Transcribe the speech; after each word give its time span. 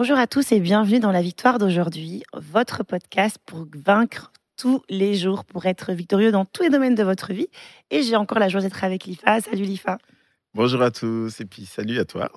Bonjour 0.00 0.16
à 0.16 0.28
tous 0.28 0.52
et 0.52 0.60
bienvenue 0.60 1.00
dans 1.00 1.10
la 1.10 1.22
victoire 1.22 1.58
d'aujourd'hui, 1.58 2.22
votre 2.32 2.84
podcast 2.84 3.36
pour 3.44 3.66
vaincre 3.84 4.30
tous 4.56 4.80
les 4.88 5.16
jours, 5.16 5.44
pour 5.44 5.66
être 5.66 5.92
victorieux 5.92 6.30
dans 6.30 6.44
tous 6.44 6.62
les 6.62 6.70
domaines 6.70 6.94
de 6.94 7.02
votre 7.02 7.32
vie. 7.32 7.48
Et 7.90 8.04
j'ai 8.04 8.14
encore 8.14 8.38
la 8.38 8.48
joie 8.48 8.60
d'être 8.60 8.84
avec 8.84 9.06
Lifa. 9.06 9.40
Salut 9.40 9.64
Lifa. 9.64 9.98
Bonjour 10.54 10.82
à 10.82 10.92
tous 10.92 11.40
et 11.40 11.44
puis 11.44 11.66
salut 11.66 11.98
à 11.98 12.04
toi. 12.04 12.30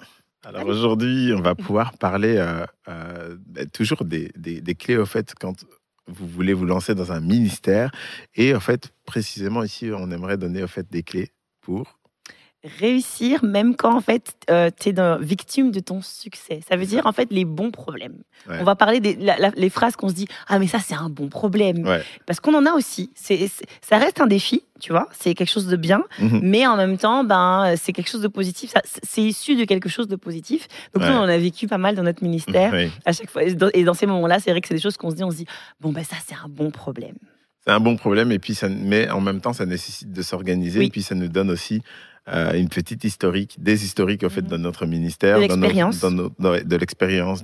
Alors 0.44 0.66
aujourd'hui, 0.66 1.34
on 1.38 1.42
va 1.42 1.54
pouvoir 1.54 1.96
parler 2.00 2.38
euh, 2.38 2.66
euh, 2.88 3.38
ben, 3.46 3.70
toujours 3.70 4.06
des, 4.06 4.32
des, 4.36 4.60
des 4.60 4.74
clés 4.74 4.98
au 4.98 5.06
fait 5.06 5.36
quand 5.40 5.64
vous 6.08 6.26
voulez 6.28 6.54
vous 6.54 6.66
lancer 6.66 6.96
dans 6.96 7.12
un 7.12 7.22
ministère. 7.22 7.92
Et 8.34 8.56
en 8.56 8.60
fait, 8.60 8.92
précisément 9.06 9.62
ici, 9.62 9.92
on 9.96 10.10
aimerait 10.10 10.38
donner 10.38 10.64
au 10.64 10.68
fait 10.68 10.92
des 10.92 11.04
clés 11.04 11.30
pour 11.62 12.00
réussir 12.64 13.44
même 13.44 13.76
quand 13.76 13.96
en 13.96 14.02
fait 14.02 14.34
euh, 14.50 14.70
tu 14.80 14.90
es 14.90 14.94
victime 15.20 15.72
de 15.72 15.80
ton 15.80 16.02
succès. 16.02 16.62
Ça 16.68 16.76
veut 16.76 16.86
dire 16.86 17.06
en 17.06 17.12
fait 17.12 17.28
les 17.32 17.46
bons 17.46 17.72
problèmes. 17.72 18.18
Ouais. 18.50 18.58
On 18.60 18.64
va 18.64 18.76
parler 18.76 19.00
des 19.00 19.16
la- 19.16 19.38
la- 19.38 19.52
les 19.56 19.70
phrases 19.70 19.96
qu'on 19.96 20.10
se 20.10 20.14
dit 20.14 20.28
ah 20.48 20.60
mais 20.60 20.68
ça 20.68 20.80
c'est 20.80 20.94
un 20.96 21.10
bon 21.10 21.28
problème 21.28 21.88
Ouais. 21.88 22.02
parce 22.26 22.40
qu'on 22.40 22.54
en 22.54 22.66
a 22.66 22.72
aussi. 22.74 23.10
C'est 23.16 23.50
ça 23.82 23.98
reste 23.98 24.22
un 24.22 24.28
défi, 24.28 24.64
tu 24.80 24.92
vois. 24.92 25.08
C'est 25.12 25.34
quelque 25.34 25.50
chose 25.50 25.68
de 25.68 25.76
bien, 25.76 26.04
Mhm. 26.20 26.40
mais 26.44 26.68
en 26.68 26.78
même 26.78 26.98
temps 26.98 27.24
ben 27.24 27.74
c'est 27.78 27.94
quelque 27.94 28.10
chose 28.10 28.22
de 28.22 28.28
positif. 28.28 28.74
C'est 29.04 29.22
issu 29.24 29.56
de 29.56 29.66
quelque 29.66 29.90
chose 29.90 30.08
de 30.08 30.16
positif. 30.16 30.68
Donc 30.94 31.04
nous 31.04 31.12
on 31.14 31.20
en 31.22 31.30
a 31.30 31.38
vécu 31.38 31.68
pas 31.68 31.78
mal 31.80 31.96
dans 31.96 32.04
notre 32.04 32.24
ministère 32.24 32.74
Oui. 32.74 32.92
à 33.06 33.12
chaque 33.12 33.30
fois. 33.30 33.44
Et 33.44 33.54
dans- 33.56 33.70
Et 33.74 33.84
dans 33.84 33.94
ces 33.96 34.06
moments-là, 34.06 34.40
c'est 34.40 34.52
vrai 34.52 34.62
que 34.62 34.68
c'est 34.68 34.76
des 34.76 34.82
choses 34.82 34.98
qu'on 34.98 35.10
se 35.10 35.16
dit. 35.16 35.24
On 35.24 35.32
se 35.32 35.38
dit 35.38 35.46
bon 35.80 35.92
ben 35.92 36.04
ça 36.04 36.16
c'est 36.28 36.36
un 36.36 36.48
bon 36.50 36.70
problème. 36.72 37.16
C'est 37.66 37.72
un 37.72 37.80
bon 37.80 37.96
problème, 37.96 38.32
et 38.32 38.40
puis 38.40 38.56
ça, 38.56 38.68
mais 38.70 39.08
en 39.12 39.22
même 39.22 39.40
temps, 39.40 39.54
ça 39.54 39.68
nécessite 39.68 40.12
de 40.12 40.22
s'organiser, 40.24 40.80
Oui. 40.80 40.88
et 40.88 40.90
puis 40.90 41.04
ça 41.04 41.14
nous 41.14 41.28
donne 41.28 41.52
aussi 41.52 41.84
euh, 42.28 42.54
une 42.54 42.70
petite 42.70 43.04
historique, 43.04 43.56
des 43.60 43.84
historiques, 43.84 44.24
en 44.24 44.30
fait, 44.30 44.42
Mhm. 44.44 44.48
dans 44.50 44.58
notre 44.60 44.86
ministère, 44.86 45.40
De 45.40 45.48
dans 45.48 45.56
nos- 45.58 45.62
l'expérience. 45.64 46.00
dans 46.00 46.12
nos- 46.12 46.32
dans- 46.40 46.64
de 46.64 46.76
l'expérience, 46.76 47.44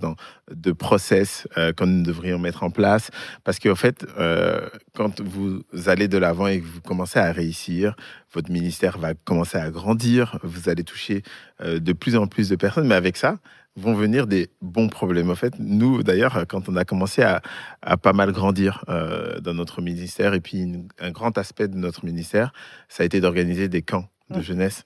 de 0.51 0.71
process 0.71 1.47
euh, 1.57 1.73
que 1.73 1.83
nous 1.83 2.03
devrions 2.03 2.37
mettre 2.39 2.63
en 2.63 2.69
place, 2.69 3.09
parce 3.43 3.57
qu'en 3.59 3.75
fait, 3.75 4.05
euh, 4.19 4.67
quand 4.95 5.19
vous 5.21 5.61
allez 5.87 6.07
de 6.07 6.17
l'avant 6.17 6.47
et 6.47 6.59
que 6.61 6.65
vous 6.65 6.81
commencez 6.81 7.19
à 7.19 7.31
réussir, 7.31 7.95
votre 8.33 8.51
ministère 8.51 8.97
va 8.97 9.13
commencer 9.15 9.57
à 9.57 9.69
grandir, 9.71 10.37
vous 10.43 10.69
allez 10.69 10.83
toucher 10.83 11.23
euh, 11.61 11.79
de 11.79 11.93
plus 11.93 12.15
en 12.15 12.27
plus 12.27 12.49
de 12.49 12.55
personnes, 12.55 12.87
mais 12.87 12.95
avec 12.95 13.17
ça, 13.17 13.39
vont 13.75 13.93
venir 13.93 14.25
des 14.25 14.49
bons 14.61 14.89
problèmes. 14.89 15.29
En 15.29 15.35
fait, 15.35 15.53
nous, 15.59 16.01
d'ailleurs, 16.01 16.45
quand 16.47 16.67
on 16.67 16.75
a 16.75 16.83
commencé 16.85 17.21
à, 17.21 17.41
à 17.83 17.95
pas 17.97 18.11
mal 18.13 18.31
grandir 18.31 18.83
euh, 18.89 19.39
dans 19.39 19.53
notre 19.53 19.81
ministère, 19.81 20.33
et 20.33 20.39
puis 20.39 20.59
une- 20.61 20.87
un 20.99 21.11
grand 21.11 21.37
aspect 21.37 21.67
de 21.67 21.77
notre 21.77 22.03
ministère, 22.05 22.53
ça 22.89 23.03
a 23.03 23.05
été 23.05 23.21
d'organiser 23.21 23.69
des 23.69 23.81
camps 23.83 24.07
de 24.29 24.39
Mm. 24.39 24.43
jeunesse. 24.43 24.85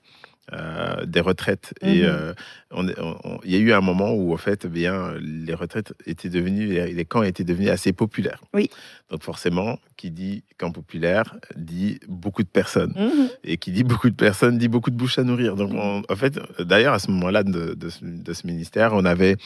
euh, 0.53 1.05
des 1.05 1.21
retraites 1.21 1.73
et 1.81 1.99
Mhm. 2.01 2.07
euh, 2.09 2.33
on- 2.71 2.89
on- 2.89 3.17
on- 3.23 3.39
il 3.45 3.51
y 3.51 3.55
a 3.55 3.59
eu 3.59 3.71
un 3.71 3.79
moment 3.79 4.11
où 4.11 4.33
en 4.33 4.37
fait 4.37 4.65
eh 4.65 4.67
bien 4.67 5.13
les 5.21 5.53
retraites 5.53 5.93
étaient 6.05 6.29
devenues 6.29 6.65
les 6.67 7.05
camps 7.05 7.23
étaient 7.23 7.45
devenus 7.45 7.69
assez 7.69 7.93
populaires 7.93 8.41
Oui. 8.53 8.69
donc 9.11 9.23
forcément 9.23 9.79
qui 9.95 10.09
dit 10.11 10.43
camp 10.57 10.71
populaire 10.71 11.37
dit 11.55 11.99
beaucoup 12.09 12.43
de 12.43 12.49
personnes 12.49 12.91
Mhm. 12.97 13.29
et 13.45 13.55
qui 13.57 13.71
dit 13.71 13.83
beaucoup 13.85 14.09
de 14.09 14.15
personnes 14.15 14.57
dit 14.57 14.67
beaucoup 14.67 14.89
de 14.89 14.97
bouches 14.97 15.19
à 15.19 15.23
nourrir. 15.23 15.55
Donc, 15.55 15.71
on- 15.73 16.01
en 16.09 16.15
fait, 16.17 16.37
d'ailleurs, 16.59 16.95
à 16.95 16.99
ce 16.99 17.11
moment-là 17.11 17.43
de, 17.43 17.75
de 17.75 17.89
ce, 17.89 18.03
de 18.03 18.33
ce 18.33 18.45
ministère, 18.45 18.91
on 18.93 19.05
avait 19.05 19.37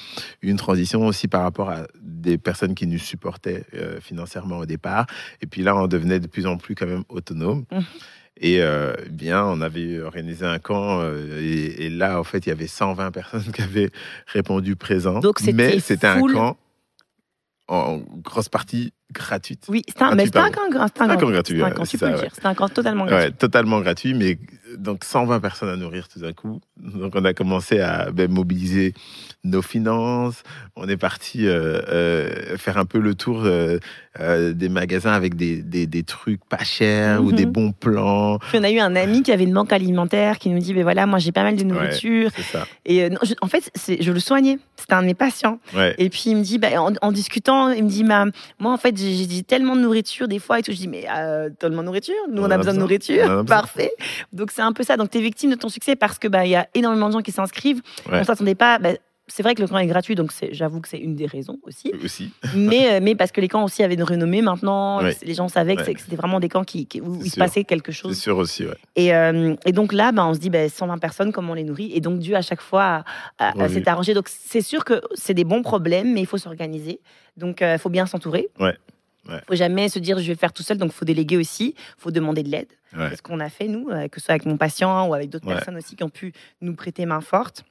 une 0.42 0.56
transition 0.56 1.06
aussi 1.06 1.28
par 1.28 1.44
rapport 1.44 1.70
à 1.70 1.86
des 2.02 2.38
personnes 2.40 2.74
qui 2.74 2.88
nous 2.88 2.98
supportaient 3.00 3.66
euh, 3.76 4.00
financièrement 4.00 4.58
au 4.60 4.66
départ. 4.66 5.06
Et 5.42 5.46
puis 5.46 5.62
là, 5.62 5.76
on 5.76 5.88
devenait 5.88 6.22
de 6.22 6.28
plus 6.28 6.48
en 6.48 6.58
plus 6.58 6.74
quand 6.74 6.88
même 6.88 7.04
autonome. 7.10 7.66
Et 8.42 8.62
euh, 8.62 8.94
bien, 9.10 9.46
on 9.46 9.62
avait 9.62 10.02
organisé 10.02 10.46
un 10.46 10.60
camp 10.60 11.00
euh, 11.00 11.40
et, 11.42 11.86
et 11.86 11.90
là, 11.90 12.20
en 12.20 12.24
fait, 12.24 12.46
il 12.46 12.50
y 12.50 12.52
avait 12.52 12.68
120 12.68 13.12
personnes 13.12 13.52
qui 13.54 13.62
avaient 13.62 13.92
répondu 14.28 14.76
présent. 14.76 15.20
Donc, 15.20 15.40
c'était 15.40 15.54
Mais 15.54 15.80
c'était 15.80 16.08
un 16.08 16.22
camp 16.22 16.58
en 17.68 17.98
grosse 18.24 18.50
partie 18.50 18.94
gratuite. 19.14 19.64
Oui, 19.70 19.84
c'est 19.88 20.02
un, 20.02 20.18
c'est 20.18 20.36
un 20.36 20.50
camp, 20.50 20.62
c'est 20.72 21.02
un 21.02 21.08
gratuit, 21.16 21.58
c'est 21.58 21.64
un 21.64 21.68
ouais, 21.68 21.74
camp, 21.74 21.86
c'est 21.86 21.92
tu 21.92 21.98
peux 21.98 22.08
le 22.08 22.14
ouais. 22.16 22.20
dire. 22.22 22.32
C'est 22.34 22.46
un 22.46 22.54
camp 22.54 22.70
totalement 22.70 23.06
gratuit. 23.06 23.28
Ouais, 23.28 23.32
totalement 23.32 23.80
gratuit, 23.82 24.14
mais 24.14 24.38
donc 24.78 25.04
120 25.06 25.40
personnes 25.40 25.70
à 25.70 25.76
nourrir 25.78 26.08
tout 26.08 26.20
d'un 26.20 26.34
coup. 26.34 26.60
Donc 26.78 27.14
on 27.16 27.24
a 27.24 27.34
commencé 27.34 27.80
à 27.80 28.12
ben, 28.12 28.30
mobiliser 28.30 28.94
nos 29.44 29.62
finances. 29.62 30.42
On 30.76 30.90
est 30.90 30.98
parti 30.98 31.46
euh, 31.48 31.80
euh, 31.88 32.58
faire 32.58 32.78
un 32.78 32.86
peu 32.86 33.00
le 33.00 33.16
tour 33.16 33.44
euh, 33.46 33.78
euh, 34.20 34.54
des 34.54 34.70
magasins 34.70 35.12
avec 35.14 35.36
des, 35.36 35.62
des, 35.62 35.86
des 35.88 36.04
trucs 36.04 36.44
pas 36.46 36.64
chers 36.64 37.24
ou 37.24 37.32
des 37.32 37.46
bons 37.46 37.72
plans. 37.72 38.40
Puis 38.40 38.58
on 38.60 38.64
a 38.64 38.72
eu 38.72 38.80
un 38.80 38.96
ami 38.96 39.22
qui 39.24 39.32
avait 39.32 39.44
une 39.44 39.54
banque 39.54 39.72
alimentaire 39.72 40.40
qui 40.40 40.50
nous 40.50 40.60
dit, 40.60 40.74
ben 40.74 40.84
voilà, 40.84 41.06
moi 41.06 41.20
j'ai 41.20 41.32
pas 41.32 41.44
mal 41.44 41.56
de 41.56 41.64
nourriture. 41.64 42.32
C'est 42.36 42.42
ça. 42.42 42.68
Et 42.86 43.04
euh, 43.04 43.10
non, 43.10 43.20
je- 43.24 43.34
en 43.42 43.48
fait, 43.48 43.72
je 44.00 44.12
le 44.12 44.20
soignais. 44.20 44.58
C'était 44.78 44.94
un 44.94 45.02
de 45.04 45.08
mes 45.08 45.14
patients. 45.14 45.60
Ouais. 45.76 45.96
Et 46.00 46.10
puis 46.10 46.24
il 46.28 46.36
me 46.38 46.42
dit, 46.44 46.58
ben, 46.58 46.78
en, 46.80 46.92
en 47.02 47.12
discutant, 47.12 47.70
il 47.70 47.84
me 47.84 47.90
dit, 47.90 48.04
moi 48.04 48.26
en 48.60 48.78
fait, 48.78 48.95
j'ai 48.96 49.16
j'ai 49.16 49.44
tellement 49.44 49.76
de 49.76 49.82
nourriture 49.82 50.28
des 50.28 50.40
fois 50.40 50.60
et 50.60 50.64
tout. 50.64 50.72
Je 50.72 50.78
dis, 50.78 50.88
mais 50.88 51.06
euh, 51.10 51.50
tellement 51.50 51.82
de 51.82 51.88
nourriture? 51.88 52.16
Nous 52.32 52.42
on, 52.42 52.50
a 52.50 52.58
besoin 52.58 52.74
de 52.74 52.80
nourriture. 52.80 53.28
besoin. 53.28 53.46
Parfait. 53.46 53.92
Donc 54.34 54.52
c'est 54.52 54.62
un 54.62 54.74
peu 54.74 54.84
ça. 54.84 54.98
Donc 54.98 55.12
tu 55.12 55.18
es 55.18 55.22
victime 55.22 55.52
de 55.52 55.56
ton 55.56 55.70
succès 55.70 55.96
parce 55.96 56.20
que 56.20 56.28
bah, 56.28 56.46
il 56.46 56.52
y 56.52 56.56
a 56.56 56.68
énormément 56.74 57.08
de 57.08 57.14
gens 57.14 57.22
qui 57.22 57.32
s'inscrivent. 57.32 57.82
Ouais. 58.12 58.20
On 58.20 58.24
s'attendait 58.24 58.56
pas. 58.56 58.80
bah, 58.80 58.90
c'est 59.28 59.42
vrai 59.44 59.56
que 59.56 59.62
le 59.62 59.68
camp 59.68 59.78
est 59.78 59.88
gratuit, 59.88 60.16
donc 60.16 60.32
c'est- 60.32 60.54
j'avoue 60.54 60.82
que 60.82 60.88
c'est 60.88 61.00
une 61.00 61.16
des 61.16 61.26
raisons 61.26 61.58
aussi. 61.64 61.92
Aussi. 62.04 62.32
mais, 62.56 62.94
euh, 62.94 63.00
mais 63.02 63.16
parce 63.16 63.32
que 63.32 63.42
les 63.42 63.48
camps 63.48 63.64
aussi 63.64 63.82
avaient 63.84 63.96
une 63.96 64.04
renommée 64.04 64.42
maintenant, 64.42 65.02
Ouais. 65.02 65.16
les 65.24 65.34
gens 65.34 65.48
savaient 65.48 65.76
que 65.76 65.80
Ouais. 65.82 65.86
c'est- 65.86 65.94
que 65.96 66.02
c'était 66.02 66.16
vraiment 66.16 66.40
des 66.40 66.50
camps 66.50 66.64
qui, 66.64 66.86
qui- 66.86 67.02
où 67.02 67.16
C'est 67.22 67.26
il 67.28 67.30
se 67.32 67.40
passait 67.40 67.64
quelque 67.64 67.92
C'est 67.92 67.98
chose. 68.00 68.20
sûr 68.20 68.38
aussi, 68.38 68.66
ouais. 68.66 68.76
Et, 68.96 69.16
euh, 69.16 69.56
et 69.66 69.72
donc 69.72 69.94
là, 69.94 70.12
ben, 70.12 70.26
on 70.26 70.34
se 70.34 70.40
dit, 70.40 70.50
ben, 70.50 70.70
120 70.70 70.98
personnes, 71.00 71.32
comment 71.32 71.52
on 71.54 71.56
les 71.56 71.64
nourrit? 71.64 71.92
Et 71.94 72.02
donc 72.02 72.20
Dieu, 72.20 72.36
à 72.36 72.42
chaque 72.42 72.62
fois, 72.62 73.04
s'est 73.40 73.88
arrangé. 73.90 74.14
Donc 74.14 74.28
c'est 74.30 74.62
sûr 74.62 74.86
que 74.86 75.02
c'est 75.16 75.34
des 75.34 75.44
bons 75.44 75.62
problèmes, 75.64 76.14
mais 76.14 76.22
il 76.22 76.28
faut 76.28 76.38
s'organiser. 76.38 77.00
Donc 77.38 77.62
il 77.62 77.78
faut 77.80 77.90
bien 77.90 78.06
s'entourer. 78.06 78.50
Ouais. 78.60 78.76
Ouais. 79.28 79.42
faut 79.48 79.56
jamais 79.56 79.90
se 79.90 79.98
dire, 79.98 80.20
je 80.20 80.28
vais 80.28 80.36
faire 80.36 80.54
tout 80.54 80.62
seul. 80.62 80.78
Donc 80.78 80.92
il 80.92 80.96
faut 80.96 81.04
déléguer 81.04 81.36
aussi. 81.38 81.74
Il 81.78 81.94
faut 82.02 82.12
demander 82.12 82.44
de 82.44 82.50
l'aide. 82.50 82.68
Ouais. 82.96 83.08
C'est 83.10 83.16
ce 83.16 83.22
qu'on 83.24 83.40
a 83.40 83.50
fait, 83.50 83.68
nous, 83.68 83.90
euh, 83.90 84.08
que 84.08 84.20
ce 84.20 84.26
soit 84.26 84.34
avec 84.34 84.46
mon 84.46 84.56
patient 84.56 85.08
ou 85.08 85.16
avec 85.16 85.32
d'autres 85.32 85.48
Ouais. 85.48 85.56
personnes 85.56 85.78
aussi 85.78 85.96
qui 85.96 86.04
ont 86.04 86.10
pu 86.12 86.32
nous 86.62 86.76
prêter 86.76 87.08
main 87.08 87.22
forte. 87.22 87.64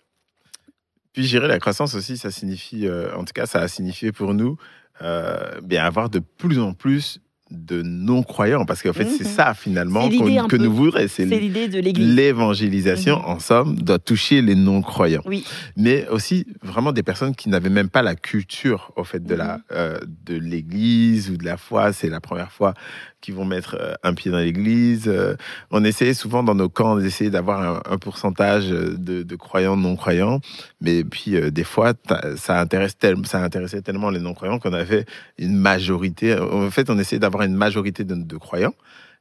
Puis 1.14 1.24
gérer 1.24 1.46
la 1.46 1.60
croissance 1.60 1.94
aussi, 1.94 2.18
ça 2.18 2.32
signifie, 2.32 2.86
euh, 2.86 3.16
en 3.16 3.24
tout 3.24 3.32
cas, 3.32 3.46
ça 3.46 3.60
a 3.60 3.68
signifié 3.68 4.10
pour 4.10 4.34
nous, 4.34 4.58
euh, 5.00 5.60
bien 5.62 5.84
avoir 5.84 6.10
de 6.10 6.18
plus 6.18 6.58
en 6.58 6.74
plus 6.74 7.20
de 7.50 7.82
non-croyants, 7.82 8.64
parce 8.64 8.82
qu'en 8.82 8.92
fait, 8.94 9.04
c'est 9.04 9.24
Mhm. 9.24 9.30
ça 9.30 9.54
finalement 9.54 10.10
C'est 10.10 10.16
qu'on- 10.16 10.38
un 10.44 10.46
que 10.48 10.56
peu. 10.56 10.62
nous 10.64 10.72
voudrions. 10.74 11.06
C'est 11.08 11.28
C'est 11.28 11.38
l'idée 11.38 11.68
de 11.68 11.78
l'Église. 11.78 12.14
l'évangélisation, 12.16 13.18
Mhm. 13.18 13.24
en 13.26 13.38
somme, 13.38 13.76
doit 13.76 13.98
toucher 13.98 14.40
les 14.42 14.54
non-croyants. 14.54 15.22
Oui. 15.26 15.44
Mais 15.76 16.08
aussi 16.08 16.46
vraiment 16.62 16.92
des 16.92 17.02
personnes 17.02 17.34
qui 17.34 17.48
n'avaient 17.48 17.68
même 17.70 17.90
pas 17.90 18.02
la 18.02 18.14
culture, 18.14 18.92
au 18.96 19.04
fait, 19.04 19.24
de 19.24 19.34
la 19.34 19.56
Mhm. 19.58 19.62
euh, 19.72 19.98
de 20.26 20.36
l'Église 20.36 21.30
ou 21.30 21.36
de 21.36 21.44
la 21.44 21.56
foi. 21.56 21.92
C'est 21.92 22.08
la 22.08 22.20
première 22.20 22.50
fois 22.50 22.74
qu'ils 23.20 23.34
vont 23.34 23.44
mettre 23.46 23.76
euh, 23.80 23.94
un 24.02 24.14
pied 24.14 24.30
dans 24.30 24.38
l'Église. 24.38 25.04
Euh, 25.06 25.34
on 25.70 25.84
essayait 25.84 26.12
souvent 26.14 26.42
dans 26.42 26.54
nos 26.54 26.68
camps 26.68 26.96
d'essayer 26.96 27.30
d'avoir 27.30 27.60
un, 27.88 27.92
un 27.94 27.98
pourcentage 27.98 28.68
de, 28.68 29.22
de 29.22 29.36
croyants 29.36 29.76
non-croyants, 29.76 30.40
mais 30.80 31.04
puis 31.04 31.34
des 31.52 31.64
fois 31.64 31.92
ça 32.36 32.60
intéresse 32.60 32.96
tel- 32.98 33.16
ça 33.26 33.42
intéressait 33.42 33.80
tellement 33.82 34.10
les 34.10 34.20
non-croyants 34.20 34.58
qu'on 34.58 34.72
avait 34.72 35.04
une 35.38 35.56
majorité. 35.56 36.38
En 36.38 36.70
fait, 36.70 36.90
on 36.90 36.98
essayait 36.98 37.18
d'avoir 37.20 37.43
une 37.44 37.54
majorité 37.54 38.04
de, 38.04 38.14
de 38.14 38.36
croyants. 38.36 38.74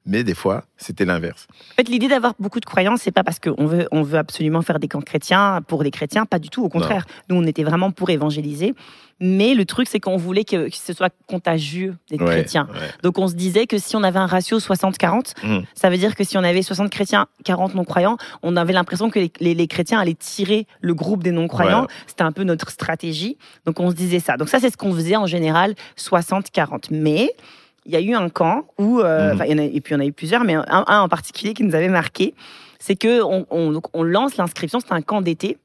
Mais 0.06 0.26
des 0.26 0.36
fois, 0.36 0.66
c'était 0.76 1.06
l'inverse. 1.06 1.48
En 1.72 1.76
fait, 1.76 1.88
l'idée 1.88 2.10
d'avoir 2.10 2.34
beaucoup 2.38 2.60
de 2.60 2.66
croyants, 2.66 2.98
c'est 2.98 3.14
pas 3.14 3.24
parce 3.24 3.40
qu'on 3.40 3.66
veut, 3.66 3.88
on 3.94 4.02
veut 4.04 4.18
absolument 4.18 4.62
faire 4.62 4.78
des 4.80 4.90
camps 4.90 5.00
chrétiens 5.00 5.62
pour 5.66 5.82
des 5.82 5.92
chrétiens, 5.92 6.26
pas 6.26 6.40
du 6.40 6.50
tout. 6.50 6.62
Au 6.62 6.68
contraire, 6.68 7.06
nous, 7.30 7.38
on 7.38 7.46
était 7.46 7.64
vraiment 7.64 7.90
pour 7.92 8.10
évangéliser. 8.10 8.74
Mais 9.22 9.54
le 9.54 9.64
truc, 9.64 9.88
c'est 9.88 10.02
qu'on 10.02 10.18
voulait 10.18 10.44
que, 10.44 10.68
que 10.68 10.76
ce 10.76 10.92
soit 10.92 11.14
contagieux 11.28 11.96
d'être 12.10 12.20
Ouais, 12.22 12.32
chrétien. 12.32 12.68
ouais. 12.74 12.90
Donc, 13.02 13.18
on 13.18 13.30
se 13.30 13.34
disait 13.36 13.66
que 13.66 13.78
si 13.78 13.96
on 13.96 14.04
avait 14.04 14.20
un 14.20 14.26
ratio 14.26 14.60
60-40, 14.60 15.36
Mhm. 15.42 15.64
ça 15.74 15.90
veut 15.90 15.98
dire 15.98 16.16
que 16.18 16.26
si 16.26 16.38
on 16.38 16.44
avait 16.44 16.64
60 16.64 16.90
chrétiens, 16.90 17.28
40 17.46 17.74
non-croyants, 17.74 18.18
on 18.42 18.58
avait 18.58 18.74
l'impression 18.74 19.10
que 19.10 19.20
les, 19.20 19.32
les- 19.40 19.54
les 19.56 19.68
chrétiens 19.68 20.00
allaient 20.02 20.16
tirer 20.16 20.68
le 20.82 20.94
groupe 20.94 21.24
des 21.24 21.32
non-croyants. 21.32 21.88
C'était 22.08 22.24
un 22.24 22.34
peu 22.34 22.44
notre 22.44 22.72
stratégie. 22.72 23.38
Donc, 23.66 23.80
on 23.80 23.90
se 23.90 23.96
disait 23.96 24.20
ça. 24.20 24.36
Donc, 24.36 24.50
ça, 24.50 24.60
c'est 24.60 24.70
ce 24.70 24.76
qu'on 24.76 24.94
faisait 24.94 25.16
en 25.16 25.28
général, 25.28 25.76
60-40. 25.96 26.88
Mais 26.92 27.30
il 27.86 27.92
y 27.92 27.96
a 27.96 28.02
eu 28.02 28.14
un 28.14 28.30
camp 28.30 28.66
où, 28.78 29.00
euh, 29.00 29.30
Mhm. 29.30 29.34
enfin, 29.36 29.46
il 29.46 29.52
y 29.52 29.54
en 29.56 29.58
a, 29.60 29.64
et 29.64 29.82
puis 29.82 29.94
il 29.94 29.98
y 29.98 30.02
en 30.02 30.04
a 30.04 30.06
eu 30.06 30.14
plusieurs, 30.14 30.44
mais 30.44 30.54
un, 30.56 30.64
un 30.88 31.02
en 31.02 31.10
particulier 31.10 31.54
qui 31.54 31.64
nous 31.64 31.76
avait 31.76 31.90
marqué, 31.90 32.34
c'est 32.80 32.96
que 32.96 33.22
on, 33.22 33.46
on- 33.50 33.72
donc, 33.72 33.86
on 33.94 34.04
lance 34.04 34.38
l'inscription, 34.38 34.80
c'est 34.80 34.94
un 34.94 35.02
camp 35.02 35.22
d'été. 35.22 35.58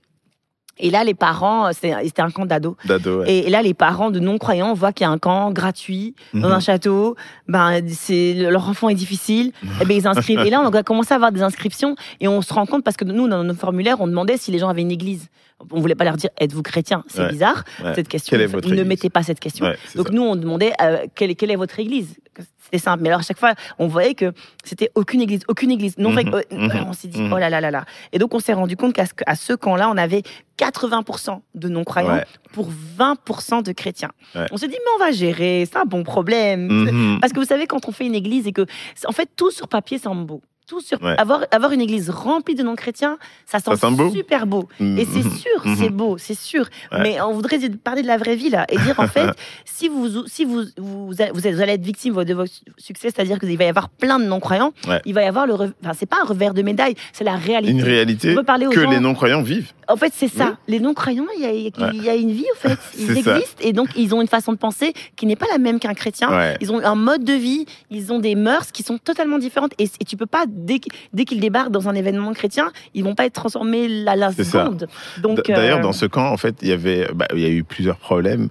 Et 0.81 0.91
là, 0.91 1.05
les 1.05 1.15
parents, 1.15 1.71
c'est- 1.73 1.95
c'était 2.05 2.23
un 2.23 2.31
camp 2.31 2.47
d'ados. 2.47 2.75
Ouais. 2.89 3.31
Et, 3.47 3.51
là, 3.51 3.63
les 3.63 3.75
parents 3.75 4.11
de 4.11 4.21
non-croyants 4.21 4.75
voient 4.75 4.93
qu'il 4.93 5.05
y 5.05 5.09
a 5.09 5.11
un 5.11 5.19
camp 5.19 5.51
gratuit 5.51 6.15
dans 6.35 6.49
Mhm. 6.49 6.55
un 6.55 6.61
château. 6.61 7.17
Ben, 7.49 7.81
c'est 7.89 8.35
leur 8.35 8.69
enfant 8.69 8.89
est 8.89 8.95
difficile. 8.95 9.53
Et 9.81 9.85
ben, 9.85 9.97
ils 9.97 10.07
inscrivent. 10.07 10.41
Et 10.41 10.51
là, 10.51 10.61
on 10.61 10.69
a 10.73 10.83
commencé 10.83 11.13
à 11.13 11.17
avoir 11.17 11.33
des 11.33 11.43
inscriptions 11.43 11.97
et 12.21 12.29
on 12.29 12.43
se 12.43 12.53
rend 12.55 12.67
compte 12.67 12.85
parce 12.85 12.97
que 12.97 13.05
nous, 13.05 13.29
dans 13.29 13.43
nos 13.45 13.55
formulaires, 13.55 14.01
on 14.01 14.07
demandait 14.07 14.37
si 14.37 14.51
les 14.51 14.59
gens 14.59 14.69
avaient 14.69 14.83
une 14.83 14.91
église. 14.93 15.29
On 15.73 15.81
voulait 15.81 15.97
pas 15.97 16.05
leur 16.05 16.17
dire 16.17 16.31
êtes-vous 16.41 16.63
chrétien? 16.63 17.03
C'est 17.09 17.23
Ouais. 17.23 17.31
bizarre 17.31 17.65
Ouais. 17.83 17.93
cette 17.97 18.07
question. 18.07 18.39
Ne 18.39 18.85
mettaient 18.85 19.11
pas 19.11 19.25
cette 19.25 19.41
question. 19.41 19.67
Donc 19.97 20.07
ça. 20.09 20.13
nous, 20.15 20.23
on 20.23 20.37
demandait 20.37 20.73
euh, 20.81 20.99
quelle, 21.17 21.35
quelle 21.35 21.51
est 21.51 21.57
votre 21.57 21.81
église? 21.81 22.15
C'était 22.63 22.79
simple. 22.79 23.03
Mais 23.03 23.09
alors, 23.09 23.21
à 23.21 23.23
chaque 23.23 23.39
fois, 23.39 23.55
on 23.79 23.87
voyait 23.87 24.15
que 24.15 24.33
c'était 24.65 24.91
aucune 24.95 25.23
église, 25.23 25.41
aucune 25.49 25.71
église. 25.71 25.97
Non, 25.97 26.15
euh, 26.17 26.43
mhm, 26.51 26.87
on 26.87 26.93
s'est 26.93 27.09
dit, 27.09 27.21
mhm. 27.21 27.33
oh 27.33 27.39
là 27.39 27.49
là 27.49 27.61
là 27.61 27.71
là. 27.71 27.85
Et 28.13 28.19
donc, 28.19 28.35
on 28.35 28.41
s'est 28.41 28.53
rendu 28.53 28.77
compte 28.77 28.93
qu'à 28.93 29.07
ce, 29.07 29.13
à 29.27 29.37
ce 29.37 29.55
camp-là, 29.55 29.89
on 29.91 29.97
avait 29.97 30.23
80% 30.59 31.41
de 31.55 31.69
non-croyants 31.69 32.09
Ouais. 32.17 32.25
pour 32.53 32.69
20% 32.99 33.63
de 33.63 33.73
chrétiens. 33.73 34.11
Ouais. 34.35 34.47
On 34.51 34.57
s'est 34.57 34.69
dit, 34.69 34.75
mais 34.75 34.91
on 34.97 34.99
va 34.99 35.13
gérer, 35.13 35.67
c'est 35.71 35.79
un 35.79 35.85
bon 35.85 36.03
problème. 36.03 36.67
Mhm. 36.69 37.19
Parce 37.21 37.33
que 37.33 37.41
vous 37.41 37.47
savez, 37.47 37.67
quand 37.67 37.89
on 37.89 37.93
fait 37.93 38.07
une 38.07 38.15
église 38.15 38.47
et 38.47 38.53
que, 38.53 38.67
en 39.07 39.13
fait, 39.13 39.29
tout 39.37 39.51
sur 39.51 39.69
papier 39.69 39.99
semble 39.99 40.27
beau. 40.27 40.43
Tout 40.69 40.81
sur, 40.83 41.03
Ouais. 41.03 41.15
avoir, 41.19 41.45
avoir 41.51 41.73
une 41.73 41.81
église 41.81 42.11
remplie 42.11 42.55
de 42.55 42.63
non-chrétiens, 42.63 43.17
ça 43.47 43.59
sent, 43.59 43.75
sent 43.77 43.91
beau 43.93 44.11
super 44.11 44.47
beau. 44.47 44.69
Et 44.81 45.07
c'est 45.07 45.25
Mhm. 45.25 45.31
sûr, 45.37 45.61
Mhm. 45.65 45.77
c'est 45.79 45.89
beau, 45.89 46.19
c'est 46.19 46.39
sûr. 46.39 46.67
Ouais. 46.93 47.01
Mais 47.03 47.21
on 47.23 47.33
voudrait 47.33 47.59
parler 47.83 48.03
de 48.03 48.07
la 48.07 48.19
vraie 48.19 48.37
vie 48.37 48.51
là 48.51 48.67
et 48.69 48.77
dire 48.77 49.01
en 49.01 49.07
fait, 49.09 49.31
si 49.65 49.89
vous 49.89 50.27
si 50.27 50.45
vous 50.45 50.65
vous, 50.77 51.07
vous, 51.07 51.23
allez 51.47 51.73
être 51.73 51.83
victime 51.83 52.23
de 52.23 52.35
votre 52.35 52.53
succès, 52.77 53.09
c'est-à-dire 53.11 53.39
qu'il 53.39 53.57
va 53.57 53.65
y 53.65 53.69
avoir 53.69 53.89
plein 53.89 54.19
de 54.19 54.25
non-croyants, 54.27 54.73
Ouais. 54.87 55.01
il 55.07 55.15
va 55.15 55.23
y 55.23 55.27
avoir 55.27 55.47
le, 55.47 55.55
re- 55.55 55.73
enfin 55.83 55.93
c'est 55.99 56.05
pas 56.07 56.19
un 56.23 56.27
revers 56.27 56.53
de 56.53 56.61
médaille, 56.63 56.95
c'est 57.15 57.25
la 57.25 57.37
réalité. 57.37 57.73
Une 57.73 57.83
réalité 57.83 58.33
On 58.33 58.37
peut 58.37 58.43
parler 58.45 58.67
aux 58.67 58.71
que 58.71 58.83
gens- 58.83 58.91
les 58.91 59.01
non-croyants 59.01 59.43
vivent. 59.43 59.73
En 59.91 59.97
fait, 59.97 60.13
c'est 60.15 60.29
ça. 60.29 60.49
Oui. 60.49 60.55
Les 60.75 60.81
non-croyants, 60.81 61.25
il 61.35 61.43
y 61.43 61.47
a, 61.47 61.51
y 61.53 62.19
y 62.19 62.21
une 62.21 62.33
vie, 62.33 62.45
en 62.55 62.59
fait. 62.59 62.77
Ils 62.99 63.23
ça. 63.25 63.39
existent 63.39 63.63
et 63.63 63.73
donc 63.73 63.89
ils 63.97 64.15
ont 64.15 64.21
une 64.21 64.29
façon 64.29 64.53
de 64.53 64.59
penser 64.59 64.93
qui 65.17 65.25
n'est 65.25 65.37
pas 65.37 65.47
la 65.51 65.57
même 65.57 65.79
qu'un 65.79 65.95
chrétien. 65.95 66.29
Ils 66.61 66.71
ont 66.73 66.79
un 66.85 66.95
mode 66.95 67.25
de 67.25 67.33
vie, 67.33 67.65
ils 67.91 68.13
ont 68.13 68.19
des 68.19 68.35
mœurs 68.35 68.71
qui 68.71 68.83
sont 68.83 68.99
totalement 68.99 69.39
différentes. 69.39 69.73
Et, 69.79 69.85
et 69.85 70.05
tu 70.05 70.17
peux 70.19 70.27
pas, 70.27 70.45
dès, 70.59 70.79
qu'- 70.81 70.89
dès 71.13 71.25
qu'ils 71.25 71.41
débarquent 71.41 71.71
dans 71.71 71.89
un 71.89 71.95
événement 71.95 72.33
chrétien, 72.33 72.71
ils 72.95 73.05
vont 73.05 73.15
pas 73.15 73.27
être 73.27 73.35
transformés 73.35 73.87
à 74.07 74.17
la 74.17 74.31
seconde. 74.33 74.89
Donc, 75.23 75.39
D'ailleurs, 75.47 75.79
euh, 75.79 75.83
dans 75.83 75.93
ce 75.93 76.07
camp, 76.07 76.31
en 76.31 76.37
fait, 76.37 76.57
il 76.63 76.69
y 76.69 76.73
avait, 76.73 77.09
bah, 77.15 77.27
il 77.35 77.41
y 77.41 77.47
a 77.47 77.51
eu 77.51 77.65
plusieurs 77.65 77.97
problèmes, 77.97 78.49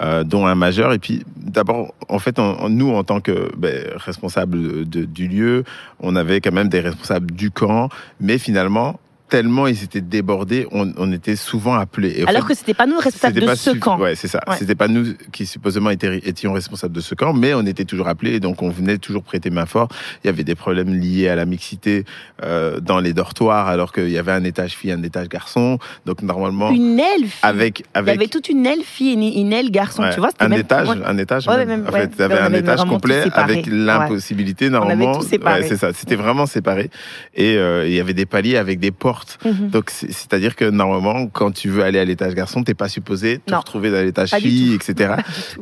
euh, 0.00 0.22
dont 0.24 0.46
un 0.46 0.54
majeur. 0.54 0.92
Et 0.92 0.98
puis, 0.98 1.24
d'abord, 1.36 1.94
en 2.08 2.18
fait, 2.18 2.38
nous, 2.68 2.90
en 2.94 3.04
tant 3.04 3.20
que 3.20 3.50
ben, 3.56 3.84
responsables 3.96 4.88
de- 4.88 5.04
du 5.04 5.28
lieu, 5.28 5.64
on 6.00 6.14
avait 6.16 6.40
quand 6.40 6.52
même 6.52 6.68
des 6.68 6.80
responsables 6.80 7.30
du 7.32 7.50
camp, 7.50 7.88
mais 8.20 8.38
finalement, 8.38 8.98
tellement 9.28 9.66
ils 9.66 9.82
étaient 9.84 10.00
débordés, 10.00 10.66
on, 10.72 10.92
on 10.96 11.12
était 11.12 11.36
souvent 11.36 11.74
appelés. 11.74 12.14
Et 12.20 12.26
alors 12.28 12.42
fait, 12.46 12.54
que 12.54 12.58
c'était 12.58 12.74
pas 12.74 12.86
nous 12.86 12.98
responsables 12.98 13.40
de 13.40 13.46
pas 13.46 13.56
ce 13.56 13.70
camp. 13.70 13.98
Ouais, 13.98 14.14
c'est 14.14 14.28
ça. 14.28 14.40
Ouais. 14.48 14.56
C'était 14.58 14.74
pas 14.74 14.88
nous 14.88 15.14
qui 15.32 15.46
supposément 15.46 15.90
étaient- 15.90 16.20
étions 16.24 16.52
responsables 16.52 16.94
de 16.94 17.00
ce 17.00 17.14
camp, 17.14 17.32
mais 17.32 17.54
on 17.54 17.62
était 17.66 17.84
toujours 17.84 18.08
appelés, 18.08 18.34
et 18.34 18.40
donc 18.40 18.62
on 18.62 18.70
venait 18.70 18.98
toujours 18.98 19.22
prêter 19.22 19.50
main 19.50 19.66
forte. 19.66 19.92
Il 20.24 20.26
y 20.26 20.30
avait 20.30 20.44
des 20.44 20.54
problèmes 20.54 20.94
liés 20.94 21.28
à 21.28 21.36
la 21.36 21.44
mixité 21.44 22.04
euh, 22.42 22.80
dans 22.80 23.00
les 23.00 23.12
dortoirs, 23.12 23.68
alors 23.68 23.92
qu'il 23.92 24.10
y 24.10 24.18
avait 24.18 24.32
un 24.32 24.44
étage 24.44 24.72
fille, 24.72 24.92
un 24.92 25.02
étage 25.02 25.28
garçon. 25.28 25.78
Donc 26.06 26.22
normalement, 26.22 26.70
Une 26.70 26.98
aile 26.98 27.22
fille. 27.22 27.30
avec 27.42 27.80
Il 27.80 27.82
y 27.82 27.98
avec 27.98 28.14
avait 28.16 28.28
toute 28.28 28.48
une 28.48 28.64
aile 28.66 28.82
fille 28.84 29.10
et 29.10 29.40
une, 29.40 29.52
aile 29.52 29.70
garçon. 29.70 30.02
ouais, 30.02 30.14
Tu 30.14 30.20
vois, 30.20 30.30
c'était 30.30 30.44
un 30.44 30.48
même- 30.48 30.60
étage, 30.60 30.88
ouais. 30.88 30.96
un 31.04 31.18
étage. 31.18 31.46
Ouais, 31.48 31.56
même. 31.64 31.68
même, 31.82 31.86
en 31.88 31.92
fait, 31.92 32.10
il 32.16 32.20
y 32.20 32.22
avait 32.22 32.34
On 32.34 32.38
un 32.38 32.44
avait 32.44 32.58
étage 32.60 32.76
vraiment 32.78 32.92
tout 32.92 32.96
complet 32.96 33.24
avec 33.34 33.66
l'impossibilité 33.66 34.70
normalement. 34.70 35.18
tout 35.18 35.26
séparé. 35.26 35.60
Ouais, 35.62 35.68
c'est 35.68 35.76
ça. 35.76 35.92
C'était 35.92 36.16
vraiment 36.16 36.46
séparé. 36.46 36.90
Et 37.34 37.56
euh, 37.56 37.86
il 37.86 37.94
y 37.94 38.00
avait 38.00 38.14
des 38.14 38.26
paliers 38.26 38.56
avec 38.56 38.78
des 38.80 38.90
portes. 38.90 39.17
Mhm. 39.44 39.70
Donc 39.70 39.90
c'est- 39.90 40.10
c'est-à-dire 40.12 40.56
que 40.56 40.64
normalement, 40.64 41.26
quand 41.26 41.50
tu 41.52 41.68
veux 41.68 41.82
aller 41.82 41.98
à 41.98 42.04
l'étage 42.04 42.34
garçon, 42.34 42.62
t'es 42.64 42.74
pas 42.74 42.88
supposé 42.88 43.38
te 43.38 43.52
Non. 43.52 43.58
retrouver 43.60 43.90
dans 43.90 44.02
l'étage 44.02 44.30
fille, 44.34 44.74
etc. 44.74 45.14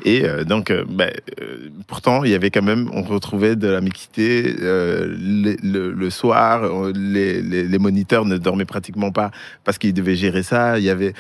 Et 0.05 0.25
euh, 0.25 0.45
donc, 0.45 0.71
euh, 0.71 0.85
ben, 0.89 1.11
euh, 1.41 1.69
pourtant, 1.87 2.25
il 2.25 2.31
y 2.31 2.35
avait 2.35 2.51
quand 2.51 2.63
même, 2.63 2.89
on 2.93 3.03
retrouvait 3.03 3.57
de 3.57 3.69
la 3.69 3.81
mixité 3.81 4.57
euh, 4.61 5.07
le, 5.19 5.57
le- 5.63 5.93
le 5.93 6.11
soir. 6.11 6.63
Les, 6.95 7.43
les, 7.43 7.65
les 7.65 7.79
moniteurs 7.79 8.25
ne 8.25 8.37
dormaient 8.39 8.65
pratiquement 8.65 9.11
pas 9.13 9.31
parce 9.65 9.79
qu'ils 9.79 9.95
devaient 9.95 10.17
gérer 10.17 10.43
ça. 10.43 10.79
Il 10.79 10.85
y 10.85 10.91
avait 10.91 11.15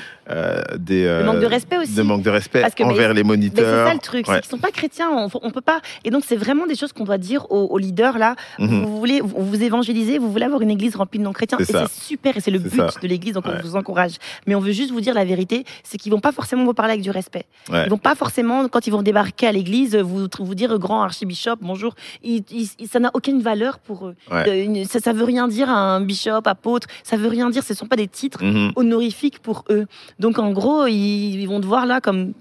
des 0.78 1.04
Le 1.04 1.24
manque 1.24 1.40
de 1.40 1.46
respect 1.46 1.78
aussi. 1.78 1.94
de 1.94 2.02
manque 2.02 2.22
de 2.22 2.30
respect 2.30 2.60
Parce 2.60 2.74
que, 2.74 2.82
mais- 2.82 2.90
envers 2.90 3.10
les 3.14 3.22
Mais 3.22 3.30
c'est 3.30 3.36
moniteurs. 3.36 3.86
ça 3.88 3.94
le 3.94 4.00
truc, 4.00 4.26
Ouais. 4.28 4.34
c'est 4.36 4.40
qu'ils 4.42 4.50
sont 4.50 4.58
pas 4.58 4.70
chrétiens, 4.70 5.08
on, 5.10 5.28
on 5.42 5.50
peut 5.50 5.60
pas. 5.60 5.80
Et 6.04 6.10
donc 6.10 6.24
c'est 6.26 6.36
vraiment 6.36 6.66
des 6.66 6.74
choses 6.74 6.92
qu'on 6.92 7.04
doit 7.04 7.18
dire 7.18 7.46
aux, 7.50 7.66
aux 7.66 7.78
leaders 7.78 8.18
là. 8.18 8.34
Mhm. 8.58 8.84
Vous 8.84 8.98
voulez, 8.98 9.20
vous, 9.20 9.34
vous 9.38 9.62
évangélisez, 9.62 10.18
vous 10.18 10.30
voulez 10.30 10.44
avoir 10.44 10.62
une 10.62 10.70
église 10.70 10.96
remplie 10.96 11.18
de 11.18 11.24
non-chrétiens, 11.24 11.58
et 11.58 11.64
C'est 11.64 11.72
ça. 11.72 11.86
Et 12.34 12.40
c'est 12.40 12.50
le 12.50 12.58
but 12.58 12.74
ça. 12.74 12.88
de 13.02 13.06
l'église, 13.06 13.34
donc 13.34 13.44
Ouais. 13.46 13.52
on 13.58 13.62
vous 13.62 13.76
encourage. 13.76 14.12
Mais 14.46 14.54
on 14.54 14.60
veut 14.60 14.72
juste 14.72 14.90
vous 14.90 15.00
dire 15.02 15.12
la 15.14 15.24
vérité, 15.24 15.64
c'est 15.84 15.98
qu'ils 15.98 16.10
vont 16.12 16.20
pas 16.20 16.32
forcément 16.32 16.64
vous 16.64 16.72
parler 16.74 16.92
avec 16.92 17.02
du 17.02 17.10
respect. 17.10 17.44
Ouais. 17.70 17.84
Ils 17.86 17.90
vont 17.90 17.98
pas 17.98 18.14
forcément, 18.14 18.68
quand 18.68 18.86
ils 18.86 18.90
vont 18.90 19.02
débarquer 19.02 19.46
à 19.48 19.52
l'église, 19.52 19.94
vous 19.96 20.26
vous 20.40 20.54
dire 20.54 20.72
euh, 20.72 20.78
grand 20.78 21.02
archibishop, 21.02 21.56
bonjour. 21.60 21.94
Ils- 22.22 22.42
ils- 22.50 22.88
ça 22.88 22.98
n'a 23.00 23.10
aucune 23.12 23.42
valeur 23.42 23.78
pour 23.78 24.06
eux. 24.08 24.14
Ouais. 24.30 24.66
Euh, 24.68 24.84
ça, 24.84 25.00
ça 25.00 25.12
veut 25.12 25.24
rien 25.24 25.46
dire 25.48 25.68
à 25.68 25.74
un 25.96 26.00
bishop, 26.00 26.40
apôtre. 26.46 26.86
Ça 27.04 27.16
veut 27.16 27.28
rien 27.28 27.50
dire. 27.50 27.62
Ce 27.62 27.74
sont 27.74 27.86
pas 27.86 27.96
des 27.96 28.08
titres 28.08 28.42
Mhm. 28.42 28.72
honorifiques 28.76 29.40
pour 29.40 29.64
eux. 29.70 29.86
Donc 30.18 30.38
en 30.38 30.52
gros, 30.52 30.86
ils, 30.86 31.40
ils 31.40 31.46
vont 31.46 31.60
te 31.60 31.66
voir 31.66 31.84
là 31.86 32.00
comme 32.00 32.32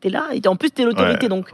t'es 0.00 0.08
là. 0.10 0.24
Et 0.32 0.40
en 0.48 0.56
plus, 0.56 0.70
t'es 0.70 0.84
l'autorité, 0.84 1.28
donc 1.28 1.50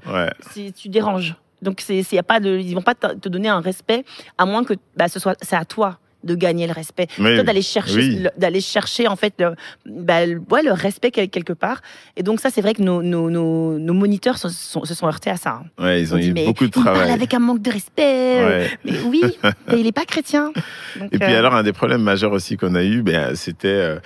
tu 0.77 0.89
déranges. 0.89 1.35
Donc 1.63 1.81
c'est, 1.81 2.05
y 2.13 2.19
a 2.19 2.23
pas 2.23 2.41
de, 2.41 2.59
ils 2.59 2.75
vont 2.75 2.83
pas 2.83 2.95
te 2.95 3.07
te 3.15 3.29
donner 3.29 3.49
un 3.49 3.61
respect 3.61 4.05
à 4.39 4.45
moins 4.45 4.65
que 4.65 4.75
bah, 4.97 5.09
ce 5.09 5.19
soit, 5.19 5.35
c'est 5.43 5.57
à 5.57 5.65
toi 5.65 5.99
de 6.25 6.35
gagner 6.35 6.67
le 6.67 6.73
respect. 6.73 7.07
D'aller 7.19 7.63
chercher, 7.63 7.95
oui. 7.97 8.27
d'aller 8.37 8.61
chercher 8.61 9.07
en 9.09 9.17
fait, 9.17 9.35
le, 9.39 9.55
bah, 9.87 10.27
le- 10.27 10.41
ouais, 10.51 10.63
le 10.63 10.73
respect 10.73 11.11
quel- 11.11 11.29
quelque 11.29 11.53
part. 11.53 11.81
Et 12.17 12.23
donc 12.23 12.41
ça, 12.41 12.51
c'est 12.51 12.61
vrai 12.63 12.75
que 12.75 12.83
nos, 12.83 13.03
nos, 13.03 13.31
nos, 13.31 13.79
nos 13.79 13.93
moniteurs 13.95 14.39
se 14.39 14.49
sont, 14.49 14.85
se 14.85 14.95
sont 14.95 15.07
heurtés 15.07 15.31
à 15.31 15.37
ça. 15.37 15.63
hein. 15.79 15.83
Ouais, 15.85 16.01
ils 16.01 16.15
ont 16.15 16.19
dit, 16.19 16.29
eu 16.29 16.33
mais 16.33 16.45
beaucoup 16.47 16.65
de 16.67 16.73
il 16.77 16.83
parle 16.83 16.97
travail. 16.97 17.11
avec 17.13 17.35
un 17.35 17.39
manque 17.39 17.63
de 17.63 17.71
respect. 17.71 18.03
Ouais. 18.45 18.71
Mais 18.85 18.99
oui, 19.07 19.23
mais 19.69 19.81
il 19.81 19.87
est 19.87 19.93
pas 19.93 20.05
chrétien. 20.05 20.53
Donc, 20.99 21.09
Et 21.13 21.19
puis 21.19 21.33
euh, 21.33 21.39
alors, 21.39 21.55
un 21.55 21.63
des 21.63 21.73
problèmes 21.73 22.03
majeurs 22.03 22.33
aussi 22.33 22.57
qu'on 22.57 22.75
a 22.75 22.83
eu, 22.83 23.03
ben, 23.03 23.35
c'était 23.35 23.69
euh, 23.69 23.99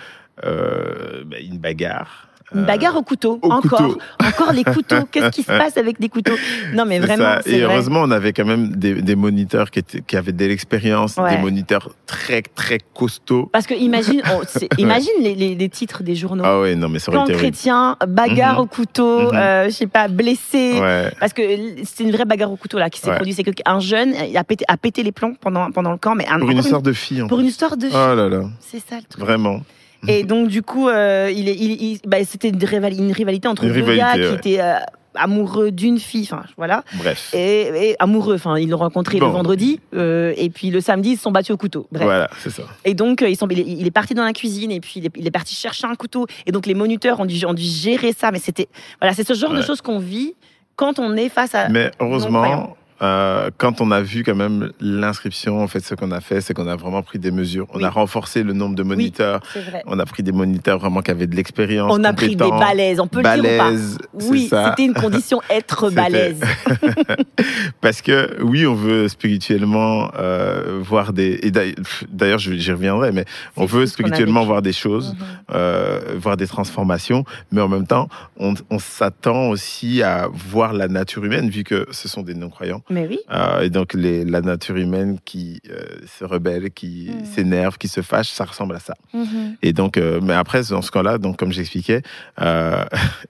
euh, 0.44 1.25
ben, 1.25 1.41
une 1.44 1.59
bagarre. 1.59 2.28
Une 2.55 2.61
Euh, 2.61 2.65
bagarre 2.65 2.97
au 2.97 3.03
couteau, 3.03 3.39
au 3.43 3.50
encore, 3.53 3.79
couteau. 3.79 3.99
encore 4.25 4.53
les 4.53 4.65
couteaux. 4.65 5.05
Qu'est-ce 5.11 5.29
qui 5.31 5.43
se 5.43 5.47
passe 5.59 5.77
avec 5.77 6.00
des 6.00 6.09
couteaux? 6.09 6.35
Non, 6.75 6.85
mais 6.87 6.99
vraiment, 6.99 7.39
Et 7.45 7.61
vrai. 7.61 7.61
heureusement, 7.62 8.00
on 8.03 8.11
avait 8.11 8.33
quand 8.33 8.47
même 8.47 8.69
des, 8.77 9.03
des 9.03 9.17
moniteurs 9.17 9.71
qui, 9.71 9.81
étaient, 9.81 10.00
qui 10.00 10.17
avaient 10.17 10.33
de 10.33 10.45
l'expérience, 10.47 11.17
Ouais. 11.19 11.37
des 11.37 11.43
moniteurs 11.43 11.91
très, 12.06 12.41
très 12.43 12.79
costauds. 12.95 13.50
Parce 13.53 13.67
que 13.67 13.75
imagine, 13.75 14.23
on- 14.33 14.43
imagine 14.79 15.12
les, 15.21 15.35
les- 15.35 15.55
les 15.55 15.69
titres 15.69 16.02
des 16.02 16.14
journaux. 16.14 16.43
Ah 16.47 16.61
ouais, 16.61 16.75
non, 16.75 16.88
mais 16.88 16.99
ça 17.00 17.12
aurait 17.12 17.25
Plan 17.26 17.37
chrétien, 17.37 17.97
bagarre 18.07 18.55
Mhm. 18.55 18.61
au 18.61 18.67
couteau, 18.67 19.21
Mhm. 19.31 19.37
euh, 19.37 19.64
je 19.67 19.71
sais 19.71 19.87
pas, 19.87 20.09
blessé. 20.09 20.78
Ouais. 20.81 21.12
Parce 21.21 21.33
que 21.35 21.43
c'est 21.85 22.05
une 22.05 22.12
vraie 22.12 22.25
bagarre 22.25 22.50
au 22.52 22.57
couteau 22.57 22.78
là 22.78 22.88
qui 22.88 23.00
s'est 23.00 23.09
Ouais. 23.11 23.17
produite. 23.17 23.37
C'est 23.37 23.45
qu'un 23.45 23.81
jeune 23.81 24.14
il 24.28 24.37
a 24.37 24.45
pété, 24.45 24.64
a 24.69 24.76
pété 24.76 25.02
les 25.02 25.12
plombs 25.12 25.35
pendant, 25.40 25.71
pendant 25.71 25.90
le 25.93 25.99
camp, 25.99 26.14
mais 26.14 26.26
un, 26.28 26.38
Pour 26.38 26.50
une 26.50 26.59
histoire 26.59 26.83
de 26.83 26.93
fille. 26.93 27.23
pour 27.28 27.40
une 27.40 27.47
histoire 27.47 27.76
de. 27.76 27.88
Oh 27.88 28.14
là 28.14 28.28
là, 28.28 28.45
C'est 28.61 28.78
ça 28.78 28.97
le 28.97 29.02
truc. 29.09 29.23
vraiment. 29.23 29.61
Et 30.07 30.23
donc 30.25 30.49
du 30.49 30.62
coup, 30.62 30.88
euh, 30.88 31.31
il 31.35 31.49
il, 31.49 31.83
il- 31.83 32.00
bah, 32.07 32.19
c'était 32.25 32.49
une, 32.50 32.59
rivali- 32.59 32.99
une 32.99 33.12
rivalité 33.12 33.49
entre 33.49 33.64
Une 33.64 33.71
deux 33.73 33.83
rivalité, 33.83 33.99
gars 33.99 34.12
qui 34.14 34.21
ouais. 34.21 34.35
étaient 34.35 34.61
euh, 34.61 34.75
amoureux 35.17 35.71
d'une 35.73 35.99
fille. 35.99 36.23
Enfin 36.31 36.45
voilà. 36.57 36.85
Bref. 36.95 37.35
Et, 37.35 37.90
et 37.90 37.97
amoureux. 37.99 38.37
Enfin, 38.37 38.57
ils 38.59 38.69
l'ont 38.71 38.78
rencontré 38.78 39.19
Bon. 39.19 39.26
le 39.26 39.33
vendredi 39.33 39.81
euh, 39.95 40.33
et 40.37 40.50
puis 40.50 40.71
le 40.71 40.81
samedi 40.81 41.11
ils 41.11 41.17
se 41.17 41.23
sont 41.23 41.33
battus 41.33 41.52
au 41.52 41.57
couteau. 41.57 41.88
Bref. 41.90 42.05
Voilà, 42.05 42.28
c'est 42.38 42.50
ça. 42.50 42.62
Et 42.85 42.95
donc, 42.95 43.25
ils 43.26 43.37
sont, 43.37 43.49
il, 43.49 43.59
est, 43.59 43.64
il 43.67 43.87
est 43.87 43.90
parti 43.90 44.14
dans 44.14 44.25
la 44.25 44.33
cuisine 44.33 44.71
et 44.71 44.81
puis 44.81 44.95
il 44.97 45.07
est, 45.07 45.11
il 45.17 45.26
est 45.26 45.31
parti 45.33 45.55
chercher 45.55 45.87
un 45.88 45.95
couteau. 45.97 46.26
Et 46.47 46.52
donc, 46.52 46.67
les 46.67 46.75
moniteurs 46.75 47.19
ont 47.19 47.26
dû, 47.26 47.45
ont 47.45 47.55
dû 47.55 47.64
gérer 47.64 48.12
ça. 48.12 48.31
Mais 48.31 48.38
c'était. 48.38 48.69
Voilà, 49.00 49.14
c'est 49.14 49.26
ce 49.26 49.35
genre 49.35 49.52
de 49.52 49.62
choses 49.62 49.81
qu'on 49.81 49.99
vit 49.99 50.35
quand 50.76 51.00
on 51.00 51.17
est 51.17 51.28
face 51.28 51.57
à. 51.57 51.69
Mais 51.69 51.90
heureusement, 51.99 52.76
euh, 53.02 53.50
quand 53.59 53.81
on 53.81 53.90
a 53.90 54.00
vu 54.00 54.25
quand 54.25 54.35
même 54.35 54.73
l'inscription, 54.81 55.62
en 55.62 55.69
fait, 55.69 55.81
ce 55.81 55.95
qu'on 55.95 56.11
a 56.11 56.21
fait, 56.21 56.40
c'est 56.40 56.55
qu'on 56.55 56.67
a 56.69 56.76
vraiment 56.76 57.02
pris 57.02 57.19
des 57.19 57.31
mesures. 57.31 57.67
On 57.73 57.78
Oui. 57.78 57.85
a 57.85 57.90
renforcé 57.90 58.43
le 58.43 58.52
nombre 58.52 58.75
de 58.75 58.83
moniteurs. 58.83 59.40
C'est 59.52 59.61
vrai. 59.62 59.83
On 59.87 59.99
a 59.99 60.05
pris 60.07 60.23
des 60.23 60.33
moniteurs 60.33 60.78
vraiment 60.78 61.00
qui 61.02 61.11
avaient 61.11 61.26
de 61.26 61.37
l'expérience. 61.37 61.93
On 61.95 62.02
a 62.05 62.12
pris 62.12 62.35
des 62.37 62.49
balaises, 62.50 62.99
on 63.00 63.07
peut 63.07 63.23
le 63.23 63.40
dire 63.40 63.55
ou 63.55 63.59
pas 63.59 64.26
Oui, 64.28 64.49
c'était 64.50 64.85
une 64.85 64.95
condition 64.95 65.40
être 65.50 65.90
balèze. 65.90 66.40
Parce 67.81 68.02
que 68.02 68.43
oui, 68.43 68.67
on 68.67 68.75
veut 68.75 69.09
spirituellement 69.09 70.11
euh, 70.19 70.78
voir 70.83 71.12
des. 71.12 71.38
et 71.43 71.50
d'ailleurs- 71.50 72.38
j'y 72.38 72.73
reviendrai, 72.73 73.12
mais 73.12 73.25
on 73.57 73.64
veut 73.64 73.87
spirituellement 73.87 74.45
voir 74.45 74.62
des 74.62 74.73
choses, 74.73 75.14
Mhm. 75.14 75.26
euh, 75.55 76.00
voir 76.19 76.37
des 76.37 76.47
transformations, 76.47 77.25
mais 77.52 77.61
en 77.61 77.69
même 77.69 77.87
temps, 77.87 78.09
on, 78.38 78.55
on 78.71 78.78
s'attend 78.78 79.49
aussi 79.50 80.02
à 80.02 80.28
voir 80.33 80.73
la 80.73 80.88
nature 80.88 81.25
humaine, 81.25 81.49
vu 81.49 81.64
que 81.64 81.87
ce 81.90 82.09
sont 82.09 82.23
des 82.23 82.35
non-croyants. 82.35 82.83
Mais 82.90 83.07
oui. 83.07 83.18
Euh, 83.30 83.61
et 83.62 83.71
donc, 83.71 83.95
les, 83.95 84.25
la 84.25 84.40
nature 84.40 84.76
humaine 84.76 85.18
qui 85.25 85.61
euh, 85.71 85.85
se 86.18 86.25
rebelle, 86.25 86.71
qui 86.71 87.11
Mhm. 87.12 87.25
s'énerve, 87.25 87.78
qui 87.78 87.88
se 87.88 88.00
fâche, 88.02 88.30
ça 88.30 88.45
ressemble 88.45 88.75
à 88.76 88.80
ça. 88.80 88.95
Mhm. 89.12 89.57
Et 89.62 89.73
donc, 89.73 89.97
euh, 89.97 90.21
mais 90.23 90.33
après, 90.35 90.62
dans 90.71 90.83
ce 90.83 90.90
cas-là, 90.90 91.18
donc 91.18 91.37
comme 91.38 91.52
j'expliquais, 91.52 92.02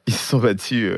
ils 0.06 0.12
se 0.14 0.28
sont 0.30 0.38
battus 0.38 0.92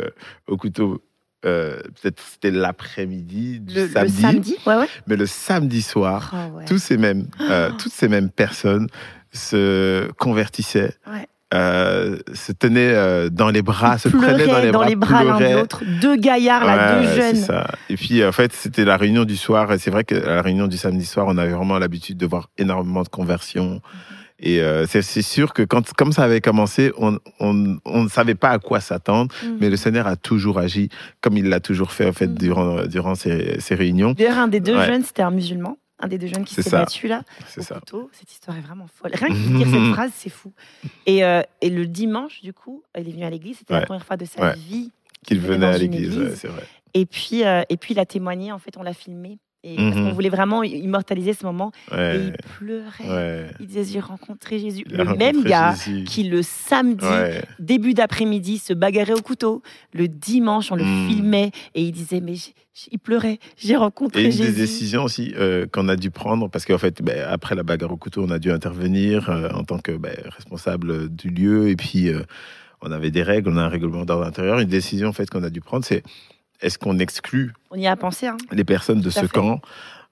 au 0.47 0.57
couteau. 0.57 1.02
Peut-être 1.43 2.21
c'était 2.33 2.50
l'après-midi 2.50 3.61
du 3.61 3.75
Le, 3.75 3.83
le 3.87 3.88
samedi, 3.88 4.21
samedi, 4.21 4.57
ouais, 4.67 4.76
ouais. 4.76 4.88
mais 5.07 5.17
le 5.17 5.25
samedi 5.26 5.81
soir, 5.81 6.35
Oh, 6.35 6.59
ouais. 6.59 6.64
tous 6.67 6.76
ces 6.79 6.99
mêmes, 6.99 7.29
toutes 7.79 7.93
ces 7.93 8.09
mêmes 8.09 8.29
personnes 8.31 8.88
se 9.33 10.11
convertissaient. 10.19 10.93
Euh, 11.52 12.19
se 12.33 12.52
tenaient 12.52 12.92
euh, 12.95 13.28
dans 13.28 13.50
les 13.50 13.62
bras, 13.62 13.99
se 13.99 14.09
prenaient 14.09 14.47
dans 14.71 14.85
les 14.85 14.97
bras, 14.97 15.25
l'un 15.25 15.38
de 15.38 15.54
l'autre. 15.59 15.83
Deux 16.00 16.16
gaillards, 16.16 16.64
là, 16.64 17.00
Ouais, 17.00 17.07
deux 17.07 17.14
jeunes. 17.21 17.37
ça. 17.37 17.66
Et 17.88 17.97
puis, 17.97 18.25
en 18.25 18.33
fait, 18.33 18.52
c'était 18.52 18.85
la 18.85 18.97
réunion 18.97 19.25
du 19.25 19.37
soir. 19.37 19.73
Et 19.73 19.78
c'est 19.78 19.90
vrai 19.90 20.04
que 20.04 20.14
à 20.14 20.37
la 20.37 20.42
réunion 20.42 20.66
du 20.69 20.76
samedi 20.76 21.04
soir, 21.04 21.26
on 21.28 21.37
avait 21.38 21.52
vraiment 21.52 21.78
l'habitude 21.78 22.16
de 22.19 22.26
voir 22.26 22.50
énormément 22.59 23.02
de 23.02 23.09
conversions. 23.09 23.80
Et 24.42 24.62
euh, 24.62 24.87
c'est 24.87 25.02
sûr 25.23 25.52
que 25.52 25.62
quand, 25.62 25.92
comme 25.92 26.12
ça 26.12 26.23
avait 26.23 26.40
commencé, 26.40 26.92
on, 26.97 27.19
on, 27.40 27.76
on 27.85 28.04
ne 28.04 28.09
savait 28.09 28.35
pas 28.35 28.49
à 28.50 28.59
quoi 28.59 28.80
s'attendre. 28.80 29.35
Mhm. 29.45 29.57
Mais 29.61 29.69
le 29.69 29.76
Seigneur 29.76 30.07
a 30.07 30.16
toujours 30.16 30.59
agi 30.59 30.88
comme 31.21 31.37
il 31.37 31.49
l'a 31.50 31.61
toujours 31.61 31.92
fait, 31.92 32.09
en 32.09 32.12
fait, 32.14 32.26
Mhm. 32.28 32.35
durant, 32.38 32.87
durant 32.87 33.14
ces, 33.14 33.61
ces 33.61 33.75
réunions. 33.75 34.12
D'ailleurs, 34.16 34.38
un 34.38 34.49
des 34.49 34.61
deux 34.61 34.76
Ouais. 34.78 34.87
jeunes, 34.87 35.02
c'était 35.02 35.23
un 35.23 35.30
musulman. 35.30 35.76
Un 36.02 36.09
des 36.09 36.19
deux 36.19 36.26
jeunes 36.28 36.45
qui 36.45 36.54
s'est 36.54 36.71
battu 36.71 37.09
là, 37.09 37.23
C'est 37.47 37.61
au 37.61 37.62
ça. 37.62 37.75
couteau. 37.76 38.11
Cette 38.12 38.33
histoire 38.33 38.57
est 38.57 38.62
vraiment 38.62 38.87
folle. 38.87 39.11
Rien 39.14 39.28
que 39.28 39.35
de 39.35 39.57
dire 39.59 39.66
cette 39.71 39.92
phrase, 39.95 40.11
c'est 40.14 40.30
fou. 40.30 40.52
Et, 41.07 41.25
euh, 41.25 41.42
et 41.61 41.69
le 41.71 41.87
dimanche, 41.87 42.40
du 42.42 42.52
coup, 42.54 42.83
il 42.99 43.07
est 43.09 43.12
venu 43.12 43.25
à 43.25 43.30
l'église. 43.30 43.59
C'était 43.59 43.75
la 43.75 43.83
première 43.87 44.04
fois 44.07 44.16
de 44.16 44.25
sa 44.25 44.40
Ouais. 44.40 44.54
vie. 44.57 44.90
Qu'il 45.26 45.40
venait 45.40 45.66
à 45.66 45.76
l'église, 45.78 46.16
ouais. 46.16 46.50
Et 46.95 47.04
puis, 47.07 47.45
euh, 47.45 47.62
et 47.69 47.76
puis, 47.76 47.92
il 47.95 48.00
a 48.00 48.07
témoigné. 48.07 48.50
En 48.50 48.59
fait, 48.59 48.76
on 48.78 48.83
l'a 48.83 48.95
filmé. 48.95 49.38
Et 49.62 49.76
Parce 49.76 49.95
Mhm. 49.97 50.05
qu'on 50.09 50.12
voulait 50.14 50.31
vraiment 50.31 50.62
immortaliser 50.62 51.35
ce 51.35 51.45
moment. 51.45 51.71
Et 51.93 52.17
il 52.17 52.33
pleurait. 52.59 53.09
ouais. 53.09 53.47
Il 53.61 53.67
disait 53.67 53.85
J'ai 53.85 54.00
rencontré 54.00 54.59
Jésus. 54.59 54.85
Il 54.90 54.97
le 54.97 55.05
même 55.17 55.45
gars 55.45 55.75
Jésus. 55.75 56.05
qui, 56.05 56.25
le 56.25 56.40
samedi, 56.43 57.05
Ouais. 57.05 57.43
début 57.59 57.93
d'après-midi, 57.93 58.57
se 58.59 58.73
bagarrait 58.73 59.12
au 59.12 59.21
couteau. 59.21 59.62
Le 59.93 60.09
dimanche, 60.09 60.73
on 60.73 60.76
le 60.76 60.85
Mm. 60.85 61.09
filmait 61.09 61.50
et 61.75 61.83
il 61.83 61.93
disait 61.93 62.21
Mais 62.23 62.37
il 62.90 62.99
pleurait. 62.99 63.38
J'ai 63.59 63.76
rencontré 63.76 64.23
Et 64.23 64.25
une 64.26 64.31
Jésus. 64.33 64.52
des 64.52 64.61
décisions 64.62 65.05
aussi 65.05 65.35
euh, 65.37 65.67
qu'on 65.71 65.88
a 65.88 65.97
dû 65.97 66.11
prendre, 66.11 66.49
parce 66.49 66.64
qu'en 66.64 66.79
fait, 66.79 67.02
ben, 67.02 67.26
après 67.29 67.55
la 67.55 67.62
bagarre 67.62 67.93
au 67.93 67.99
couteau, 67.99 68.25
on 68.26 68.31
a 68.31 68.38
dû 68.38 68.50
intervenir 68.50 69.29
euh, 69.29 69.50
en 69.50 69.64
tant 69.64 69.79
que 69.79 69.93
ben, 69.93 70.14
responsable 70.25 71.11
du 71.11 71.29
lieu. 71.29 71.69
Et 71.69 71.76
puis, 71.76 72.09
euh, 72.09 72.23
on 72.81 72.90
avait 72.93 73.11
des 73.11 73.23
règles, 73.23 73.50
on 73.50 73.59
a 73.59 73.62
un 73.62 73.69
règlement 73.69 74.07
d'ordre 74.07 74.25
intérieur. 74.25 74.59
Une 74.59 74.69
décision 74.69 75.09
en 75.09 75.12
fait, 75.12 75.29
qu'on 75.29 75.43
a 75.43 75.50
dû 75.50 75.61
prendre, 75.61 75.85
c'est 75.85 76.02
est-ce 76.62 76.79
qu'on 76.79 76.99
exclut 76.99 77.52
On 77.71 77.76
y 77.76 77.87
a 77.87 77.97
pensé. 77.97 78.26
Hein. 78.26 78.37
les 78.52 78.64
personnes 78.64 79.00
de 79.00 79.11
Tout 79.11 79.21
ce 79.21 79.26
camp 79.26 79.61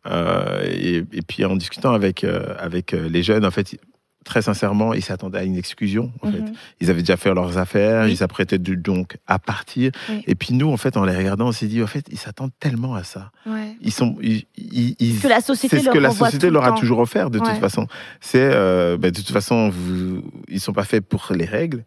Euh, 0.06 0.62
et, 0.64 0.98
et 1.12 1.22
puis, 1.26 1.44
en 1.44 1.56
discutant 1.56 1.92
avec, 1.92 2.24
euh, 2.24 2.54
avec 2.58 2.94
euh, 2.94 3.08
les 3.08 3.22
jeunes, 3.22 3.44
en 3.44 3.50
fait, 3.50 3.76
très 4.24 4.40
sincèrement, 4.42 4.94
ils 4.94 5.02
s'attendaient 5.02 5.40
à 5.40 5.42
une 5.42 5.56
exclusion. 5.56 6.12
En 6.22 6.30
fait. 6.30 6.38
Mhm. 6.40 6.52
Ils 6.80 6.88
avaient 6.90 7.00
déjà 7.02 7.16
fait 7.16 7.34
leurs 7.34 7.58
affaires, 7.58 8.04
Oui. 8.04 8.12
ils 8.12 8.16
s'apprêtaient 8.16 8.58
donc 8.58 9.16
à 9.26 9.38
partir. 9.38 9.90
Oui. 10.08 10.22
Et 10.26 10.34
puis 10.34 10.54
nous, 10.54 10.70
en 10.70 10.76
fait, 10.76 10.96
en 10.96 11.04
les 11.04 11.14
regardant, 11.16 11.48
on 11.48 11.52
s'est 11.52 11.66
dit, 11.66 11.82
en 11.82 11.86
fait, 11.86 12.06
ils 12.10 12.18
s'attendent 12.18 12.52
tellement 12.60 12.94
à 12.94 13.02
ça. 13.04 13.32
Ouais. 13.44 13.76
Ils 13.82 13.92
sont, 13.92 14.16
ils, 14.22 14.44
ils- 14.56 15.20
que 15.20 15.28
la 15.28 15.40
société 15.40 15.78
c'est 15.78 15.84
ce 15.86 15.90
que 15.90 15.98
la 15.98 16.10
société 16.10 16.48
leur 16.48 16.64
a 16.64 16.68
temps. 16.68 16.76
toujours 16.76 17.00
offert 17.00 17.28
de 17.28 17.38
Ouais. 17.40 17.46
toute 17.50 17.58
façon. 17.60 17.86
C'est, 18.20 18.38
euh, 18.54 18.96
ben, 18.96 19.10
de 19.10 19.16
toute 19.16 19.30
façon, 19.32 19.68
vous, 19.68 20.22
ils 20.48 20.60
sont 20.60 20.72
pas 20.72 20.84
faits 20.84 21.04
pour 21.06 21.26
les 21.34 21.44
règles. 21.46 21.84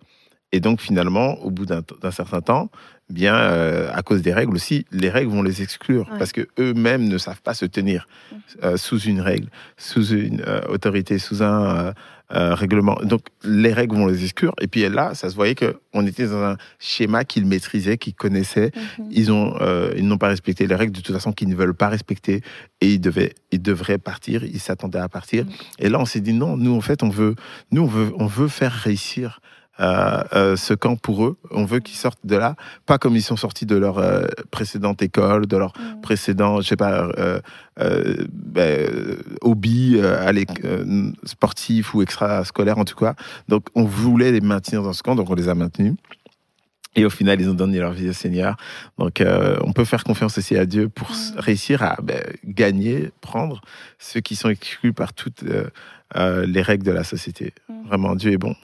Et 0.51 0.59
donc 0.59 0.81
finalement, 0.81 1.39
au 1.43 1.49
bout 1.49 1.65
d'un 1.65 2.11
certain 2.11 2.41
temps, 2.41 2.69
bien 3.09 3.35
euh, 3.35 3.89
à 3.93 4.01
cause 4.03 4.21
des 4.21 4.33
règles 4.33 4.55
aussi, 4.55 4.85
les 4.91 5.09
règles 5.09 5.31
vont 5.31 5.43
les 5.43 5.61
exclure 5.61 6.09
Ouais. 6.11 6.17
parce 6.19 6.31
que 6.33 6.47
eux-mêmes 6.59 7.07
ne 7.07 7.17
savent 7.17 7.41
pas 7.41 7.53
se 7.53 7.65
tenir 7.65 8.07
Mm. 8.31 8.35
euh, 8.65 8.77
sous 8.77 8.99
une 8.99 9.21
règle, 9.21 9.47
sous 9.77 10.07
une 10.13 10.41
euh, 10.47 10.61
autorité, 10.69 11.19
sous 11.19 11.41
un 11.43 11.93
règlement. 12.33 12.97
Donc 13.03 13.23
les 13.43 13.73
règles 13.73 13.93
vont 13.95 14.05
les 14.07 14.23
exclure. 14.23 14.53
Et 14.61 14.67
puis 14.67 14.87
là, 14.87 15.13
ça 15.15 15.29
se 15.29 15.35
voyait 15.35 15.53
que 15.55 15.79
on 15.93 16.05
était 16.05 16.27
dans 16.27 16.41
un 16.41 16.55
schéma 16.79 17.25
qu'ils 17.25 17.45
maîtrisaient, 17.45 17.97
qu'ils 17.97 18.13
connaissaient. 18.13 18.71
Mhm. 18.99 19.07
Ils 19.11 19.31
ont, 19.33 19.53
ils 19.97 20.07
n'ont 20.07 20.17
pas 20.17 20.29
respecté 20.29 20.65
les 20.65 20.75
règles 20.75 20.93
de 20.93 21.01
toute 21.01 21.13
façon 21.13 21.33
qu'ils 21.33 21.49
ne 21.49 21.55
veulent 21.55 21.73
pas 21.73 21.89
respecter 21.89 22.41
et 22.79 22.93
ils 22.93 23.01
devaient, 23.01 23.33
ils 23.51 23.61
devraient 23.61 23.97
partir. 23.97 24.45
Ils 24.45 24.61
s'attendaient 24.61 24.99
à 24.99 25.09
partir. 25.09 25.43
Mm. 25.43 25.49
Et 25.79 25.89
là, 25.89 25.99
on 25.99 26.05
s'est 26.05 26.21
dit 26.21 26.31
non. 26.33 26.55
Nous, 26.55 26.73
en 26.73 26.79
fait, 26.81 27.03
on 27.03 27.09
veut, 27.09 27.35
nous, 27.71 27.81
on 27.81 27.87
veut, 27.87 28.13
on 28.17 28.27
veut 28.27 28.47
faire 28.47 28.71
réussir. 28.71 29.41
Euh, 29.81 30.21
euh, 30.33 30.55
ce 30.55 30.73
camp 30.73 30.95
pour 30.95 31.25
eux, 31.25 31.37
on 31.49 31.65
veut 31.65 31.79
qu'ils 31.79 31.97
sortent 31.97 32.23
de 32.25 32.35
là, 32.35 32.55
pas 32.85 32.97
comme 32.97 33.15
ils 33.15 33.21
sont 33.23 33.35
sortis 33.35 33.65
de 33.65 33.75
leur 33.75 33.97
euh, 33.97 34.25
précédente 34.51 35.01
école, 35.01 35.47
de 35.47 35.57
leur 35.57 35.73
Mhm. 35.77 36.01
précédent, 36.01 36.61
je 36.61 36.67
sais 36.67 36.75
pas, 36.75 37.09
ben, 38.31 39.17
hobby 39.41 39.99
à 39.99 40.31
sportif 41.23 41.93
ou 41.93 42.01
extrascolaire 42.01 42.77
en 42.77 42.85
tout 42.85 42.95
cas. 42.95 43.15
Donc, 43.47 43.65
on 43.75 43.83
voulait 43.83 44.31
les 44.31 44.41
maintenir 44.41 44.83
dans 44.83 44.93
ce 44.93 45.03
camp, 45.03 45.15
donc 45.15 45.29
on 45.29 45.35
les 45.35 45.49
a 45.49 45.55
maintenus. 45.55 45.95
Et 46.95 47.05
au 47.05 47.09
final, 47.09 47.39
ils 47.39 47.49
ont 47.49 47.53
donné 47.53 47.79
leur 47.79 47.93
vie 47.93 48.09
au 48.09 48.13
Seigneur. 48.13 48.57
Donc, 48.97 49.21
euh, 49.21 49.57
on 49.63 49.71
peut 49.71 49.85
faire 49.85 50.03
confiance 50.03 50.37
aussi 50.37 50.57
à 50.57 50.65
Dieu 50.65 50.89
pour 50.89 51.09
Mm. 51.11 51.39
réussir 51.39 51.83
à 51.83 51.97
ben, 52.03 52.21
gagner, 52.45 53.11
prendre 53.21 53.61
ceux 53.97 54.19
qui 54.19 54.35
sont 54.35 54.49
exclus 54.49 54.91
par 54.91 55.13
toutes 55.13 55.43
euh, 55.43 55.67
euh, 56.17 56.45
les 56.45 56.61
règles 56.61 56.83
de 56.85 56.91
la 56.91 57.05
société. 57.05 57.53
Mm. 57.69 57.87
Vraiment, 57.87 58.15
Dieu 58.15 58.33
est 58.33 58.37
bon. 58.37 58.55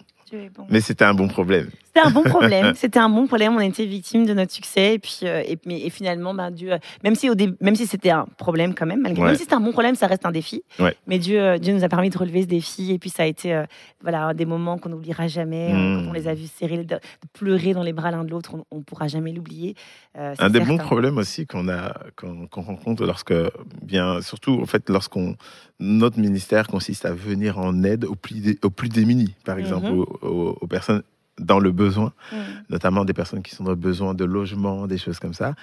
Mais 0.70 0.82
c'était 0.82 1.06
un 1.06 1.14
bon 1.14 1.28
problème. 1.28 1.70
C'était 1.98 2.08
un 2.08 2.12
bon 2.12 2.24
problème. 2.24 2.74
C'était 2.75 3.00
un 3.00 3.10
bon 3.10 3.27
problème. 3.27 3.54
On 3.56 3.60
a 3.60 3.66
été 3.66 3.86
victime 3.86 4.25
de 4.25 4.34
notre 4.34 4.51
succès. 4.51 4.94
Et 4.96 5.00
puis, 5.00 5.20
euh, 5.24 5.42
et, 5.48 5.58
mais- 5.66 5.82
et 5.82 5.89
finalement, 5.89 6.34
ben, 6.34 6.51
Dieu, 6.51 6.74
euh, 6.74 6.77
même 7.04 7.16
si, 7.16 7.30
au 7.30 7.36
début, 7.36 7.56
même 7.62 7.75
si 7.75 7.88
c'était 7.88 8.10
un 8.12 8.25
problème 8.38 8.74
quand 8.75 8.86
même, 8.86 9.01
malgré, 9.01 9.22
Ouais. 9.22 9.27
même 9.30 9.36
si 9.38 9.44
c'était 9.44 9.56
un 9.56 9.60
bon 9.62 9.72
problème, 9.72 9.96
ça 9.96 10.08
reste 10.08 10.25
un 10.25 10.32
défi. 10.32 10.63
Ouais. 10.80 10.96
Mais 11.08 11.18
Dieu, 11.20 11.42
euh, 11.42 11.58
Dieu 11.58 11.74
nous 11.74 11.84
a 11.84 11.89
permis 11.89 12.10
de 12.10 12.18
relever 12.18 12.44
ce 12.44 12.48
défi. 12.48 12.92
Et 12.92 13.00
puis, 13.00 13.10
ça 13.10 13.24
a 13.24 13.25
été 13.25 13.54
euh, 13.54 13.66
voilà, 14.01 14.34
des 14.34 14.46
moments 14.46 14.77
qu'on 14.77 14.89
n'oubliera 14.89 15.27
jamais. 15.27 15.72
euh, 15.74 15.77
Mm. 15.77 16.04
Quand 16.06 16.10
on 16.10 16.13
les 16.13 16.27
a 16.27 16.34
vus 16.34 16.48
serrer, 16.48 16.84
de, 16.84 17.00
pleurer 17.34 17.74
dans 17.74 17.84
les 17.84 17.94
bras 17.94 18.12
l'un 18.12 18.24
de 18.24 18.30
l'autre, 18.30 18.56
on 18.72 18.77
ne 18.77 18.82
pourra 18.84 19.08
jamais 19.08 19.32
l'oublier. 19.32 19.75
Euh, 20.18 20.34
Un 20.39 20.50
des 20.50 20.60
bons 20.60 20.77
problèmes 20.77 21.18
aussi 21.18 21.46
qu'on 21.48 21.68
a 21.70 21.94
qu'on 22.16 22.48
rencontre 22.62 23.06
lorsque 23.06 23.34
bien 23.82 24.22
surtout 24.22 24.60
en 24.62 24.66
fait 24.66 24.89
lorsqu'on 24.89 25.36
notre 25.80 26.20
ministère 26.20 26.68
consiste 26.68 27.06
à 27.06 27.13
venir 27.13 27.60
en 27.60 27.84
aide 27.84 28.06
aux 28.06 28.16
plus 28.16 28.39
dé- 28.39 28.60
aux 28.63 28.70
plus 28.70 28.89
démunis 28.89 29.36
par 29.46 29.58
exemple 29.60 29.88
aux, 29.88 30.08
aux- 30.22 30.58
aux 30.60 30.68
personnes 30.68 31.04
dans 31.39 31.60
le 31.60 31.72
besoin 31.72 32.13
Mm. 32.32 32.36
notamment 32.70 33.06
des 33.06 33.13
personnes 33.13 33.41
qui 33.44 33.53
sont 33.56 33.63
dans 33.63 33.72
le 33.72 33.75
besoin 33.75 34.13
de 34.13 34.25
logement 34.25 34.88
des 34.88 34.98
choses 34.98 35.20
comme 35.20 35.34
ça 35.34 35.53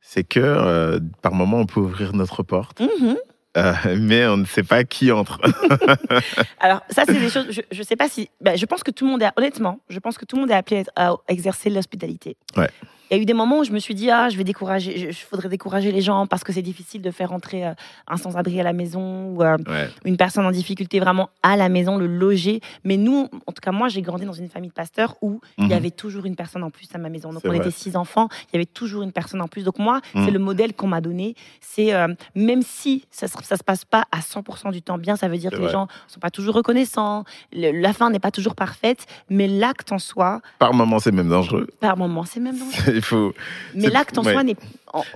c'est 0.00 0.24
que 0.24 0.40
euh, 0.40 0.98
par 1.22 1.32
moment 1.34 1.58
on 1.58 1.66
peut 1.66 1.80
ouvrir 1.80 2.12
notre 2.14 2.42
porte 2.42 2.80
Mhm. 2.80 3.16
euh, 3.56 3.72
mais 4.00 4.26
on 4.26 4.36
ne 4.38 4.44
sait 4.44 4.62
pas 4.62 4.82
qui 4.84 5.12
entre 5.12 5.38
Alors, 6.60 6.80
ça, 6.90 7.02
c'est 7.06 7.18
des 7.18 7.28
choses. 7.28 7.46
Je 7.50 7.78
ne 7.78 7.82
sais 7.84 7.96
pas 7.96 8.08
si. 8.08 8.30
ben, 8.40 8.56
je 8.56 8.64
pense 8.66 8.82
que 8.82 8.90
tout 8.90 9.04
le 9.04 9.10
monde 9.10 9.22
est. 9.22 9.30
Honnêtement, 9.36 9.80
je 9.88 9.98
pense 9.98 10.16
que 10.16 10.24
tout 10.24 10.36
le 10.36 10.42
monde 10.42 10.50
est 10.50 10.54
appelé 10.54 10.84
à, 10.96 11.10
à 11.10 11.16
exercer 11.28 11.68
l'hospitalité. 11.70 12.36
Ouais. 12.56 12.70
Il 13.12 13.16
y 13.16 13.18
a 13.18 13.22
eu 13.22 13.26
des 13.26 13.34
moments 13.34 13.58
où 13.58 13.64
je 13.64 13.72
me 13.72 13.78
suis 13.78 13.94
dit, 13.94 14.10
ah, 14.10 14.30
je 14.30 14.38
vais 14.38 14.44
décourager. 14.44 14.96
Je, 14.96 15.10
je 15.10 15.24
faudrait 15.26 15.50
décourager 15.50 15.92
les 15.92 16.00
gens 16.00 16.26
parce 16.26 16.44
que 16.44 16.52
c'est 16.52 16.62
difficile 16.62 17.02
de 17.02 17.10
faire 17.10 17.28
rentrer 17.28 17.66
euh, 17.66 17.74
un 18.08 18.16
sans-abri 18.16 18.58
à 18.58 18.62
la 18.62 18.72
maison 18.72 19.26
ou 19.34 19.42
euh, 19.42 19.58
ouais. 19.68 19.90
une 20.06 20.16
personne 20.16 20.46
en 20.46 20.50
difficulté 20.50 20.98
vraiment 20.98 21.28
à 21.42 21.58
la 21.58 21.68
maison, 21.68 21.98
le 21.98 22.06
loger. 22.06 22.62
Mais 22.84 22.96
nous, 22.96 23.28
en 23.46 23.52
tout 23.52 23.60
cas, 23.60 23.70
moi, 23.70 23.88
j'ai 23.88 24.00
grandi 24.00 24.24
dans 24.24 24.32
une 24.32 24.48
famille 24.48 24.70
de 24.70 24.74
pasteurs 24.74 25.16
où 25.20 25.42
il 25.58 25.64
y 25.64 25.66
Mhm. 25.68 25.72
avait 25.74 25.90
toujours 25.90 26.24
une 26.24 26.36
personne 26.36 26.62
en 26.64 26.70
plus 26.70 26.88
à 26.94 26.98
ma 26.98 27.10
maison. 27.10 27.34
Donc, 27.34 27.42
on 27.44 27.48
vrai. 27.48 27.58
était 27.58 27.70
six 27.70 27.96
enfants, 27.96 28.28
il 28.46 28.54
y 28.54 28.56
avait 28.56 28.64
toujours 28.64 29.02
une 29.02 29.12
personne 29.12 29.42
en 29.42 29.46
plus. 29.48 29.62
Donc, 29.64 29.78
moi, 29.78 30.00
Mhm. 30.14 30.24
c'est 30.24 30.30
le 30.30 30.38
modèle 30.38 30.72
qu'on 30.72 30.88
m'a 30.88 31.02
donné. 31.02 31.34
C'est 31.60 31.92
euh, 31.92 32.08
même 32.34 32.62
si 32.62 33.04
ça 33.10 33.26
ne 33.26 33.56
se 33.58 33.62
passe 33.62 33.84
pas 33.84 34.04
à 34.10 34.20
100% 34.20 34.70
du 34.72 34.80
temps 34.80 34.96
bien, 34.96 35.16
ça 35.16 35.28
veut 35.28 35.36
dire 35.36 35.50
que 35.50 35.56
les 35.56 35.68
gens 35.68 35.86
sont 36.08 36.18
pas 36.20 36.30
toujours 36.30 36.54
reconnaissants, 36.54 37.24
le- 37.52 37.72
la 37.78 37.92
fin 37.92 38.08
n'est 38.08 38.20
pas 38.20 38.30
toujours 38.30 38.54
parfaite, 38.54 39.04
mais 39.28 39.48
l'acte 39.48 39.92
en 39.92 39.98
soi, 39.98 40.40
par 40.58 40.72
moment 40.72 40.98
c'est 40.98 41.12
même 41.12 41.28
dangereux 41.28 41.66
par 41.80 41.98
moment, 41.98 42.24
c'est 42.24 42.40
même 42.40 42.58
dangereux. 42.58 43.00
Il 43.02 43.04
faut 43.04 43.34
Mais 43.74 43.88
l'acte 43.88 44.16
en 44.16 44.24
ouais. 44.24 44.32
soi 44.32 44.44
n'est. 44.44 44.56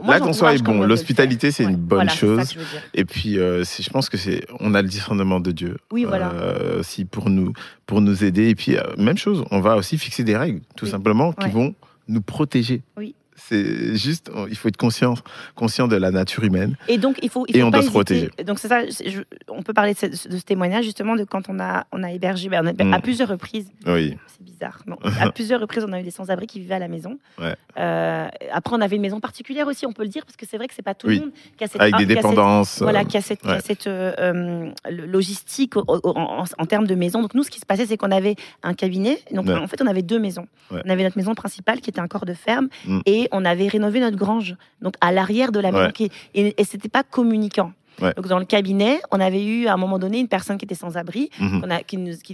L'acte 0.04 0.26
en 0.26 0.32
soi 0.32 0.54
est 0.54 0.62
bon. 0.62 0.82
L'hospitalité, 0.82 1.50
c'est 1.50 1.62
une 1.64 1.76
bonne 1.76 1.98
voilà, 1.98 2.12
chose. 2.12 2.56
Et 2.94 3.04
puis, 3.04 3.38
euh, 3.38 3.62
je 3.64 3.88
pense 3.90 4.08
que 4.08 4.16
c'est, 4.16 4.44
on 4.60 4.74
a 4.74 4.82
le 4.82 4.88
discernement 4.88 5.38
de 5.40 5.52
Dieu. 5.52 5.76
Oui, 5.92 6.04
voilà. 6.04 6.30
euh, 6.32 6.80
aussi 6.80 7.04
pour 7.04 7.30
nous, 7.30 7.52
pour 7.86 8.00
nous 8.00 8.24
aider. 8.24 8.48
Et 8.48 8.54
puis, 8.54 8.76
euh, 8.76 8.82
même 8.98 9.18
chose, 9.18 9.44
on 9.50 9.60
va 9.60 9.76
aussi 9.76 9.98
fixer 9.98 10.24
des 10.24 10.36
règles, 10.36 10.60
tout 10.76 10.86
Oui. 10.86 10.90
simplement, 10.90 11.32
qui 11.32 11.46
Ouais. 11.46 11.52
vont 11.52 11.74
nous 12.08 12.22
protéger. 12.22 12.82
Oui. 12.96 13.14
C'est 13.38 13.94
juste, 13.96 14.30
on- 14.34 14.46
il 14.46 14.56
faut 14.56 14.68
être 14.68 14.76
conscient, 14.76 15.14
conscient 15.54 15.86
de 15.88 15.96
la 15.96 16.10
nature 16.10 16.42
humaine. 16.44 16.74
Et 16.88 16.98
donc, 16.98 17.18
il 17.22 17.28
faut, 17.28 17.44
il 17.48 17.56
Et 17.56 17.62
on 17.62 17.70
pas 17.70 17.78
doit 17.78 17.86
se 17.86 17.90
protéger. 17.90 18.30
Donc, 18.46 18.58
c'est 18.58 18.68
ça. 18.68 18.86
je- 18.86 19.20
on 19.48 19.62
peut 19.62 19.74
parler 19.74 19.92
de 19.94 19.98
ce, 19.98 20.06
de 20.28 20.36
ce 20.36 20.42
témoignage, 20.42 20.84
justement, 20.84 21.14
de 21.16 21.24
quand 21.24 21.48
on 21.48 21.60
a, 21.60 21.86
on 21.92 22.02
a 22.02 22.10
hébergé, 22.12 22.48
ben, 22.48 22.62
on 22.64 22.66
a- 22.68 22.84
Mm. 22.84 22.94
à 22.94 23.00
plusieurs 23.00 23.28
reprises. 23.28 23.68
Oui. 23.86 24.16
C'est 24.28 24.42
bizarre. 24.42 24.80
Non. 24.86 24.96
À 25.20 25.30
plusieurs 25.32 25.60
reprises, 25.60 25.84
on 25.86 25.92
a 25.92 26.00
eu 26.00 26.02
des 26.02 26.10
sans-abri 26.10 26.46
qui 26.46 26.60
vivaient 26.60 26.74
à 26.74 26.78
la 26.78 26.88
maison. 26.88 27.18
Ouais. 27.38 27.54
Euh, 27.78 28.26
après, 28.52 28.74
on 28.74 28.80
avait 28.80 28.96
une 28.96 29.02
maison 29.02 29.20
particulière 29.20 29.66
aussi, 29.68 29.86
on 29.86 29.92
peut 29.92 30.02
le 30.02 30.08
dire, 30.08 30.24
parce 30.24 30.36
que 30.36 30.46
c'est 30.48 30.56
vrai 30.56 30.66
que 30.66 30.74
c'est 30.74 30.82
pas 30.82 30.94
tout 30.94 31.06
Oui. 31.08 31.16
le 31.16 31.20
monde 31.26 31.32
qui 31.58 31.64
a 31.64 31.66
cette, 31.68 31.80
Avec 31.80 31.94
des 31.96 32.00
cette- 32.06 32.08
dépendances. 32.16 32.80
voilà, 32.82 33.00
euh, 33.00 33.04
qui 33.04 33.16
a 33.16 33.20
cette, 33.20 33.40
qui 33.42 33.48
a 33.48 33.52
ouais. 33.56 33.60
cette, 33.64 33.86
euh, 33.86 34.70
logistique 34.88 35.76
en, 35.76 35.84
en- 36.04 36.44
en 36.58 36.66
termes 36.66 36.86
de 36.86 36.94
maison. 36.94 37.22
Donc 37.22 37.34
nous, 37.34 37.42
ce 37.42 37.50
qui 37.50 37.60
se 37.60 37.66
passait, 37.66 37.86
c'est 37.86 37.96
qu'on 37.96 38.10
avait 38.10 38.36
un 38.62 38.74
cabinet. 38.74 39.20
Donc 39.32 39.46
Ouais. 39.46 39.54
en 39.54 39.66
fait, 39.66 39.80
on 39.82 39.86
avait 39.86 40.02
deux 40.02 40.18
maisons. 40.18 40.46
On 40.70 40.88
avait 40.90 41.02
notre 41.04 41.16
maison 41.18 41.34
principale 41.34 41.80
qui 41.80 41.90
était 41.90 42.00
un 42.00 42.08
corps 42.08 42.24
de 42.26 42.34
ferme 42.34 42.68
Mm. 42.86 43.00
Et 43.26 43.28
on 43.33 43.45
avait 43.45 43.68
rénové 43.68 44.00
notre 44.00 44.16
grange, 44.16 44.56
donc 44.80 44.95
à 45.00 45.12
l'arrière 45.12 45.52
de 45.52 45.61
la 45.61 45.73
maison. 45.73 45.87
Ouais. 45.87 45.92
qui- 45.92 46.11
et 46.35 46.54
et 46.61 46.64
c'était 46.64 46.88
pas 46.88 47.02
communicant. 47.02 47.73
Ouais. 48.02 48.12
Donc 48.14 48.26
dans 48.28 48.38
le 48.38 48.45
cabinet, 48.45 49.00
on 49.11 49.21
avait 49.21 49.42
eu 49.42 49.68
à 49.68 49.73
un 49.73 49.78
moment 49.78 49.99
donné 49.99 50.18
une 50.18 50.28
personne 50.28 50.59
qui 50.59 50.66
était 50.66 50.75
sans 50.75 50.99
abri, 50.99 51.30
Mhm. 51.40 51.62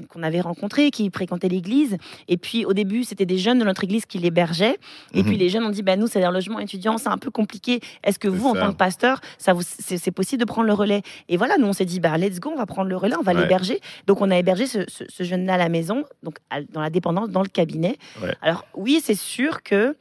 qu'on 0.09 0.23
avait 0.25 0.41
rencontré, 0.41 0.91
qui 0.91 1.09
fréquentait 1.15 1.49
l'église. 1.49 1.99
Et 2.27 2.37
puis 2.37 2.65
au 2.65 2.73
début, 2.73 3.05
c'était 3.05 3.27
des 3.27 3.39
jeunes 3.39 3.61
de 3.61 3.65
notre 3.65 3.85
église 3.85 4.05
qui 4.05 4.19
l'hébergeaient. 4.19 4.77
Et 5.15 5.19
Mhm. 5.23 5.25
puis 5.29 5.37
les 5.37 5.49
jeunes 5.51 5.65
ont 5.65 5.71
dit, 5.71 5.83
bah, 5.83 5.95
nous, 5.97 6.09
c'est 6.09 6.23
un 6.25 6.33
logement 6.33 6.59
étudiant, 6.59 6.99
c'est 6.99 7.11
un 7.11 7.17
peu 7.19 7.31
compliqué. 7.31 7.79
Est-ce 8.03 8.19
que 8.19 8.27
vous, 8.27 8.49
en 8.49 8.55
tant 8.55 8.73
que 8.73 8.77
pasteur, 8.77 9.21
ça 9.39 9.53
vous, 9.53 9.63
c'est, 9.63 9.99
c'est 9.99 10.11
possible 10.11 10.41
de 10.41 10.47
prendre 10.47 10.67
le 10.67 10.75
relais? 10.75 11.03
Et 11.29 11.37
voilà, 11.37 11.57
nous, 11.59 11.67
on 11.69 11.73
s'est 11.73 11.85
dit, 11.85 12.01
bah, 12.01 12.19
let's 12.19 12.41
go, 12.41 12.51
on 12.53 12.59
va 12.59 12.67
prendre 12.67 12.89
le 12.89 12.97
relais, 12.97 13.15
on 13.17 13.23
va 13.23 13.33
Ouais. 13.33 13.41
l'héberger. 13.43 13.81
Donc 14.09 14.21
on 14.21 14.31
a 14.33 14.39
hébergé 14.39 14.67
ce, 14.67 14.81
ce- 14.89 15.05
ce 15.09 15.23
jeune-là 15.23 15.55
à 15.55 15.59
la 15.59 15.69
maison, 15.69 16.05
donc 16.25 16.39
à- 16.51 16.63
dans 16.63 16.81
la 16.81 16.91
dépendance, 16.91 17.31
dans 17.31 17.43
le 17.43 17.49
cabinet. 17.49 17.99
Ouais. 18.21 18.35
Alors 18.43 18.65
oui, 18.75 19.01
c'est 19.01 19.15
sûr 19.15 19.63
que 19.63 19.95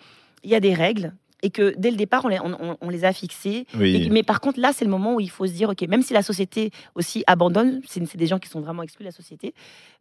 il 0.44 0.50
y 0.50 0.56
a 0.56 0.60
des 0.60 0.74
règles. 0.74 1.14
Et 1.44 1.50
que 1.50 1.74
dès 1.76 1.90
le 1.90 1.98
départ, 1.98 2.24
on 2.26 2.28
les, 2.28 2.40
on- 2.40 2.56
on- 2.62 2.78
on 2.82 2.90
les 2.92 3.04
a 3.04 3.12
fixées. 3.14 3.66
Oui. 3.74 3.96
Et- 3.96 4.10
mais 4.12 4.22
par 4.22 4.40
contre, 4.42 4.60
là, 4.60 4.74
c'est 4.74 4.86
le 4.86 4.92
moment 4.92 5.16
où 5.16 5.20
il 5.20 5.30
faut 5.32 5.48
se 5.48 5.52
dire, 5.54 5.70
OK, 5.70 5.82
même 5.88 6.04
si 6.04 6.14
la 6.14 6.22
société 6.22 6.70
aussi 6.94 7.24
abandonne, 7.26 7.82
c'est 7.88 8.16
des 8.16 8.28
gens 8.28 8.38
qui 8.38 8.48
sont 8.48 8.62
vraiment 8.62 8.84
exclus 8.84 9.04
de 9.04 9.08
la 9.10 9.12
société, 9.12 9.56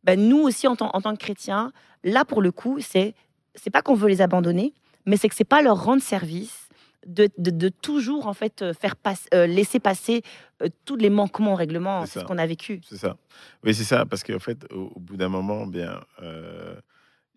ben, 0.05 0.21
nous 0.21 0.39
aussi, 0.43 0.69
en 0.69 0.77
tant, 0.77 0.91
en 0.93 1.01
tant 1.01 1.13
que 1.15 1.19
chrétiens, 1.19 1.73
là, 2.05 2.25
pour 2.27 2.43
le 2.43 2.53
coup, 2.53 2.79
c'est 2.81 3.15
c'est 3.55 3.71
pas 3.71 3.81
qu'on 3.83 3.95
veut 3.95 4.09
les 4.09 4.21
abandonner, 4.21 4.75
mais 5.07 5.17
c'est 5.17 5.29
que 5.31 5.35
c'est 5.35 5.45
pas 5.45 5.61
leur 5.63 5.83
rendre 5.83 6.03
service 6.03 6.69
de, 7.07 7.29
de, 7.39 7.51
de 7.51 7.69
toujours, 7.71 8.27
en 8.27 8.35
fait, 8.35 8.63
faire 8.79 8.95
passe- 8.95 9.27
euh, 9.33 9.47
laisser 9.47 9.81
passer 9.81 10.23
euh, 10.63 10.69
tous 10.85 10.97
les 10.97 11.09
manquements 11.11 11.55
au 11.55 11.57
règlement. 11.57 12.05
C'est 12.05 12.21
ce 12.21 12.25
qu'on 12.27 12.37
a 12.39 12.47
vécu. 12.47 12.81
C'est 12.87 12.99
ça. 12.99 13.17
Oui, 13.65 13.75
c'est 13.75 13.85
ça, 13.85 14.05
parce 14.05 14.23
qu'en 14.23 14.39
fait, 14.39 14.67
au, 14.71 14.93
au 14.95 15.01
bout 15.01 15.17
d'un 15.17 15.31
moment, 15.31 15.67
bien, 15.67 16.01
euh, 16.23 16.75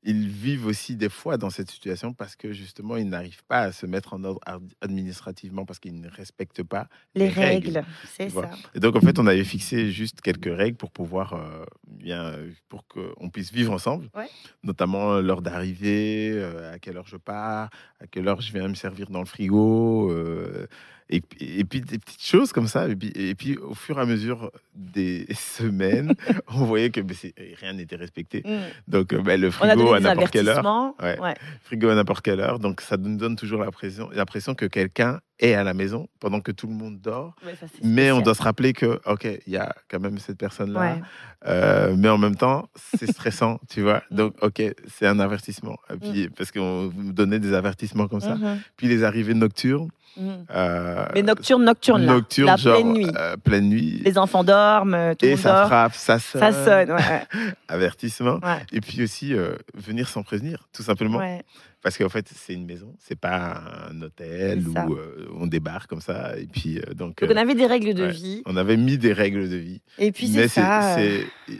ils 0.06 0.28
vivent 0.28 0.66
aussi 0.66 0.96
des 0.96 1.10
fois 1.10 1.38
dans 1.38 1.50
cette 1.50 1.70
situation 1.72 2.14
parce 2.14 2.36
que 2.36 2.52
justement, 2.52 2.98
ils 2.98 3.08
n'arrivent 3.08 3.44
pas 3.48 3.62
à 3.62 3.72
se 3.72 3.86
mettre 3.86 4.14
en 4.14 4.24
ordre 4.24 4.40
ad- 4.46 4.74
administrativement 4.82 5.66
parce 5.66 5.80
qu'ils 5.80 6.00
ne 6.00 6.10
respectent 6.10 6.64
pas 6.64 6.88
Les 7.16 7.26
Les 7.26 7.30
règles, 7.30 7.68
règles, 7.78 7.86
c'est 8.06 8.28
tu 8.28 8.34
vois. 8.34 8.44
ça. 8.48 8.58
Et 8.76 8.80
donc, 8.80 8.96
en 8.96 9.02
fait, 9.02 9.18
on 9.20 9.28
avait 9.28 9.44
fixé 9.44 9.92
juste 9.92 10.22
quelques 10.22 10.54
règles 10.56 10.78
pour 10.78 10.92
pouvoir, 10.92 11.34
euh, 11.34 11.64
bien, 11.88 12.24
euh, 12.26 12.52
pour 12.70 12.86
qu'on 12.88 13.30
puisse 13.30 13.52
vivre 13.54 13.72
ensemble, 13.74 14.10
Ouais. 14.16 14.28
notamment 14.64 15.20
l'heure 15.22 15.42
d'arrivée, 15.42 16.32
euh, 16.34 16.74
à 16.74 16.80
quelle 16.80 16.98
heure 16.98 17.08
je 17.08 17.18
pars, 17.18 17.70
à 18.00 18.08
quelle 18.08 18.28
heure 18.28 18.42
je 18.42 18.52
viens 18.52 18.68
me 18.68 18.76
servir 18.76 19.10
dans 19.10 19.20
le 19.22 19.26
frigo, 19.26 20.12
euh, 20.12 20.68
et, 21.15 21.22
puis- 21.22 21.60
et 21.60 21.63
puis 21.63 21.82
des 21.82 22.00
petites 22.00 22.24
choses 22.24 22.51
comme 22.51 22.67
ça. 22.67 22.88
Et 22.88 22.96
puis, 22.96 23.12
et 23.15 23.36
puis, 23.36 23.58
au 23.58 23.74
fur 23.74 23.98
et 23.98 24.01
à 24.01 24.05
mesure 24.05 24.51
des 24.75 25.25
semaines, 25.36 26.13
on 26.48 26.65
voyait 26.65 26.89
que 26.89 27.01
ben, 27.01 27.15
rien 27.60 27.74
n'était 27.74 27.96
respecté. 27.96 28.41
Mm. 28.46 28.60
Donc, 28.88 29.13
euh, 29.13 29.22
ben, 29.22 29.39
le 29.39 29.51
frigo 29.51 29.93
à 29.93 30.00
n'importe 30.00 30.32
quelle 30.32 30.48
heure 30.50 30.60
avertissements. 30.60 30.96
Ouais. 31.01 31.20
Ouais. 31.20 31.36
frigo 31.63 31.89
à 31.89 31.96
n'importe 31.96 32.24
quelle 32.24 32.39
heure. 32.39 32.60
Donc, 32.60 32.82
ça 32.82 32.98
nous 32.98 33.15
donne 33.17 33.36
toujours 33.36 33.63
l'impression 33.63 34.55
que 34.55 34.65
quelqu'un 34.65 35.20
est 35.39 35.53
à 35.55 35.63
la 35.63 35.74
maison 35.74 36.08
pendant 36.20 36.39
que 36.41 36.51
tout 36.51 36.67
le 36.67 36.74
monde 36.74 37.00
dort. 37.01 37.36
Ouais, 37.46 37.55
ça, 37.60 37.65
c'est 37.74 37.84
Mais 37.84 38.12
on 38.12 38.22
doit 38.22 38.36
se 38.36 38.41
rappeler 38.43 38.72
que, 38.74 39.00
OK, 39.05 39.27
il 39.46 39.53
y 39.53 39.58
a 39.58 39.75
quand 39.89 40.00
même 40.00 40.17
cette 40.17 40.38
personne-là. 40.38 40.98
Euh, 41.46 41.96
mais 41.98 42.08
en 42.10 42.17
même 42.17 42.36
temps, 42.36 42.70
c'est 42.96 43.12
stressant, 43.12 43.60
tu 43.70 43.82
vois. 43.82 44.01
Mm. 44.12 44.15
Donc, 44.15 44.36
OK, 44.41 44.62
c'est 44.88 45.08
un 45.08 45.20
avertissement. 45.20 45.77
Et 45.93 45.98
puis, 45.98 46.29
parce 46.29 46.51
qu'on 46.51 46.91
nous 46.96 47.13
donnait 47.13 47.39
des 47.39 47.53
avertissements 47.53 48.08
comme 48.08 48.22
ça. 48.22 48.36
Mhm. 48.36 48.60
Puis 48.77 48.88
les 48.88 49.03
arrivées 49.03 49.34
nocturnes. 49.34 49.89
Mhm. 50.15 50.46
euh, 50.53 51.05
Mais 51.15 51.22
nocturne, 51.24 51.63
nocturne, 51.65 52.05
là. 52.05 52.20
la 52.46 52.55
genre, 52.55 52.75
pleine 52.75 52.93
nuit. 52.93 53.08
euh, 53.17 53.36
pleine 53.38 53.70
nuit. 53.70 54.01
Les 54.05 54.17
enfants 54.17 54.43
dorment, 54.43 54.93
euh, 54.93 55.13
tout 55.15 55.25
le 55.25 55.32
et 55.32 55.32
monde 55.32 55.39
ça 55.41 55.53
dort. 55.53 55.67
frappe, 55.67 55.96
ça 55.96 56.20
sonne. 56.20 56.41
Ça 56.41 56.51
sonne, 56.65 56.91
ouais. 56.91 57.24
Avertissement. 57.67 58.36
ouais. 58.43 58.65
Et 58.72 58.82
puis 58.82 59.03
aussi, 59.03 59.34
euh, 59.34 59.55
venir 59.74 60.08
sans 60.08 60.24
prévenir, 60.24 60.67
tout 60.74 60.84
simplement. 60.84 61.17
ouais. 61.20 61.43
Parce 61.84 61.98
qu'en 61.98 62.08
fait, 62.08 62.30
c'est 62.34 62.54
une 62.54 62.66
maison, 62.66 62.96
c'est 62.98 63.20
pas 63.20 63.62
un 63.90 64.02
hôtel 64.02 64.66
où 64.70 64.96
euh, 64.96 65.28
on 65.36 65.48
débarque 65.48 65.90
comme 65.90 66.00
ça. 66.00 66.38
Et 66.40 66.48
puis, 66.48 66.80
euh, 66.80 66.94
donc, 66.94 67.20
Donc 67.20 67.24
euh, 67.24 67.34
on 67.34 67.36
avait 67.36 67.56
des 67.56 67.66
règles 67.66 67.94
de 67.94 68.06
ouais. 68.06 68.12
vie. 68.12 68.42
on 68.46 68.56
avait 68.56 68.78
mis 68.78 68.98
des 68.98 69.12
règles 69.12 69.50
de 69.50 69.58
vie. 69.58 69.82
Et 69.98 70.13
puis 70.13 70.30
c'est 70.30 70.48
ça. 70.48 70.96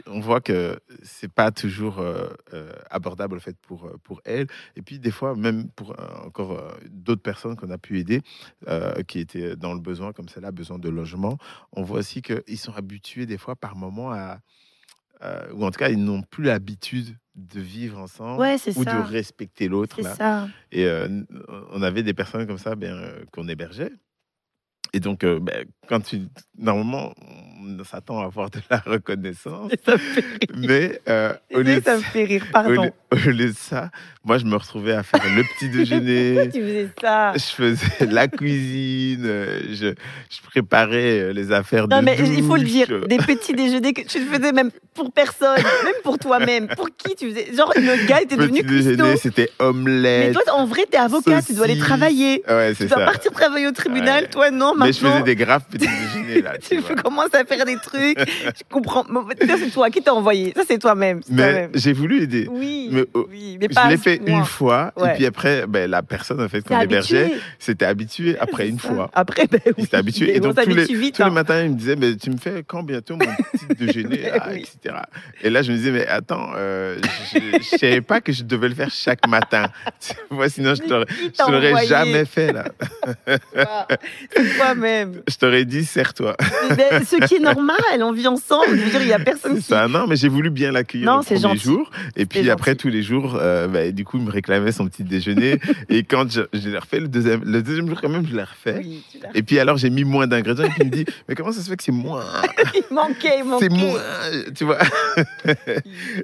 on 0.06 0.20
voit 0.20 0.40
que 0.40 0.80
c'est 1.02 1.30
pas 1.30 1.50
toujours 1.50 1.98
euh, 1.98 2.32
abordable 2.90 3.36
en 3.36 3.40
fait 3.40 3.56
pour 3.60 3.92
pour 4.02 4.22
elle. 4.24 4.46
Et 4.76 4.82
puis 4.82 4.98
des 4.98 5.10
fois 5.10 5.36
même 5.36 5.68
pour 5.76 5.94
encore 6.24 6.74
d'autres 6.88 7.22
personnes 7.22 7.54
qu'on 7.54 7.70
a 7.70 7.78
pu 7.78 7.98
aider 7.98 8.22
qui 9.06 9.18
étaient 9.18 9.56
dans 9.56 9.74
le 9.74 9.80
besoin 9.80 10.12
comme 10.14 10.28
celle-là, 10.30 10.52
besoin 10.52 10.78
de 10.78 10.88
logement. 10.88 11.36
On 11.72 11.82
voit 11.82 11.98
aussi 11.98 12.22
qu'ils 12.22 12.58
sont 12.58 12.72
habitués 12.72 13.26
des 13.26 13.38
fois 13.38 13.56
par 13.56 13.76
moment 13.76 14.10
à 14.10 14.38
euh, 15.24 15.52
ou 15.52 15.64
en 15.64 15.70
tout 15.70 15.78
cas 15.78 15.88
ils 15.88 16.02
n'ont 16.02 16.22
plus 16.22 16.44
l'habitude 16.44 17.16
de 17.34 17.60
vivre 17.60 17.98
ensemble 17.98 18.40
Ouais, 18.40 18.56
ou 18.76 18.84
ça. 18.84 18.94
de 19.02 19.10
respecter 19.10 19.68
l'autre. 19.68 19.98
Et 20.70 20.86
euh, 20.86 21.08
on 21.72 21.82
avait 21.82 22.02
des 22.02 22.14
personnes 22.14 22.46
comme 22.46 22.58
ça 22.58 22.76
ben, 22.76 22.92
euh, 22.94 23.24
qu'on 23.32 23.48
hébergeait. 23.48 23.90
Et 24.94 25.00
donc, 25.00 25.24
euh, 25.24 25.38
ben, 25.40 25.64
quand 25.88 26.00
tu. 26.00 26.22
Normalement, 26.56 27.12
on 27.80 27.82
s'attend 27.84 28.20
à 28.20 28.26
avoir 28.26 28.48
de 28.50 28.60
la 28.70 28.76
reconnaissance. 28.78 29.72
Ça 29.84 29.92
me 29.92 29.98
fait 29.98 30.20
rire. 30.20 30.48
Mais 30.56 31.00
euh, 31.08 31.32
au, 31.52 31.60
lieu 31.62 31.80
ça 31.84 31.96
me 31.96 32.02
fait 32.02 32.24
rire, 32.24 32.44
au 32.48 32.52
pardon. 32.52 32.82
lieu- 32.84 32.92
au 33.12 33.30
lieu 33.30 33.48
de 33.48 33.54
ça, 33.56 33.90
moi, 34.24 34.38
je 34.38 34.44
me 34.44 34.54
retrouvais 34.56 34.92
à 34.92 35.02
faire 35.02 35.20
le 35.34 35.42
petit 35.42 35.68
déjeuner. 35.76 36.34
Pourquoi 36.34 36.52
tu 36.52 36.60
faisais 36.60 36.88
ça 37.00 37.32
Je 37.34 37.40
faisais 37.42 38.06
la 38.06 38.28
cuisine, 38.28 39.24
euh, 39.24 39.60
je, 39.70 39.94
je 40.30 40.42
préparais 40.48 41.32
les 41.32 41.50
affaires 41.52 41.88
Non, 41.88 41.98
de 42.00 42.04
mais 42.04 42.16
il 42.18 42.44
faut 42.44 42.56
le 42.56 42.62
dire, 42.62 42.86
des 43.08 43.16
petits 43.18 43.54
déjeuners 43.54 43.92
que 43.94 44.02
tu 44.02 44.20
ne 44.20 44.26
faisais 44.26 44.52
même 44.52 44.70
pour 44.94 45.10
personne, 45.12 45.56
même 45.84 45.94
pour 46.04 46.18
toi-même. 46.18 46.68
Pour 46.68 46.88
qui 46.96 47.14
tu 47.16 47.30
faisais? 47.30 47.52
Genre, 47.54 47.72
le 47.76 48.06
gars 48.06 48.20
était 48.22 48.36
devenu 48.36 48.62
Petit 48.62 48.68
déjeuner, 48.76 48.96
cuistot. 48.96 49.16
c'était 49.20 49.48
Mais 49.58 49.64
omelette. 49.66 50.34
toi, 50.34 50.42
en 50.54 50.66
vrai, 50.66 50.82
t'es 50.88 50.98
avocat, 50.98 51.42
tu 51.42 51.54
dois 51.54 51.64
aller 51.64 51.74
saucisse. 51.74 51.86
travailler. 51.88 52.42
Ouais, 52.48 52.74
Tu 52.74 52.86
dois 52.86 52.98
ça. 52.98 53.04
partir 53.04 53.32
travailler 53.32 53.66
au 53.66 53.72
tribunal, 53.72 54.24
Ouais. 54.24 54.30
toi, 54.30 54.50
non, 54.52 54.74
Mais 54.84 54.92
je 54.92 54.98
faisais 55.00 55.22
des 55.22 55.36
graves 55.36 55.64
petits 55.70 55.86
déjeuners 56.14 56.42
là. 56.42 56.52
tu 56.58 56.80
commences 57.02 57.34
à 57.34 57.44
faire 57.44 57.64
des 57.64 57.76
trucs. 57.76 58.18
Je 58.18 58.62
comprends. 58.70 59.04
Ça, 59.04 59.54
c'est 59.58 59.70
toi 59.70 59.90
qui 59.90 60.02
t'as 60.02 60.12
envoyé. 60.12 60.52
Ça, 60.56 60.62
c'est 60.66 60.78
toi-même. 60.78 61.20
Mais 61.30 61.68
j'ai 61.74 61.92
voulu 61.92 62.22
aider. 62.22 62.46
Oui, 62.50 62.88
mais, 62.92 63.04
oh, 63.14 63.26
oui, 63.30 63.58
mais 63.60 63.68
Je 63.70 63.88
l'ai 63.88 63.96
fait 63.96 64.20
une 64.26 64.44
fois, 64.44 64.92
Ouais. 64.96 65.12
et 65.12 65.14
puis 65.16 65.26
après, 65.26 65.66
ben, 65.66 65.90
la 65.90 66.02
personne 66.02 66.40
en 66.40 66.48
fait 66.48 66.62
qu'on 66.62 66.80
hébergeait 66.80 67.32
s'était 67.58 67.84
habituée 67.86 68.36
après 68.40 68.68
une 68.68 68.78
fois. 68.78 69.10
Après, 69.14 69.46
ben 69.46 69.60
oui. 69.66 69.72
Il 69.78 69.84
s'était 69.84 69.96
habitué. 69.96 70.36
Et 70.36 70.40
on 70.40 70.50
donc, 70.52 70.62
tous 70.62 70.70
les, 70.70 70.84
vite. 70.84 71.16
tous 71.16 71.22
les 71.22 71.28
hein. 71.28 71.32
matins, 71.32 71.62
il 71.62 71.70
me 71.70 71.76
disait, 71.76 71.96
mais 71.96 72.16
tu 72.16 72.30
me 72.30 72.36
fais 72.36 72.62
quand 72.66 72.82
bientôt 72.82 73.16
mon 73.16 73.24
petit 73.26 73.66
déjeuner, 73.86 74.22
là, 74.22 74.48
Oui. 74.50 74.66
etc. 74.82 74.96
Et 75.42 75.50
là, 75.50 75.62
je 75.62 75.72
me 75.72 75.76
disais, 75.76 75.90
mais 75.90 76.06
attends, 76.06 76.50
euh, 76.56 76.96
je 77.32 77.38
ne 77.56 77.62
savais 77.78 78.00
pas 78.00 78.20
que 78.20 78.32
je 78.32 78.42
devais 78.44 78.68
le 78.68 78.74
faire 78.74 78.90
chaque 78.90 79.26
matin. 79.26 79.66
Tu 80.00 80.14
vois, 80.30 80.48
sinon, 80.48 80.74
je 80.74 80.82
t'a 80.82 81.04
te 81.04 81.50
l'aurais 81.50 81.86
jamais 81.86 82.24
fait, 82.24 82.52
là. 82.52 82.64
Toi-même. 84.66 85.22
Je 85.28 85.36
t'aurais 85.36 85.64
dit, 85.64 85.84
serre-toi. 85.84 86.36
Mais 86.76 87.04
Ce 87.04 87.16
qui 87.26 87.36
est 87.36 87.40
normal, 87.40 87.76
on 88.00 88.12
vit 88.12 88.26
ensemble. 88.26 88.76
Je 88.76 88.82
veux 88.84 88.90
dire, 88.90 89.00
il 89.02 89.06
n'y 89.06 89.12
a 89.12 89.18
personne 89.18 89.52
C'est 89.56 89.60
qui. 89.62 89.66
ça. 89.68 89.88
Non, 89.88 90.06
mais 90.06 90.16
j'ai 90.16 90.28
voulu 90.28 90.50
bien 90.50 90.72
l'accueillir 90.72 91.06
Non, 91.06 91.18
le 91.18 91.22
c'est 91.22 91.34
premier 91.34 91.54
gentil. 91.56 91.64
jour. 91.64 91.90
Et 92.16 92.26
puis 92.26 92.48
après, 92.50 92.72
gentil. 92.72 92.82
tous 92.82 92.88
les 92.88 93.02
jours, 93.02 93.36
euh, 93.40 93.68
bah, 93.68 93.90
du 93.90 94.04
coup, 94.04 94.18
il 94.18 94.24
me 94.24 94.30
réclamait 94.30 94.72
son 94.72 94.86
petit 94.86 95.04
déjeuner. 95.04 95.58
et 95.88 96.02
quand 96.04 96.30
je, 96.30 96.42
je 96.52 96.68
l'ai 96.68 96.78
refait 96.78 97.00
le 97.00 97.08
deuxième, 97.08 97.42
le 97.44 97.62
deuxième 97.62 97.88
jour, 97.88 98.00
quand 98.00 98.08
même, 98.08 98.26
je 98.26 98.34
l'ai 98.36 98.42
refait. 98.42 98.76
Oui, 98.78 99.02
Et 99.34 99.42
puis 99.42 99.58
alors, 99.58 99.76
j'ai 99.76 99.90
mis 99.90 100.04
moins 100.04 100.26
d'ingrédients. 100.26 100.64
Et 100.64 100.68
puis 100.70 100.78
il 100.82 100.86
me 100.86 100.90
dit, 100.90 101.04
mais 101.28 101.34
comment 101.34 101.52
ça 101.52 101.60
se 101.60 101.68
fait 101.68 101.76
que 101.76 101.82
c'est 101.84 101.92
moins? 101.92 102.24
Il 102.74 102.94
manquait, 102.94 103.38
il 103.38 103.44
manquait. 103.44 103.68
C'est 103.70 103.76
moins. 103.76 104.00
Tu 104.54 104.64
vois, 104.64 104.78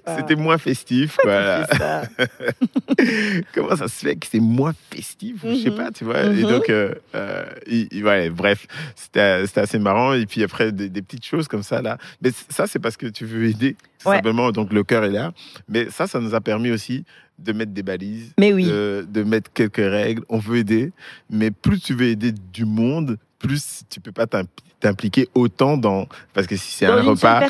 Ah, 0.07 0.16
c'était 0.16 0.35
moins 0.37 0.59
festif. 0.59 1.16
Voilà. 1.24 1.66
ça. 1.66 2.03
comment 3.55 3.76
ça 3.76 3.88
se 3.88 4.05
fait 4.07 4.16
que 4.16 4.26
c'est 4.31 4.40
moins 4.40 4.72
festif? 4.92 5.37
Je 5.44 5.55
sais 5.55 5.70
Mhm. 5.70 5.76
pas, 5.76 5.90
tu 5.90 6.05
vois. 6.05 6.22
Et 6.22 6.29
Mhm. 6.44 6.48
donc, 6.50 6.70
euh, 6.70 6.94
euh, 7.14 7.44
il- 7.66 7.88
il- 7.92 8.05
ouais, 8.05 8.29
bref, 8.30 8.66
c'était 8.94 9.60
assez 9.60 9.78
marrant. 9.78 10.14
Et 10.14 10.26
puis 10.26 10.42
après, 10.42 10.72
des, 10.72 10.88
des 10.88 11.02
petites 11.02 11.24
choses 11.24 11.48
comme 11.48 11.62
ça, 11.62 11.82
là. 11.82 11.98
Mais 12.22 12.30
ça, 12.48 12.66
c'est 12.66 12.78
parce 12.78 12.96
que 12.96 13.06
tu 13.06 13.24
veux 13.24 13.44
aider. 13.46 13.76
Ouais. 14.04 14.16
Simplement, 14.16 14.50
donc 14.52 14.72
le 14.72 14.82
cœur 14.82 15.04
est 15.04 15.10
là. 15.10 15.32
Mais 15.68 15.90
ça, 15.90 16.06
ça 16.06 16.20
nous 16.20 16.34
a 16.34 16.40
permis 16.40 16.70
aussi 16.70 17.04
de 17.38 17.52
mettre 17.52 17.72
des 17.72 17.82
balises, 17.82 18.32
Mais 18.38 18.52
oui. 18.52 18.66
de, 18.66 19.06
de 19.08 19.22
mettre 19.22 19.50
quelques 19.52 19.76
règles. 19.76 20.22
On 20.28 20.38
veut 20.38 20.58
aider, 20.58 20.92
mais 21.30 21.50
plus 21.50 21.80
tu 21.80 21.94
veux 21.94 22.06
aider 22.06 22.32
du 22.32 22.64
monde, 22.66 23.16
plus 23.38 23.82
tu 23.88 24.00
peux 24.00 24.12
pas 24.12 24.26
t'impliquer 24.80 25.28
autant 25.34 25.76
dans 25.76 26.06
parce 26.34 26.46
que 26.46 26.56
si 26.56 26.72
c'est 26.72 26.86
un 26.86 27.02
repas, 27.02 27.40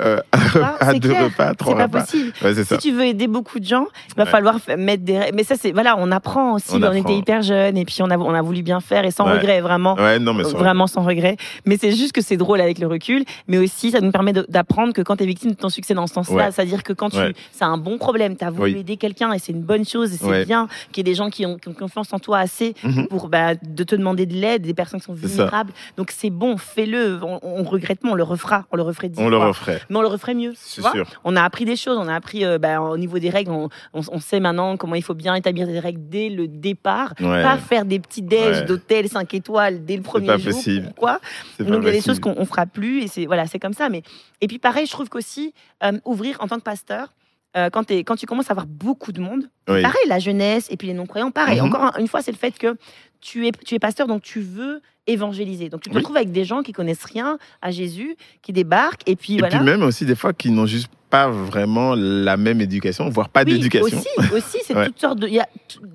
euh, 0.00 0.18
un 0.32 0.38
repas, 0.38 0.76
c'est 0.92 0.98
deux 0.98 1.08
clair. 1.10 1.24
repas, 1.24 1.54
trois 1.54 1.72
C'est 1.74 1.78
pas 1.78 1.84
repas, 1.86 2.00
possible. 2.00 2.32
ouais, 2.42 2.54
c'est 2.54 2.64
ça. 2.64 2.80
Si 2.80 2.88
tu 2.88 2.94
veux 2.94 3.04
aider 3.04 3.26
beaucoup 3.28 3.60
de 3.60 3.64
gens, 3.64 3.86
il 4.08 4.14
va 4.16 4.24
Ouais. 4.24 4.28
falloir 4.30 4.58
fa- 4.60 4.76
mettre 4.76 5.04
des. 5.04 5.30
Mais 5.34 5.44
ça, 5.44 5.54
c'est 5.58 5.72
voilà, 5.72 5.94
on 5.98 6.10
apprend 6.10 6.54
aussi. 6.54 6.70
On 6.72 6.78
On, 6.78 6.82
apprend. 6.82 6.98
était 6.98 7.16
hyper 7.16 7.42
jeunes 7.42 7.76
et 7.76 7.84
puis 7.84 7.96
on 8.02 8.10
a, 8.10 8.18
on 8.18 8.34
a 8.34 8.42
voulu 8.42 8.62
bien 8.62 8.80
faire 8.80 9.04
et 9.04 9.10
sans 9.10 9.26
Ouais. 9.26 9.34
regret, 9.38 9.60
vraiment. 9.60 9.94
Ouais, 9.94 10.18
non, 10.18 10.34
mais 10.34 10.44
sur- 10.44 10.58
Vraiment 10.58 10.86
sans 10.86 11.02
regret. 11.02 11.36
Mais 11.64 11.76
c'est 11.76 11.92
juste 11.92 12.12
que 12.12 12.20
c'est 12.20 12.36
drôle 12.36 12.60
avec 12.60 12.78
le 12.78 12.86
recul. 12.86 13.24
Mais 13.48 13.58
aussi, 13.58 13.90
ça 13.92 14.00
nous 14.00 14.10
permet 14.10 14.32
d'apprendre 14.32 14.92
que 14.92 15.02
quand 15.02 15.16
tu 15.16 15.22
es 15.24 15.26
victime 15.26 15.50
de 15.52 15.56
ton 15.56 15.68
succès 15.68 15.94
dans 15.94 16.06
ce 16.06 16.14
sens-là, 16.14 16.50
c'est-à-dire 16.50 16.82
que 16.82 16.92
quand 16.92 17.10
tu. 17.10 17.18
C'est 17.52 17.64
un 17.64 17.78
bon 17.78 17.98
problème. 17.98 18.36
Tu 18.36 18.44
as 18.44 18.50
voulu 18.50 18.72
Oui. 18.74 18.80
aider 18.80 18.96
quelqu'un 18.96 19.32
et 19.32 19.38
c'est 19.38 19.52
une 19.52 19.62
bonne 19.62 19.84
chose 19.84 20.12
et 20.14 20.16
c'est 20.16 20.44
bien 20.44 20.68
qu'il 20.90 21.06
y 21.06 21.08
ait 21.08 21.12
des 21.12 21.16
gens 21.16 21.30
qui 21.30 21.46
ont, 21.46 21.56
qui 21.58 21.68
ont 21.68 21.72
confiance 21.74 22.12
en 22.12 22.18
toi 22.18 22.38
assez 22.38 22.74
Mhm. 22.82 23.06
pour 23.08 23.28
bah, 23.28 23.54
de 23.62 23.84
te 23.84 23.94
demander 23.94 24.26
de 24.26 24.34
l'aide, 24.34 24.62
des 24.62 24.74
personnes 24.74 25.00
qui 25.00 25.06
sont 25.06 25.12
admirable. 25.14 25.72
Donc 25.96 26.10
c'est 26.10 26.30
bon, 26.30 26.56
fais-le. 26.74 27.20
On, 27.22 27.38
on 27.42 27.62
regrette, 27.62 28.00
mais 28.04 28.10
on 28.10 28.14
le 28.14 28.22
refera. 28.22 28.66
On 28.72 28.76
le 28.76 28.82
referait 28.82 29.08
dix 29.08 29.20
On 29.20 29.28
le 29.28 29.36
referait. 29.36 29.80
Mais 29.90 29.96
on 29.96 30.02
le 30.02 30.08
referait 30.08 30.34
mieux. 30.34 30.52
C'est 30.56 30.82
sûr. 30.82 31.06
On 31.24 31.36
a 31.36 31.42
appris 31.42 31.64
des 31.64 31.76
choses. 31.76 31.98
On 31.98 32.08
a 32.08 32.14
appris 32.14 32.44
euh, 32.44 32.58
bah, 32.58 32.80
au 32.80 32.96
niveau 32.96 33.18
des 33.18 33.30
règles. 33.30 33.50
On, 33.92 34.20
sait 34.20 34.40
maintenant 34.40 34.76
comment 34.76 34.94
il 34.94 35.02
faut 35.02 35.14
bien 35.14 35.34
établir 35.34 35.66
des 35.66 35.78
règles 35.80 36.00
dès 36.08 36.28
le 36.28 36.48
départ. 36.48 37.14
Ouais. 37.20 37.42
Pas 37.42 37.58
faire 37.58 37.84
des 37.84 37.98
petits 37.98 38.22
déj 38.22 38.42
Ouais. 38.58 38.64
d'hôtel 38.64 39.08
5 39.08 39.32
étoiles 39.34 39.84
dès 39.84 39.96
le 39.96 40.02
premier 40.02 40.26
pas 40.26 40.36
jour. 40.38 40.52
possible. 40.52 40.92
Pas 41.00 41.20
donc 41.58 41.82
il 41.82 41.86
y 41.86 41.88
a 41.88 41.92
des 41.92 42.00
choses 42.00 42.18
qu'on 42.20 42.34
on 42.36 42.44
fera 42.44 42.66
plus 42.66 43.02
et 43.02 43.08
c'est 43.08 43.26
voilà 43.26 43.46
c'est 43.46 43.58
comme 43.58 43.72
ça 43.72 43.88
mais 43.88 44.02
et 44.40 44.46
puis 44.48 44.58
pareil 44.58 44.86
je 44.86 44.90
trouve 44.92 45.08
qu'aussi 45.08 45.52
euh, 45.84 45.92
ouvrir 46.04 46.36
en 46.40 46.48
tant 46.48 46.56
que 46.56 46.62
pasteur 46.62 47.12
euh, 47.56 47.68
quand, 47.70 47.84
tu 47.84 48.26
commences 48.26 48.48
à 48.48 48.52
avoir 48.52 48.66
beaucoup 48.66 49.12
de 49.12 49.20
monde 49.20 49.44
Oui. 49.68 49.82
pareil 49.82 50.00
la 50.08 50.18
jeunesse 50.18 50.66
et 50.70 50.76
puis 50.76 50.88
les 50.88 50.94
non 50.94 51.06
croyants 51.06 51.30
pareil 51.30 51.60
Mhm. 51.60 51.66
encore 51.66 51.82
un- 51.82 51.92
une 51.98 52.08
fois 52.08 52.22
c'est 52.22 52.32
le 52.32 52.36
fait 52.38 52.52
que 52.58 52.76
tu 53.20 53.46
es 53.46 53.52
tu 53.52 53.74
es 53.74 53.78
pasteur 53.78 54.06
donc 54.06 54.22
tu 54.22 54.40
veux 54.40 54.80
évangéliser 55.06 55.68
donc 55.68 55.80
tu 55.82 55.90
te 55.90 55.94
Oui. 55.94 56.00
retrouves 56.00 56.16
avec 56.16 56.30
des 56.32 56.44
gens 56.44 56.62
qui 56.62 56.72
connaissent 56.72 57.04
rien 57.04 57.38
à 57.60 57.70
Jésus 57.70 58.16
qui 58.42 58.52
débarquent 58.52 59.02
et 59.08 59.16
puis 59.16 59.34
Et 59.34 59.38
voilà 59.38 59.56
puis 59.56 59.64
même 59.64 59.82
aussi 59.82 60.04
des 60.06 60.14
fois 60.14 60.32
qui 60.32 60.50
n'ont 60.50 60.66
juste 60.66 60.88
pas 61.12 61.28
vraiment 61.28 61.94
la 61.94 62.36
même 62.38 62.60
éducation, 62.62 63.08
voire 63.10 63.28
pas 63.28 63.44
Oui, 63.44 63.52
d'éducation. 63.52 63.98
Aussi, 63.98 64.08
aussi 64.34 64.58
c'est 64.64 64.74
Ouais. 64.74 64.86
toutes 64.86 64.98
sortes 64.98 65.18
de. 65.20 65.28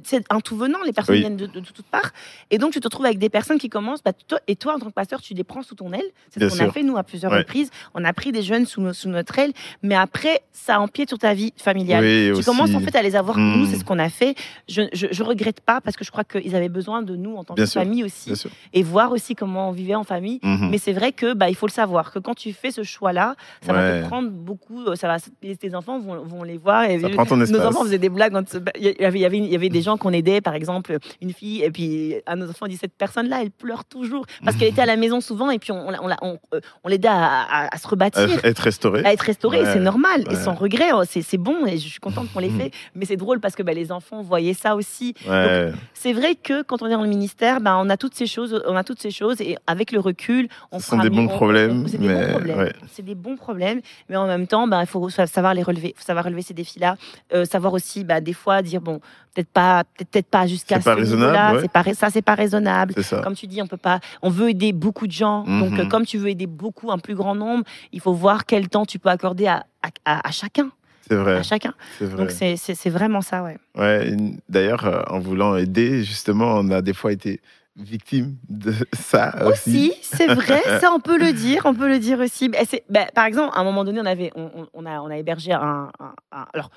C'est 0.04 0.24
un 0.30 0.40
tout 0.40 0.56
venant, 0.56 0.78
les 0.86 0.94
personnes 0.94 1.16
Oui. 1.16 1.22
viennent 1.22 1.36
de, 1.38 1.48
de- 1.48 1.60
de 1.60 1.66
toutes 1.66 1.88
parts. 1.88 2.12
Et 2.52 2.60
donc, 2.60 2.72
tu 2.74 2.80
te 2.80 2.86
retrouves 2.86 3.06
avec 3.08 3.18
des 3.18 3.30
personnes 3.30 3.58
qui 3.58 3.68
commencent. 3.70 4.04
bah, 4.04 4.14
toi, 4.28 4.40
et 4.48 4.56
toi, 4.56 4.76
en 4.76 4.80
tant 4.80 4.86
que 4.86 4.94
pasteur, 4.94 5.20
tu 5.22 5.34
les 5.34 5.44
prends 5.44 5.64
sous 5.64 5.74
ton 5.76 5.92
aile. 5.92 6.06
C'est 6.30 6.40
ce 6.50 6.58
qu'on 6.60 6.66
a 6.70 6.72
fait, 6.72 6.84
nous, 6.84 6.98
à 6.98 7.04
plusieurs 7.04 7.32
Ouais. 7.32 7.40
reprises. 7.40 7.72
On 7.96 8.06
a 8.06 8.14
pris 8.14 8.32
des 8.32 8.44
jeunes 8.44 8.66
sous, 8.68 8.80
no- 8.82 8.94
sous 8.94 9.10
notre 9.10 9.38
aile. 9.40 9.52
Mais 9.82 9.96
après, 9.96 10.42
ça 10.54 10.80
empiète 10.80 11.10
sur 11.10 11.18
ta 11.18 11.34
vie 11.34 11.52
familiale. 11.58 12.04
Oui, 12.04 12.26
Tu 12.28 12.32
aussi. 12.34 12.46
commences 12.46 12.74
en 12.76 12.80
fait 12.80 12.96
à 12.96 13.02
les 13.02 13.16
avoir. 13.16 13.38
Mm. 13.40 13.58
Nous, 13.60 13.66
c'est 13.66 13.78
ce 13.78 13.84
qu'on 13.84 13.98
a 14.00 14.10
fait. 14.10 14.36
Je, 14.70 14.84
je, 14.94 15.08
je 15.12 15.24
regrette 15.24 15.62
pas 15.62 15.82
parce 15.82 15.98
que 15.98 16.06
je 16.06 16.12
crois 16.12 16.24
qu'ils 16.24 16.56
avaient 16.56 16.70
besoin 16.70 17.02
de 17.02 17.16
nous 17.16 17.36
en 17.36 17.44
tant 17.44 17.56
Bien 17.56 17.66
que 17.66 17.70
sûr. 17.72 17.82
famille 17.82 18.04
aussi. 18.04 18.34
Et 18.74 18.84
voir 18.84 19.12
aussi 19.12 19.34
comment 19.36 19.70
on 19.70 19.72
vivait 19.72 19.96
en 19.96 20.04
famille. 20.04 20.40
Mhm. 20.44 20.70
Mais 20.70 20.78
c'est 20.78 20.94
vrai 20.94 21.12
que 21.12 21.34
bah, 21.34 21.50
il 21.50 21.56
faut 21.56 21.66
le 21.68 21.72
savoir 21.72 22.12
que 22.14 22.20
quand 22.20 22.36
tu 22.36 22.54
fais 22.54 22.70
ce 22.72 22.84
choix-là, 22.84 23.36
ça 23.66 23.74
va 23.74 24.02
te 24.04 24.08
prendre 24.08 24.30
beaucoup. 24.30 24.84
euh, 24.86 24.96
Ça 25.08 25.30
va, 25.44 25.56
tes 25.56 25.76
enfants 25.76 26.00
vont, 26.00 26.22
vont 26.24 26.44
les 26.44 26.58
voir. 26.58 26.84
Et 26.84 27.00
Ça 27.00 27.10
prend 27.10 27.26
ton 27.26 27.40
espace. 27.42 27.58
nos 27.60 27.66
enfants 27.66 27.84
faisaient 27.84 27.98
des 27.98 28.10
blagues. 28.10 28.34
Il 28.80 28.96
y 29.00 29.06
avait, 29.06 29.20
il 29.20 29.22
y 29.22 29.26
avait, 29.26 29.38
il 29.38 29.46
y 29.52 29.56
avait 29.56 29.70
des 29.70 29.82
gens 29.82 29.98
qu'on 29.98 30.12
aidait, 30.12 30.42
par 30.42 30.56
exemple, 30.56 30.98
une 31.22 31.32
fille, 31.34 31.64
et 31.64 31.72
puis 31.72 32.16
à 32.26 32.36
nos 32.36 32.50
enfants, 32.50 32.66
on 32.66 32.68
dit 32.68 32.78
cette 32.78 32.94
personne-là, 32.98 33.40
elle 33.42 33.52
pleure 33.52 33.86
toujours 33.86 34.26
parce 34.44 34.58
qu'elle 34.58 34.70
était 34.70 34.82
à 34.82 34.86
la 34.86 34.96
maison 34.98 35.22
souvent, 35.22 35.50
et 35.50 35.60
puis 35.60 35.72
on, 35.72 35.88
on, 35.90 36.10
on, 36.22 36.38
euh, 36.54 36.60
on 36.84 36.90
l'aidait 36.90 37.08
à, 37.08 37.42
à- 37.44 37.76
à 37.76 37.78
se 37.78 37.88
rebâtir. 37.88 38.44
Être 38.44 38.60
restauré. 38.60 39.04
À 39.06 39.14
être 39.14 39.22
restauré, 39.22 39.62
Ouais, 39.62 39.74
c'est 39.74 39.80
normal 39.80 40.24
et 40.30 40.36
sans 40.36 40.54
regret, 40.54 40.90
oh, 40.94 41.04
c'est 41.06 41.38
bon 41.38 41.66
et 41.66 41.78
je 41.78 41.88
suis 41.88 42.00
contente 42.00 42.28
qu'on 42.34 42.40
l'ait 42.40 42.50
Mhm. 42.50 42.60
fait. 42.60 42.72
Mais 42.96 43.06
c'est 43.06 43.18
drôle 43.18 43.40
parce 43.40 43.56
que 43.56 43.64
bah, 43.64 43.74
les 43.74 43.92
enfants 43.92 44.22
voyaient 44.22 44.54
ça 44.54 44.76
aussi. 44.76 45.14
Ouais. 45.28 45.72
C'est 45.94 46.14
vrai 46.14 46.36
que 46.36 46.62
quand 46.64 46.82
on 46.82 46.88
est 46.88 46.92
dans 46.92 47.02
le 47.04 47.10
ministère, 47.10 47.60
bah, 47.62 47.78
on 47.80 47.90
a 47.90 47.98
toutes 47.98 48.16
ces 48.16 48.28
choses, 48.28 48.62
on 48.68 48.76
a 48.76 48.84
toutes 48.84 49.02
ces 49.02 49.12
choses 49.12 49.42
et 49.42 49.58
avec 49.68 49.92
le 49.92 50.00
recul, 50.00 50.48
on 50.72 50.80
Ce 50.80 50.88
sont 50.88 50.98
des 50.98 51.10
bons 51.10 51.26
on- 51.26 51.28
problèmes, 51.28 51.88
C'est 51.88 51.98
des 51.98 52.08
mais 52.08 52.26
bons 52.26 52.30
problèmes. 52.32 52.58
ouais. 52.60 52.74
C'est 52.92 53.04
des 53.06 53.16
bons 53.16 53.36
problèmes, 53.36 53.82
mais 54.10 54.16
en 54.16 54.28
même 54.28 54.48
temps, 54.48 54.68
bah, 54.68 54.80
il 54.82 54.88
faut 54.88 54.97
sa- 55.10 55.28
savoir 55.28 55.54
les 55.54 55.64
relever. 55.64 55.94
Faut 55.98 56.04
savoir 56.04 56.26
relever 56.26 56.42
ces 56.42 56.54
défis-là, 56.54 56.96
Euh, 57.34 57.46
savoir 57.46 57.74
aussi, 57.74 58.04
bah, 58.04 58.22
des 58.22 58.34
fois, 58.34 58.62
dire 58.62 58.82
bon, 58.82 59.00
peut-être 59.36 59.50
pas, 59.50 59.84
peut-être 59.98 60.28
pas 60.28 60.48
jusqu'à 60.48 60.76
C'est 60.78 60.84
pas 60.86 60.94
ce 60.94 61.00
raisonnable, 61.00 61.32
niveau-là. 61.32 61.54
ouais. 61.54 61.62
C'est 61.62 61.72
pas, 61.72 61.94
ça, 61.94 62.10
c'est 62.10 62.22
pas 62.22 62.36
raisonnable. 62.36 62.94
Comme 63.24 63.36
tu 63.36 63.48
dis, 63.48 63.62
on 63.62 63.68
peut 63.68 63.78
pas. 63.78 64.00
On 64.22 64.30
veut 64.30 64.50
aider 64.50 64.74
beaucoup 64.74 65.08
de 65.08 65.12
gens. 65.12 65.44
Donc, 65.44 65.72
Mhm. 65.74 65.80
euh, 65.82 65.86
comme 65.86 66.06
tu 66.06 66.18
veux 66.18 66.30
aider 66.30 66.48
beaucoup, 66.48 66.92
un 66.92 66.98
plus 67.00 67.16
grand 67.16 67.36
nombre, 67.36 67.64
il 67.92 68.00
faut 68.02 68.14
voir 68.14 68.46
quel 68.46 68.68
temps 68.70 68.86
tu 68.86 68.98
peux 69.00 69.10
accorder 69.10 69.48
à, 69.48 69.66
à, 69.84 69.90
à- 70.06 70.28
à 70.28 70.32
chacun, 70.32 70.70
C'est 71.08 71.16
vrai. 71.16 71.36
à 71.38 71.44
chacun. 71.44 71.74
C'est 72.00 72.06
vrai. 72.06 72.18
Donc, 72.26 72.32
c'est 72.32 72.90
vraiment 72.90 73.22
ça, 73.22 73.44
ouais. 73.44 73.58
Ouais, 73.78 74.16
D'ailleurs, 74.50 74.86
euh, 74.86 75.02
en 75.10 75.20
voulant 75.20 75.56
aider, 75.56 76.04
justement, 76.04 76.54
on 76.56 76.70
a 76.72 76.82
des 76.82 76.94
fois 76.94 77.12
été 77.12 77.40
victime 77.78 78.38
de 78.50 78.74
ça 78.94 79.34
aussi. 79.46 79.90
Aussi, 79.92 79.94
c'est 80.02 80.28
vrai, 80.34 80.62
ça 80.82 80.92
on 80.94 81.00
peut 81.00 81.18
le 81.18 81.32
dire, 81.34 81.62
on 81.66 81.74
peut 81.74 81.88
le 81.88 82.00
dire 82.00 82.20
aussi. 82.20 82.50
Ben, 82.50 83.08
par 83.14 83.26
exemple, 83.26 83.54
à 83.56 83.60
un 83.62 83.64
moment 83.64 83.84
donné, 83.86 84.00
on 84.02 84.06
avait, 84.06 84.32
on, 84.36 84.50
on- 84.56 84.68
on 84.74 84.86
a, 84.86 85.00
on 85.02 85.10
a 85.10 85.18
hébergé 85.18 85.54
un, 85.54 85.90
un- 86.00 86.14
un- 86.32 86.46
alors. 86.54 86.70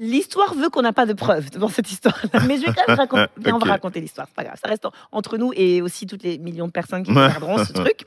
L'histoire 0.00 0.54
veut 0.54 0.68
qu'on 0.68 0.82
n'a 0.82 0.92
pas 0.92 1.06
de 1.06 1.12
preuves 1.12 1.50
dans 1.50 1.68
cette 1.68 1.90
histoire-là, 1.90 2.40
mais 2.46 2.56
je 2.58 2.66
vais 2.66 2.72
quand 2.72 2.86
même 2.88 2.96
raconter. 2.98 3.52
On 3.52 3.58
va 3.58 3.66
raconter 3.72 4.00
l'histoire, 4.00 4.26
c'est 4.28 4.34
pas 4.36 4.44
grave. 4.44 4.56
Ça 4.62 4.68
reste 4.68 4.86
en- 4.86 4.92
entre 5.12 5.36
nous 5.38 5.52
et 5.56 5.82
aussi 5.82 6.06
toutes 6.06 6.22
les 6.22 6.38
millions 6.38 6.66
de 6.66 6.72
personnes 6.72 7.02
qui 7.02 7.10
regarderont 7.12 7.64
ce 7.64 7.72
truc. 7.72 8.02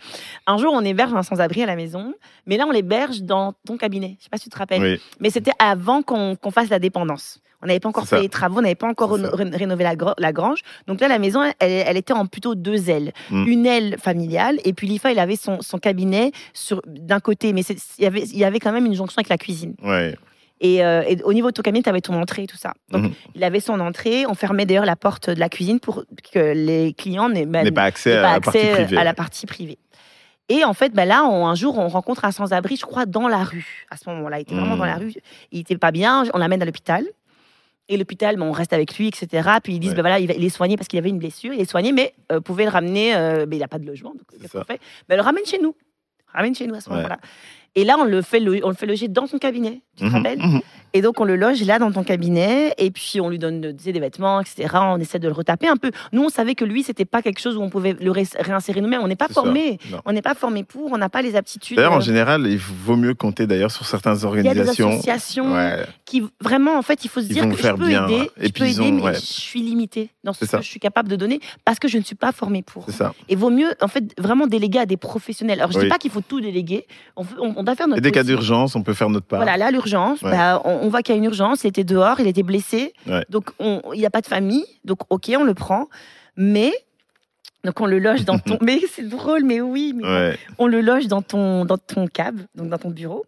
Un 0.47 0.57
jour, 0.57 0.71
on 0.73 0.81
héberge 0.81 1.13
un 1.13 1.23
sans-abri 1.23 1.63
à 1.63 1.65
la 1.65 1.75
maison, 1.75 2.13
mais 2.45 2.57
là, 2.57 2.65
on 2.67 2.71
l'héberge 2.71 3.21
dans 3.23 3.53
ton 3.65 3.77
cabinet. 3.77 4.15
Je 4.19 4.23
sais 4.23 4.29
pas 4.29 4.37
si 4.37 4.45
tu 4.45 4.49
te 4.49 4.57
rappelles. 4.57 4.81
Oui, 4.81 5.01
Mais 5.19 5.29
c'était 5.29 5.51
avant 5.59 6.01
qu'on 6.01 6.37
fasse 6.51 6.69
la 6.69 6.79
dépendance. 6.79 7.39
On 7.61 7.67
n'avait 7.67 7.79
pas 7.79 7.89
encore 7.89 8.07
ça. 8.07 8.15
fait 8.17 8.23
les 8.23 8.29
travaux, 8.29 8.57
on 8.57 8.61
n'avait 8.63 8.73
pas 8.75 8.87
encore 8.87 9.11
rénové 9.11 9.83
la, 10.17 10.31
grange. 10.33 10.61
Donc 10.87 10.99
là, 10.99 11.07
la 11.07 11.19
maison, 11.19 11.43
elle, 11.43 11.53
elle 11.59 11.97
était 11.97 12.13
en 12.13 12.25
plutôt 12.25 12.55
deux 12.55 12.89
ailes. 12.89 13.13
Mm. 13.29 13.47
Une 13.47 13.65
aile 13.67 13.95
familiale, 13.99 14.59
et 14.65 14.73
puis 14.73 14.87
l'IFA, 14.87 15.11
il 15.11 15.19
avait 15.19 15.35
son, 15.35 15.61
son 15.61 15.77
cabinet 15.77 16.31
sur 16.53 16.81
d'un 16.87 17.19
côté, 17.19 17.53
mais 17.53 17.61
il 17.61 18.03
y, 18.03 18.07
avait, 18.07 18.23
il 18.23 18.37
y 18.37 18.43
avait 18.45 18.59
quand 18.59 18.71
même 18.71 18.87
une 18.87 18.95
jonction 18.95 19.19
avec 19.19 19.29
la 19.29 19.37
cuisine. 19.37 19.75
ouais. 19.83 20.15
Et, 20.63 20.85
euh, 20.85 21.01
et 21.07 21.21
au 21.23 21.33
niveau 21.33 21.47
de 21.47 21.53
ton 21.53 21.63
cabinet, 21.63 21.81
tu 21.81 21.89
avais 21.89 22.01
ton 22.01 22.13
entrée 22.13 22.43
et 22.43 22.47
tout 22.47 22.55
ça. 22.55 22.73
Donc 22.91 23.03
Mhm. 23.05 23.11
il 23.35 23.43
avait 23.43 23.59
son 23.59 23.79
entrée, 23.79 24.25
on 24.27 24.35
fermait 24.35 24.65
d'ailleurs 24.67 24.85
la 24.85 24.95
porte 24.95 25.29
de 25.31 25.39
la 25.39 25.49
cuisine 25.49 25.79
pour 25.79 26.03
que 26.31 26.53
les 26.53 26.93
clients 26.93 27.29
n'aient 27.29 27.45
N'ait 27.47 27.71
pas 27.71 27.83
accès 27.83 28.15
à 28.17 28.21
pas 28.21 28.33
la 28.33 28.39
partie 28.41 28.59
privée. 28.67 28.97
à 28.97 29.03
la 29.03 29.13
partie 29.15 29.45
privée. 29.47 29.79
Et 30.49 30.63
en 30.63 30.73
fait, 30.73 30.93
bah 30.93 31.05
là, 31.05 31.23
on- 31.25 31.47
un 31.47 31.55
jour, 31.55 31.79
on 31.79 31.87
rencontre 31.87 32.25
un 32.25 32.31
sans-abri, 32.31 32.75
je 32.75 32.85
crois, 32.85 33.05
dans 33.07 33.27
la 33.27 33.43
rue. 33.43 33.85
À 33.89 33.97
ce 33.97 34.09
moment-là, 34.09 34.37
il 34.39 34.41
était 34.43 34.53
vraiment 34.53 34.75
dans 34.77 34.85
la 34.85 34.95
rue. 34.97 35.13
Il 35.51 35.61
était 35.61 35.77
pas 35.77 35.91
bien. 35.91 36.25
On 36.33 36.37
l'amène 36.37 36.61
à 36.61 36.65
l'hôpital. 36.65 37.05
Et 37.89 37.97
l'hôpital, 37.97 38.35
bon, 38.37 38.45
on 38.45 38.51
reste 38.51 38.73
avec 38.73 38.97
lui, 38.97 39.07
etc. 39.07 39.49
Puis 39.63 39.73
ils 39.73 39.79
disent, 39.79 39.91
Ouais. 39.91 39.95
bah 39.95 40.01
voilà, 40.03 40.19
il, 40.19 40.29
est 40.29 40.49
soigné 40.49 40.77
parce 40.77 40.87
qu'il 40.87 40.99
avait 40.99 41.09
une 41.09 41.17
blessure. 41.19 41.53
Il 41.53 41.61
est 41.61 41.69
soigné, 41.69 41.91
mais 41.91 42.13
euh, 42.31 42.39
pouvez 42.39 42.65
le 42.65 42.69
ramener. 42.69 43.15
euh, 43.15 43.45
mais 43.47 43.55
il 43.57 43.59
n'a 43.59 43.67
pas 43.67 43.79
de 43.79 43.85
logement. 43.85 44.11
Donc, 44.11 44.21
qu'est-ce 44.31 44.51
ça. 44.51 44.59
qu'on 44.59 44.65
fait? 44.65 44.79
Bah, 45.09 45.15
Le 45.15 45.21
ramène 45.21 45.45
chez 45.45 45.57
nous. 45.59 45.75
Ramène 46.33 46.53
chez 46.55 46.67
nous 46.67 46.75
à 46.75 46.81
ce 46.81 46.89
Ouais. 46.89 46.95
moment-là. 46.97 47.17
Et 47.75 47.83
là, 47.85 47.95
on 47.99 48.03
le 48.03 48.21
fait, 48.21 48.41
on 48.63 48.69
le 48.69 48.75
fait 48.75 48.85
loger 48.85 49.07
dans 49.07 49.27
son 49.27 49.37
cabinet. 49.37 49.81
Tu 49.97 50.03
te 50.03 50.09
Mhm, 50.09 50.13
rappelles 50.15 50.39
mhm. 50.39 50.61
et 50.93 51.01
donc, 51.01 51.19
on 51.19 51.25
le 51.25 51.35
loge 51.35 51.61
là 51.63 51.77
dans 51.79 51.91
ton 51.91 52.03
cabinet, 52.03 52.73
et 52.77 52.91
puis 52.91 53.19
on 53.21 53.29
lui 53.29 53.37
donne 53.39 53.61
tu 53.77 53.83
sais, 53.83 53.91
des 53.91 53.99
vêtements, 53.99 54.39
etc. 54.39 54.67
On 54.73 54.97
essaie 54.99 55.19
de 55.19 55.27
le 55.27 55.33
retaper 55.33 55.67
un 55.67 55.75
peu. 55.77 55.91
Nous, 56.13 56.23
on 56.23 56.29
savait 56.29 56.55
que 56.55 56.63
lui, 56.65 56.81
c'était 56.83 57.03
pas 57.05 57.21
quelque 57.21 57.39
chose 57.39 57.57
où 57.57 57.61
on 57.61 57.69
pouvait 57.69 57.95
le 57.99 58.09
ré- 58.11 58.25
réinsérer 58.39 58.79
nous-mêmes. 58.81 59.01
On 59.03 59.07
n'est 59.09 59.15
pas 59.17 59.27
formé. 59.27 59.79
On 60.05 60.13
n'est 60.13 60.21
pas 60.21 60.33
formé 60.33 60.63
pour, 60.63 60.91
on 60.93 60.97
n'a 60.97 61.09
pas 61.09 61.21
les 61.21 61.35
aptitudes. 61.35 61.75
D'ailleurs, 61.77 61.91
en 61.93 61.97
euh, 61.97 62.01
général, 62.01 62.47
il 62.47 62.57
vaut 62.57 62.95
mieux 62.95 63.13
compter 63.13 63.47
d'ailleurs 63.47 63.71
sur 63.71 63.85
certaines 63.85 64.15
il 64.15 64.23
y 64.23 64.25
a 64.25 64.41
des 64.41 64.47
organisations. 64.49 64.89
associations 64.91 65.53
Ouais. 65.53 65.85
qui, 66.05 66.23
vraiment, 66.41 66.77
en 66.77 66.81
fait, 66.81 67.03
il 67.05 67.09
faut 67.09 67.19
se 67.21 67.25
Ils 67.27 67.33
dire 67.33 67.49
que 67.49 67.55
je 67.57 67.67
peux 67.73 67.87
bien, 67.87 68.07
aider. 68.07 68.29
Et 68.37 68.47
je 68.47 68.51
puis 68.51 68.63
peux 68.63 68.65
aider, 68.69 68.79
ont- 68.81 68.91
mais 68.93 69.01
ouais. 69.01 69.13
je 69.15 69.19
suis 69.19 69.61
limitée 69.61 70.09
dans 70.23 70.33
ce 70.33 70.39
que 70.41 70.45
ça. 70.45 70.59
je 70.61 70.67
suis 70.67 70.79
capable 70.79 71.09
de 71.09 71.15
donner 71.17 71.39
parce 71.65 71.79
que 71.79 71.87
je 71.89 71.97
ne 71.97 72.03
suis 72.03 72.15
pas 72.15 72.31
formée 72.31 72.61
pour. 72.63 72.89
Ça. 72.89 73.13
Et 73.29 73.35
vaut 73.35 73.49
mieux, 73.49 73.71
en 73.81 73.87
fait, 73.89 74.03
vraiment 74.19 74.47
déléguer 74.47 74.79
à 74.79 74.85
des 74.85 74.97
professionnels. 74.97 75.59
Alors, 75.59 75.71
je 75.71 75.77
ne 75.77 75.81
Oui. 75.83 75.85
dis 75.87 75.91
pas 75.91 75.97
qu'il 75.99 76.11
faut 76.11 76.21
tout 76.21 76.39
déléguer. 76.41 76.85
On, 77.17 77.23
fait- 77.23 77.35
on, 77.39 77.53
on 77.57 77.63
doit 77.63 77.75
faire 77.75 77.87
notre 77.87 77.99
Et 77.99 78.01
des 78.01 78.11
cas 78.11 78.23
d'urgence, 78.23 78.75
on 78.75 78.83
peut 78.83 78.93
faire 78.93 79.09
notre 79.09 79.25
part. 79.25 79.39
Voilà, 79.39 79.57
là, 79.57 79.71
l'urgence, 79.71 79.90
Ouais. 80.23 80.31
bah, 80.31 80.61
on, 80.65 80.71
on 80.83 80.89
voit 80.89 81.01
qu'il 81.01 81.13
y 81.13 81.17
a 81.17 81.19
une 81.19 81.25
urgence, 81.25 81.63
il 81.63 81.67
était 81.67 81.83
dehors, 81.83 82.19
il 82.19 82.27
était 82.27 82.43
blessé. 82.43 82.93
Ouais. 83.07 83.25
Donc, 83.29 83.51
on- 83.59 83.81
il 83.93 83.99
n'y 83.99 84.05
a 84.05 84.09
pas 84.09 84.21
de 84.21 84.27
famille. 84.27 84.65
Donc, 84.85 84.99
OK, 85.09 85.31
on 85.37 85.43
le 85.43 85.53
prend. 85.53 85.87
Mais, 86.37 86.71
donc, 87.63 87.79
on 87.81 87.85
le 87.85 87.99
loge 87.99 88.25
dans 88.25 88.39
ton. 88.39 88.57
mais 88.61 88.79
c'est 88.91 89.07
drôle, 89.07 89.43
mais 89.43 89.61
oui. 89.61 89.93
Mais 89.95 90.03
Ouais. 90.03 90.37
On 90.57 90.67
le 90.67 90.81
loge 90.81 91.07
dans 91.07 91.21
ton, 91.21 91.65
dans 91.65 91.77
ton 91.77 92.07
cab, 92.07 92.39
donc 92.55 92.69
dans 92.69 92.77
ton 92.77 92.89
bureau. 92.89 93.25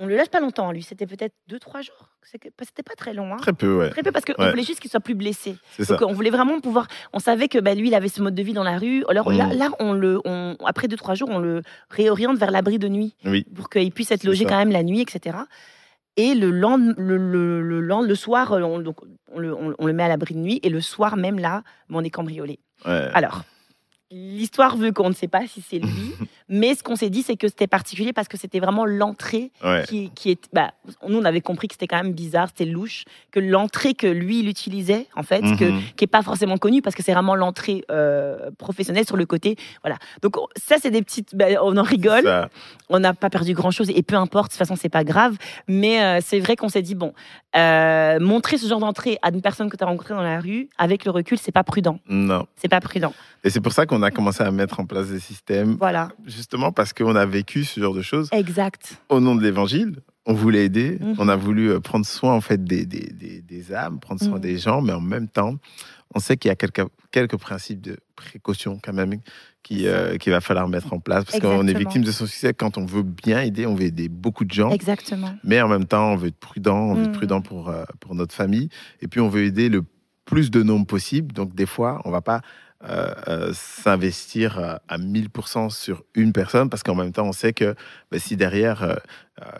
On 0.00 0.06
le 0.06 0.16
loge 0.16 0.28
pas 0.28 0.38
longtemps, 0.38 0.70
lui. 0.70 0.82
C'était 0.84 1.06
peut-être 1.08 1.34
deux, 1.48 1.58
trois 1.58 1.80
jours. 1.80 2.10
C'était 2.22 2.50
pas 2.84 2.94
très 2.96 3.14
long. 3.14 3.32
Hein. 3.32 3.38
Très 3.40 3.52
peu, 3.54 3.78
ouais. 3.78 3.90
Très 3.90 4.02
peu 4.04 4.12
parce 4.12 4.24
qu'on 4.24 4.40
Ouais. 4.40 4.50
voulait 4.50 4.62
juste 4.62 4.78
qu'il 4.80 4.90
soit 4.90 5.00
plus 5.00 5.14
blessé. 5.16 5.56
C'est 5.76 5.84
ça. 5.86 5.96
Donc 5.96 6.08
on 6.08 6.12
voulait 6.12 6.30
vraiment 6.30 6.60
pouvoir. 6.60 6.86
On 7.12 7.18
savait 7.18 7.48
que 7.48 7.58
bah, 7.58 7.74
lui, 7.74 7.88
il 7.88 7.94
avait 7.96 8.08
ce 8.10 8.20
mode 8.22 8.34
de 8.36 8.42
vie 8.42 8.52
dans 8.52 8.62
la 8.62 8.78
rue. 8.78 9.02
Alors 9.08 9.32
là, 9.32 9.46
Mhm. 9.46 9.58
là, 9.58 9.70
on 9.80 9.92
le, 9.92 10.20
on- 10.26 10.54
après 10.64 10.86
deux 10.88 10.96
trois 10.96 11.14
jours, 11.16 11.30
on 11.32 11.38
le 11.38 11.62
réoriente 11.90 12.36
vers 12.38 12.50
l'abri 12.52 12.78
de 12.78 12.86
nuit 12.86 13.16
Oui. 13.24 13.44
pour 13.56 13.70
qu'il 13.70 13.90
puisse 13.90 14.10
être 14.12 14.22
logé 14.24 14.44
ça. 14.44 14.50
quand 14.50 14.58
même 14.58 14.70
la 14.70 14.82
nuit, 14.84 15.00
etc. 15.00 15.36
Et 16.18 16.34
le, 16.34 16.50
lend- 16.50 16.94
le, 16.98 17.16
le, 17.16 17.62
le, 17.62 17.80
soir, 18.14 18.52
on, 18.52 18.80
donc, 18.80 18.96
on 19.32 19.38
le, 19.38 19.54
on- 19.54 19.74
on 19.78 19.86
le 19.86 19.92
met 19.92 20.02
à 20.02 20.08
l'abri 20.08 20.34
de 20.34 20.40
nuit. 20.40 20.58
Et 20.64 20.68
le 20.68 20.80
soir 20.80 21.16
même 21.16 21.38
là, 21.38 21.62
on 21.90 22.02
est 22.04 22.10
cambriolé. 22.10 22.58
Ouais. 22.84 23.08
Alors, 23.14 23.44
l'histoire 24.10 24.76
veut 24.76 24.92
qu'on 24.92 25.08
ne 25.10 25.14
sait 25.14 25.28
pas 25.28 25.46
si 25.46 25.62
c'est 25.68 25.78
lui, 25.78 26.12
mais 26.48 26.74
ce 26.74 26.82
qu'on 26.82 26.96
s'est 26.96 27.10
dit, 27.10 27.22
c'est 27.22 27.36
que 27.36 27.48
c'était 27.48 27.66
particulier 27.66 28.12
parce 28.12 28.28
que 28.28 28.36
c'était 28.38 28.60
vraiment 28.60 28.86
l'entrée 28.86 29.50
Ouais. 29.62 29.84
qui, 29.86 30.10
qui 30.14 30.30
est. 30.30 30.48
Bah, 30.52 30.72
nous, 31.08 31.18
on 31.18 31.24
avait 31.24 31.40
compris 31.40 31.68
que 31.68 31.74
c'était 31.74 31.86
quand 31.86 32.02
même 32.02 32.12
bizarre, 32.12 32.48
c'était 32.48 32.64
louche, 32.70 33.04
que 33.32 33.40
l'entrée 33.40 33.94
que 33.94 34.06
lui, 34.06 34.40
il 34.40 34.48
utilisait, 34.48 35.06
en 35.16 35.22
fait, 35.22 35.40
que, 35.58 35.64
Mhm. 35.70 35.80
qui 35.96 36.04
est 36.04 36.08
pas 36.08 36.22
forcément 36.22 36.56
connue 36.56 36.80
parce 36.82 36.94
que 36.96 37.02
c'est 37.02 37.12
vraiment 37.12 37.34
l'entrée 37.34 37.84
euh, 37.90 38.50
professionnelle 38.58 39.06
sur 39.06 39.16
le 39.16 39.26
côté. 39.26 39.56
Voilà. 39.82 39.98
Donc, 40.22 40.36
on- 40.38 40.46
ça, 40.56 40.76
c'est 40.80 40.90
des 40.90 41.02
petites. 41.02 41.34
bah, 41.34 41.46
on 41.62 41.76
en 41.76 41.82
rigole. 41.82 42.22
Ça. 42.24 42.48
On 42.88 42.98
n'a 43.00 43.12
pas 43.12 43.28
perdu 43.30 43.52
grand 43.52 43.70
chose 43.70 43.90
et 43.94 44.02
peu 44.02 44.14
importe, 44.16 44.46
de 44.50 44.52
toute 44.54 44.58
façon, 44.58 44.76
c'est 44.76 44.88
pas 44.88 45.04
grave. 45.04 45.36
Mais 45.68 46.02
euh, 46.02 46.20
c'est 46.24 46.40
vrai 46.40 46.56
qu'on 46.56 46.68
s'est 46.70 46.80
dit, 46.82 46.94
bon, 46.94 47.12
euh, 47.56 48.18
montrer 48.20 48.56
ce 48.58 48.66
genre 48.66 48.80
d'entrée 48.80 49.18
à 49.22 49.28
une 49.30 49.42
personne 49.42 49.68
que 49.68 49.76
tu 49.76 49.84
as 49.84 49.86
rencontrée 49.86 50.14
dans 50.14 50.22
la 50.22 50.40
rue, 50.40 50.68
avec 50.78 51.04
le 51.04 51.10
recul, 51.10 51.36
c'est 51.38 51.52
pas 51.52 51.64
prudent. 51.64 51.98
Non. 52.08 52.46
C'est 52.56 52.68
pas 52.68 52.80
prudent. 52.80 53.12
Et 53.44 53.50
c'est 53.50 53.60
pour 53.60 53.72
ça 53.72 53.84
qu'on 53.86 53.97
a 54.02 54.10
commencé 54.10 54.42
à 54.42 54.50
mettre 54.50 54.80
en 54.80 54.86
place 54.86 55.08
des 55.08 55.20
systèmes, 55.20 55.76
Voilà. 55.78 56.08
justement 56.26 56.72
parce 56.72 56.92
qu'on 56.92 57.16
a 57.16 57.26
vécu 57.26 57.64
ce 57.64 57.80
genre 57.80 57.94
de 57.94 58.02
choses 58.02 58.28
Exact. 58.32 59.00
au 59.08 59.20
nom 59.20 59.34
de 59.34 59.42
l'évangile. 59.42 59.96
On 60.26 60.34
voulait 60.34 60.66
aider, 60.66 60.98
Mhm. 61.00 61.14
on 61.18 61.28
a 61.28 61.36
voulu 61.36 61.70
euh, 61.70 61.80
prendre 61.80 62.04
soin 62.04 62.34
en 62.34 62.40
fait 62.42 62.62
des, 62.62 62.84
des, 62.84 63.10
des, 63.12 63.40
des 63.40 63.72
âmes, 63.72 63.98
prendre 63.98 64.20
soin 64.20 64.34
Mhm. 64.36 64.40
des 64.40 64.58
gens, 64.58 64.82
mais 64.82 64.92
en 64.92 65.00
même 65.00 65.26
temps, 65.28 65.54
on 66.14 66.20
sait 66.20 66.36
qu'il 66.36 66.48
y 66.50 66.52
a 66.52 66.56
quelques, 66.56 66.82
quelques 67.10 67.36
principes 67.38 67.80
de 67.80 67.96
précaution 68.16 68.78
quand 68.82 68.92
même 68.92 69.14
qui, 69.62 69.86
euh, 69.86 70.16
qu'il 70.16 70.32
va 70.32 70.40
falloir 70.40 70.68
mettre 70.68 70.92
en 70.92 71.00
place. 71.00 71.24
Parce 71.24 71.40
qu'on 71.40 71.66
est 71.66 71.74
victime 71.76 72.02
de 72.02 72.10
son 72.10 72.26
succès. 72.26 72.52
Quand 72.54 72.78
on 72.78 72.86
veut 72.86 73.02
bien 73.02 73.40
aider, 73.42 73.66
on 73.66 73.74
veut 73.74 73.84
aider 73.84 74.08
beaucoup 74.08 74.44
de 74.44 74.52
gens. 74.52 74.70
Exactement. 74.70 75.34
Mais 75.44 75.60
en 75.60 75.68
même 75.68 75.84
temps, 75.84 76.12
on 76.12 76.16
veut 76.16 76.28
être 76.28 76.38
prudent, 76.38 76.78
on 76.78 76.94
veut 76.94 77.02
être 77.04 77.08
Mhm. 77.10 77.16
prudent 77.16 77.40
pour, 77.42 77.68
euh, 77.68 77.84
pour 78.00 78.14
notre 78.14 78.34
famille. 78.34 78.68
Et 79.02 79.08
puis, 79.08 79.20
on 79.20 79.28
veut 79.28 79.44
aider 79.44 79.68
le 79.68 79.82
plus 80.24 80.50
de 80.50 80.62
nombre 80.62 80.86
possible. 80.86 81.32
Donc, 81.34 81.54
des 81.54 81.66
fois, 81.66 82.00
on 82.04 82.10
va 82.10 82.20
pas 82.22 82.40
euh, 82.84 83.12
euh, 83.26 83.50
s'investir 83.54 84.78
à 84.88 84.98
1000% 84.98 85.70
sur 85.70 86.04
une 86.14 86.32
personne 86.32 86.70
parce 86.70 86.84
qu'en 86.84 86.94
même 86.94 87.12
temps, 87.12 87.26
on 87.26 87.32
sait 87.32 87.52
que 87.52 87.74
ben, 88.12 88.20
si 88.20 88.36
derrière, 88.36 88.82
euh, 88.84 88.94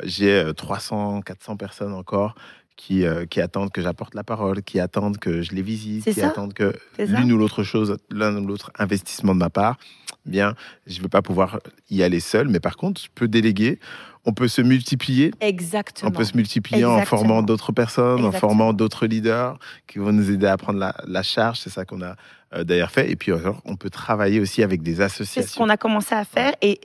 j'ai 0.05 0.33
euh, 0.33 0.53
300, 0.53 1.23
400 1.23 1.57
personnes 1.57 1.93
encore 1.95 2.37
qui, 2.77 3.05
euh, 3.05 3.27
qui 3.27 3.41
attendent 3.41 3.73
que 3.73 3.83
j'apporte 3.83 4.15
la 4.15 4.23
parole, 4.23 4.63
qui 4.63 4.79
attendent 4.79 5.19
que 5.19 5.43
je 5.43 5.53
les 5.53 5.63
visite, 5.63 6.05
qui 6.05 6.15
ça. 6.15 6.29
attendent 6.29 6.55
que 6.55 6.73
l'une 6.99 7.33
ou 7.33 7.37
l'autre 7.37 7.65
chose, 7.65 7.99
l'un 8.09 8.37
ou 8.37 8.47
l'autre 8.47 8.71
investissement 8.79 9.35
de 9.35 9.41
ma 9.41 9.51
part, 9.51 9.79
eh 10.27 10.31
bien, 10.31 10.55
je 10.87 10.99
ne 10.99 11.03
vais 11.03 11.09
pas 11.09 11.21
pouvoir 11.21 11.59
y 11.91 12.05
aller 12.05 12.21
seul. 12.21 12.49
Mais 12.49 12.61
par 12.61 12.77
contre, 12.77 13.01
je 13.01 13.09
peux 13.15 13.29
déléguer. 13.29 13.81
On 14.29 14.33
peut 14.35 14.49
se 14.49 14.61
multiplier. 14.61 15.31
Exactement. 15.41 16.11
On 16.11 16.13
peut 16.13 16.25
se 16.25 16.37
multiplier 16.37 16.85
en 16.85 17.03
formant 17.07 17.43
d'autres 17.43 17.73
personnes, 17.73 18.25
en 18.25 18.33
formant 18.33 18.73
d'autres 18.75 19.07
leaders 19.07 19.59
qui 19.87 19.99
vont 19.99 20.13
nous 20.13 20.31
aider 20.31 20.47
à 20.47 20.57
prendre 20.59 20.79
la, 20.79 20.95
la 21.07 21.23
charge. 21.23 21.61
C'est 21.61 21.71
ça 21.71 21.85
qu'on 21.87 22.03
a 22.03 22.15
euh, 22.55 22.63
d'ailleurs 22.63 22.91
fait. 22.91 23.11
Et 23.11 23.17
puis, 23.17 23.33
alors, 23.33 23.63
on 23.65 23.77
peut 23.77 23.89
travailler 23.91 24.39
aussi 24.41 24.63
avec 24.63 24.83
des 24.83 24.97
C'est 24.97 24.99
ce 24.99 25.05
associations. 25.23 25.65
qu'on 25.65 25.71
a 25.71 25.79
commencé 25.79 26.15
à 26.15 26.25
faire. 26.25 26.53
Et 26.61 26.79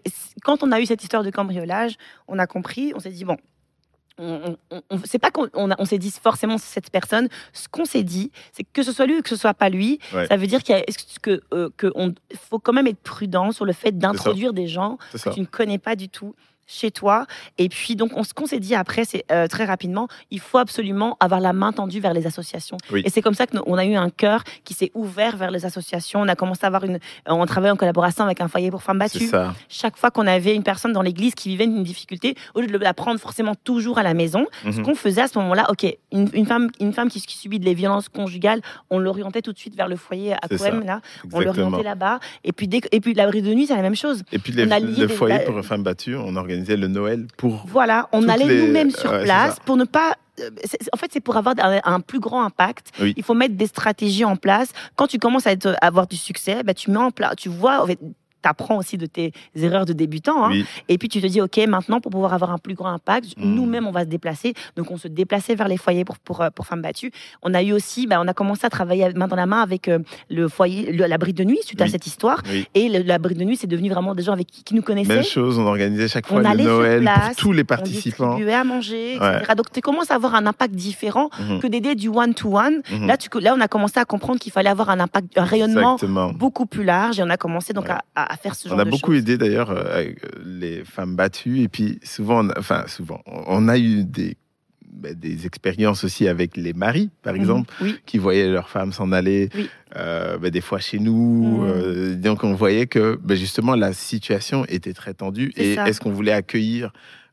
quand 0.43 0.63
on 0.63 0.71
a 0.71 0.79
eu 0.79 0.85
cette 0.85 1.03
histoire 1.03 1.23
de 1.23 1.31
cambriolage, 1.31 1.95
on 2.29 2.39
a 2.39 2.47
compris, 2.47 2.93
on 2.95 2.99
s'est 2.99 3.09
dit, 3.11 3.25
bon, 3.25 3.35
on, 4.19 4.55
on- 4.71 4.81
on- 4.91 4.99
c'est 5.05 5.19
pas 5.19 5.31
qu'on 5.31 5.47
on 5.53 5.85
s'est 5.85 5.97
dit 5.97 6.11
forcément 6.11 6.57
cette 6.57 6.91
personne. 6.91 7.27
Ce 7.51 7.67
qu'on 7.67 7.83
s'est 7.85 8.03
dit, 8.03 8.31
c'est 8.51 8.63
que 8.63 8.83
ce 8.83 8.91
soit 8.93 9.05
lui 9.07 9.17
ou 9.17 9.21
que 9.21 9.29
ce 9.29 9.35
soit 9.35 9.53
pas 9.55 9.69
lui, 9.69 9.99
Ouais. 10.13 10.27
ça 10.27 10.37
veut 10.37 10.47
dire 10.47 10.61
qu'il 10.63 10.81
que, 11.21 11.41
euh, 11.53 11.69
que 11.77 11.91
on- 11.95 12.13
faut 12.49 12.59
quand 12.59 12.73
même 12.73 12.87
être 12.87 13.01
prudent 13.01 13.51
sur 13.51 13.65
le 13.65 13.73
fait 13.73 13.91
d'introduire 13.97 14.53
des 14.53 14.67
gens 14.67 14.97
que 15.11 15.29
tu 15.33 15.39
ne 15.41 15.45
connais 15.45 15.79
pas 15.79 15.95
du 15.97 16.09
tout 16.09 16.35
chez 16.67 16.91
toi. 16.91 17.25
Et 17.57 17.69
puis, 17.69 17.95
donc, 17.95 18.11
on, 18.15 18.23
ce 18.23 18.33
qu'on 18.33 18.45
s'est 18.45 18.59
dit 18.59 18.75
après, 18.75 19.05
c'est 19.05 19.25
euh, 19.31 19.47
très 19.47 19.65
rapidement, 19.65 20.07
il 20.31 20.39
faut 20.39 20.57
absolument 20.57 21.17
avoir 21.19 21.39
la 21.39 21.53
main 21.53 21.71
tendue 21.71 21.99
vers 21.99 22.13
les 22.13 22.25
associations. 22.27 22.77
Oui. 22.91 23.01
Et 23.05 23.09
c'est 23.09 23.21
comme 23.21 23.33
ça 23.33 23.47
qu'on 23.47 23.77
a 23.77 23.85
eu 23.85 23.95
un 23.95 24.09
cœur 24.09 24.43
qui 24.63 24.73
s'est 24.73 24.91
ouvert 24.93 25.37
vers 25.37 25.51
les 25.51 25.65
associations. 25.65 26.21
On 26.21 26.27
a 26.27 26.35
commencé 26.35 26.61
à 26.63 26.67
avoir 26.67 26.83
une. 26.85 26.95
euh, 26.95 26.99
On 27.27 27.45
travaille 27.45 27.71
en 27.71 27.75
collaboration 27.75 28.23
avec 28.23 28.41
un 28.41 28.47
foyer 28.47 28.71
pour 28.71 28.83
femmes 28.83 28.99
battues. 28.99 29.27
ça. 29.27 29.53
Chaque 29.69 29.97
fois 29.97 30.11
qu'on 30.11 30.27
avait 30.27 30.55
une 30.55 30.63
personne 30.63 30.93
dans 30.93 31.01
l'église 31.01 31.35
qui 31.35 31.49
vivait 31.49 31.65
une 31.65 31.83
difficulté, 31.83 32.35
au 32.55 32.61
lieu 32.61 32.67
de 32.67 32.77
la 32.77 32.93
prendre 32.93 33.19
forcément 33.19 33.55
toujours 33.63 33.97
à 33.97 34.03
la 34.03 34.13
maison, 34.13 34.45
ce 34.63 34.69
Mhm. 34.69 34.83
qu'on 34.83 34.95
faisait 34.95 35.21
à 35.21 35.27
ce 35.27 35.37
moment-là, 35.39 35.67
ok, 35.69 35.85
une, 36.11 36.29
une 36.33 36.45
femme, 36.45 36.69
une 36.79 36.93
femme 36.93 37.09
qui, 37.09 37.19
qui 37.21 37.37
subit 37.37 37.59
des 37.59 37.73
violences 37.73 38.09
conjugales, 38.09 38.61
on 38.89 38.99
l'orientait 38.99 39.41
tout 39.41 39.53
de 39.53 39.57
suite 39.57 39.75
vers 39.75 39.87
le 39.87 39.95
foyer 39.95 40.33
à 40.33 40.47
Coem, 40.47 40.85
là, 40.85 41.01
on 41.31 41.39
l'orientait 41.39 41.83
là-bas. 41.83 42.19
Et 42.43 42.51
puis, 42.53 42.67
dès, 42.67 42.81
et 42.91 42.99
puis 42.99 43.13
l'abri 43.13 43.41
de 43.41 43.53
nuit, 43.53 43.67
c'est 43.67 43.75
la 43.75 43.81
même 43.81 43.95
chose. 43.95 44.23
Et 44.31 44.39
puis, 44.39 44.53
les- 44.53 44.65
on 44.67 44.71
a 44.71 44.79
lié 44.79 45.01
le 45.01 45.07
foyer 45.07 45.39
pour 45.45 45.59
femmes 45.63 45.83
battues, 45.83 46.15
on 46.15 46.35
organisait 46.35 46.52
le 46.57 46.87
Noël 46.87 47.27
pour. 47.37 47.65
Voilà, 47.67 48.07
on 48.11 48.27
allait 48.29 48.45
les- 48.47 48.61
nous-mêmes 48.65 48.91
sur 48.91 49.11
ouais, 49.11 49.23
place 49.23 49.57
pour 49.65 49.77
ne 49.77 49.83
pas. 49.85 50.15
euh, 50.39 50.49
En 50.93 50.97
fait, 50.97 51.09
c'est 51.11 51.19
pour 51.19 51.37
avoir 51.37 51.55
un, 51.59 51.79
un 51.83 51.99
plus 51.99 52.19
grand 52.19 52.43
impact. 52.43 52.91
Oui. 52.99 53.13
Il 53.17 53.23
faut 53.23 53.33
mettre 53.33 53.55
des 53.55 53.67
stratégies 53.67 54.25
en 54.25 54.35
place. 54.35 54.69
Quand 54.95 55.07
tu 55.07 55.19
commences 55.19 55.47
à, 55.47 55.51
être, 55.51 55.75
à 55.81 55.87
avoir 55.87 56.07
du 56.07 56.15
succès, 56.17 56.63
bah, 56.63 56.73
tu 56.73 56.89
mets 56.91 56.97
en 56.97 57.11
place, 57.11 57.35
tu 57.37 57.49
vois, 57.49 57.83
en 57.83 57.87
fait, 57.87 57.99
apprends 58.47 58.77
aussi 58.77 58.97
de 58.97 59.05
tes 59.05 59.31
erreurs 59.55 59.85
de 59.85 59.93
débutant. 59.93 60.45
hein. 60.45 60.49
Oui. 60.51 60.65
Et 60.89 60.97
puis 60.97 61.09
tu 61.09 61.21
te 61.21 61.27
dis, 61.27 61.41
OK, 61.41 61.57
maintenant, 61.67 61.99
pour 62.01 62.11
pouvoir 62.11 62.33
avoir 62.33 62.51
un 62.51 62.57
plus 62.57 62.73
grand 62.75 62.89
impact, 62.89 63.37
Mm. 63.37 63.53
nous-mêmes, 63.55 63.87
on 63.87 63.91
va 63.91 64.01
se 64.01 64.09
déplacer. 64.09 64.53
Donc, 64.75 64.91
on 64.91 64.97
se 64.97 65.07
déplaçait 65.07 65.55
vers 65.55 65.67
les 65.67 65.77
foyers 65.77 66.05
pour, 66.05 66.17
pour, 66.19 66.41
euh, 66.41 66.49
pour 66.49 66.65
femmes 66.65 66.81
battues. 66.81 67.11
On 67.41 67.53
a 67.53 67.61
eu 67.63 67.71
aussi, 67.73 68.07
bah, 68.07 68.17
on 68.21 68.27
a 68.27 68.33
commencé 68.33 68.65
à 68.65 68.69
travailler 68.69 69.11
main 69.13 69.27
dans 69.27 69.35
la 69.35 69.45
main 69.45 69.61
avec 69.61 69.87
euh, 69.87 69.99
le 70.29 70.47
foyer, 70.47 70.91
l'abri 70.91 71.33
de 71.33 71.43
nuit, 71.43 71.59
suite 71.63 71.81
à 71.81 71.85
Oui. 71.85 71.89
cette 71.91 72.05
histoire. 72.07 72.41
Oui. 72.49 72.65
Et 72.75 72.89
l'abri 72.89 73.35
de 73.35 73.43
nuit, 73.43 73.55
c'est 73.57 73.67
devenu 73.67 73.89
vraiment 73.89 74.13
des 74.15 74.23
gens 74.23 74.33
avec 74.33 74.47
qui, 74.47 74.63
qui 74.63 74.75
nous 74.75 74.81
connaissaient. 74.81 75.15
Même 75.15 75.23
chose, 75.23 75.57
on 75.59 75.65
organisait 75.65 76.07
chaque 76.07 76.27
fois 76.27 76.37
On 76.37 76.39
le 76.55 76.63
Noël 76.63 77.01
place, 77.01 77.27
pour 77.27 77.35
tous 77.37 77.51
les 77.53 77.61
on 77.61 77.65
participants. 77.65 78.25
distribuait 78.27 78.53
à 78.53 78.63
manger, 78.63 79.17
Ouais. 79.19 79.37
etc. 79.37 79.53
Donc, 79.55 79.71
tu 79.71 79.81
commences 79.81 80.11
à 80.11 80.15
avoir 80.15 80.35
un 80.35 80.45
impact 80.45 80.73
différent 80.75 81.29
Mhm. 81.39 81.59
que 81.59 81.67
d'aider 81.67 81.95
du 81.95 82.09
one-to-one. 82.09 82.81
Mhm. 82.91 83.07
Là, 83.07 83.17
tu, 83.17 83.29
là, 83.39 83.53
on 83.57 83.61
a 83.61 83.67
commencé 83.67 83.99
à 83.99 84.05
comprendre 84.05 84.39
qu'il 84.39 84.51
fallait 84.51 84.69
avoir 84.69 84.89
un 84.89 84.99
impact, 84.99 85.37
un 85.37 85.43
rayonnement 85.43 85.95
Exactement. 85.95 86.31
beaucoup 86.33 86.65
plus 86.65 86.83
large 86.83 87.19
et 87.19 87.23
on 87.23 87.29
a 87.29 87.37
commencé 87.37 87.73
donc 87.73 87.85
Ouais. 87.85 87.91
à, 88.15 88.32
à- 88.32 88.32
à 88.33 88.37
faire 88.37 88.55
ce 88.55 88.67
genre 88.67 88.77
On 88.77 88.81
a 88.81 88.85
beaucoup 88.85 89.13
aidé 89.13 89.37
d'ailleurs 89.37 89.69
euh, 89.71 89.83
euh, 89.97 90.13
les 90.45 90.83
femmes 90.83 91.15
battues 91.15 91.61
et 91.61 91.67
puis 91.67 91.99
souvent, 92.03 92.45
on 92.45 92.49
a- 92.49 92.59
enfin 92.59 92.85
souvent, 92.87 93.21
on 93.25 93.67
a 93.69 93.77
eu 93.77 94.03
des, 94.03 94.37
ben, 94.91 95.13
des 95.13 95.45
expériences 95.45 96.03
aussi 96.03 96.27
avec 96.27 96.55
les 96.57 96.73
maris, 96.73 97.09
par 97.23 97.33
Mhm. 97.33 97.39
exemple, 97.39 97.73
Oui, 97.81 97.99
qui 98.05 98.17
voyaient 98.17 98.49
leurs 98.49 98.69
femmes 98.69 98.91
s'en 98.93 99.11
aller, 99.11 99.49
Oui. 99.55 99.69
euh, 99.95 100.37
ben, 100.37 100.49
des 100.51 100.61
fois 100.61 100.79
chez 100.79 100.99
nous. 100.99 101.61
Mhm. 101.63 101.67
euh, 101.69 102.15
donc 102.15 102.43
on 102.43 102.53
voyait 102.53 102.87
que 102.87 103.19
ben, 103.23 103.35
justement 103.35 103.75
la 103.75 103.93
situation 103.93 104.65
était 104.67 104.93
très 104.93 105.13
tendue 105.13 105.51
et 105.57 105.73
est-ce 105.85 105.99
qu'on 105.99 106.11
voulait 106.11 106.31
accueillir 106.33 106.91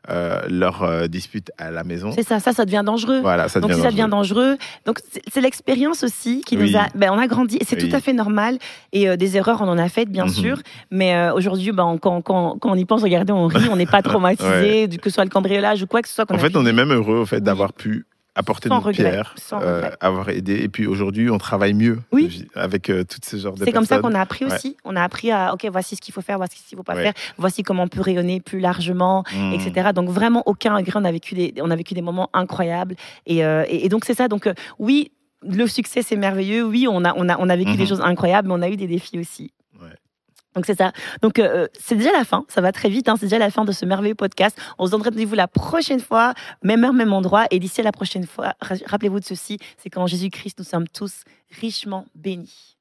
euh, 0.08 0.40
leur 0.48 0.82
euh, 0.82 1.06
dispute 1.08 1.50
à 1.58 1.70
la 1.70 1.84
maison 1.84 2.10
c'est 2.12 2.22
ça, 2.26 2.40
ça, 2.40 2.52
ça 2.54 2.64
devient 2.64 2.82
dangereux. 2.84 3.20
Voilà, 3.20 3.48
ça 3.48 3.60
donc 3.60 3.70
devient 3.70 3.80
si 3.82 3.86
ça 3.86 3.90
devient 3.92 4.08
dangereux. 4.10 4.56
donc 4.86 5.00
c'est 5.30 5.42
l'expérience 5.42 6.02
aussi 6.02 6.40
qui 6.46 6.56
Oui. 6.56 6.70
nous 6.72 6.78
a, 6.78 6.86
ben, 6.94 7.10
on 7.12 7.18
a 7.18 7.26
grandi 7.26 7.58
c'est 7.66 7.80
Oui. 7.82 7.88
tout 7.90 7.94
à 7.94 8.00
fait 8.00 8.14
normal 8.14 8.58
et 8.92 9.08
euh, 9.08 9.16
des 9.16 9.36
erreurs 9.36 9.60
on 9.60 9.68
en 9.68 9.76
a 9.78 9.88
faites 9.90 10.08
bien 10.10 10.24
Mhm. 10.24 10.30
sûr, 10.30 10.56
mais 10.90 11.30
aujourd'hui 11.30 11.72
ben, 11.72 11.98
quand, 12.00 12.22
quand, 12.22 12.56
quand 12.58 12.70
on 12.70 12.76
y 12.76 12.84
pense, 12.86 13.02
regardez, 13.02 13.32
on 13.32 13.46
rit, 13.46 13.68
on 13.70 13.76
n'est 13.76 13.86
pas 13.86 14.00
traumatisé, 14.02 14.88
que 14.88 15.10
ce 15.10 15.14
soit 15.14 15.24
le 15.24 15.30
cambriolage 15.30 15.82
ou 15.82 15.86
quoi 15.86 16.00
que 16.02 16.08
ce 16.08 16.14
soit. 16.14 16.24
qu'on 16.26 16.34
En 16.34 16.38
fait, 16.38 16.56
on 16.56 16.64
est 16.66 16.72
même 16.72 16.92
heureux 16.92 17.18
au 17.18 17.26
fait 17.26 17.40
d'avoir 17.42 17.72
pu 17.72 18.06
apporter 18.40 18.68
Sans 18.68 18.74
notre 18.76 18.88
regret, 18.88 19.10
pierre, 19.10 19.34
sans 19.38 19.60
euh, 19.62 19.88
avoir 20.00 20.28
aidé. 20.30 20.56
Et 20.56 20.68
puis 20.68 20.86
aujourd'hui, 20.86 21.30
on 21.30 21.38
travaille 21.38 21.72
mieux 21.74 21.98
Oui. 22.12 22.46
avec 22.54 22.90
euh, 22.90 23.04
toutes 23.04 23.24
ces 23.24 23.38
genres 23.38 23.54
de 23.54 23.64
C'est 23.64 23.72
comme 23.72 23.84
ça 23.84 23.96
personnes. 23.96 24.12
qu'on 24.12 24.18
a 24.18 24.20
appris 24.20 24.44
Ouais. 24.44 24.54
aussi. 24.54 24.76
On 24.84 24.96
a 24.96 25.02
appris 25.02 25.30
à, 25.30 25.54
ok, 25.54 25.66
voici 25.70 25.94
ce 25.96 26.00
qu'il 26.00 26.12
faut 26.12 26.20
faire, 26.22 26.36
voici 26.38 26.58
ce 26.58 26.68
qu'il 26.68 26.76
ne 26.76 26.80
faut 26.80 26.84
pas 26.84 26.94
Ouais. 26.96 27.02
faire, 27.04 27.12
voici 27.38 27.62
comment 27.62 27.84
on 27.84 27.88
peut 27.88 28.00
rayonner 28.00 28.40
plus 28.40 28.58
largement, 28.60 29.24
Mhm. 29.34 29.52
etc. 29.54 29.90
Donc 29.94 30.08
vraiment, 30.08 30.42
aucun 30.46 30.74
regret. 30.76 30.92
On 30.96 31.04
a 31.04 31.12
vécu 31.12 31.34
des, 31.34 31.54
on 31.62 31.70
a 31.70 31.76
vécu 31.76 31.94
des 31.94 32.02
moments 32.02 32.28
incroyables. 32.32 32.96
Et, 33.26 33.44
euh, 33.44 33.64
et, 33.68 33.86
et 33.86 33.88
donc 33.88 34.04
c'est 34.04 34.14
ça. 34.14 34.28
Donc 34.28 34.48
oui, 34.78 35.12
le 35.48 35.66
succès 35.66 36.02
c'est 36.02 36.16
merveilleux. 36.16 36.64
Oui, 36.66 36.86
on 36.90 37.04
a, 37.04 37.14
on 37.16 37.28
a, 37.28 37.38
on 37.38 37.48
a 37.48 37.56
vécu 37.56 37.70
Mhm. 37.70 37.76
des 37.76 37.86
choses 37.86 38.00
incroyables, 38.00 38.48
mais 38.48 38.54
on 38.54 38.62
a 38.62 38.68
eu 38.68 38.76
des 38.76 38.86
défis 38.86 39.18
aussi. 39.18 39.52
Donc 40.56 40.66
c'est 40.66 40.76
ça. 40.78 40.92
Donc 41.22 41.38
euh, 41.38 41.68
c'est 41.78 41.94
déjà 41.94 42.12
la 42.12 42.24
fin. 42.24 42.44
Ça 42.48 42.60
va 42.60 42.72
très 42.72 42.88
vite. 42.88 43.08
hein. 43.08 43.14
C'est 43.18 43.26
déjà 43.26 43.38
la 43.38 43.50
fin 43.50 43.64
de 43.64 43.72
ce 43.72 43.84
merveilleux 43.84 44.14
podcast. 44.16 44.58
On 44.78 44.86
se 44.86 44.90
donne 44.90 45.02
rendez-vous 45.02 45.34
la 45.36 45.46
prochaine 45.48 46.00
fois, 46.00 46.34
même 46.62 46.84
heure, 46.84 46.92
même 46.92 47.12
endroit. 47.12 47.46
Et 47.50 47.58
d'ici 47.60 47.80
à 47.80 47.84
la 47.84 47.92
prochaine 47.92 48.26
fois, 48.26 48.54
ra- 48.60 48.74
rappelez-vous 48.86 49.20
de 49.20 49.24
ceci 49.24 49.58
c'est 49.78 49.90
qu'en 49.90 50.06
Jésus-Christ, 50.06 50.58
nous 50.58 50.64
sommes 50.64 50.88
tous 50.88 51.22
richement 51.60 52.06
bénis. 52.14 52.76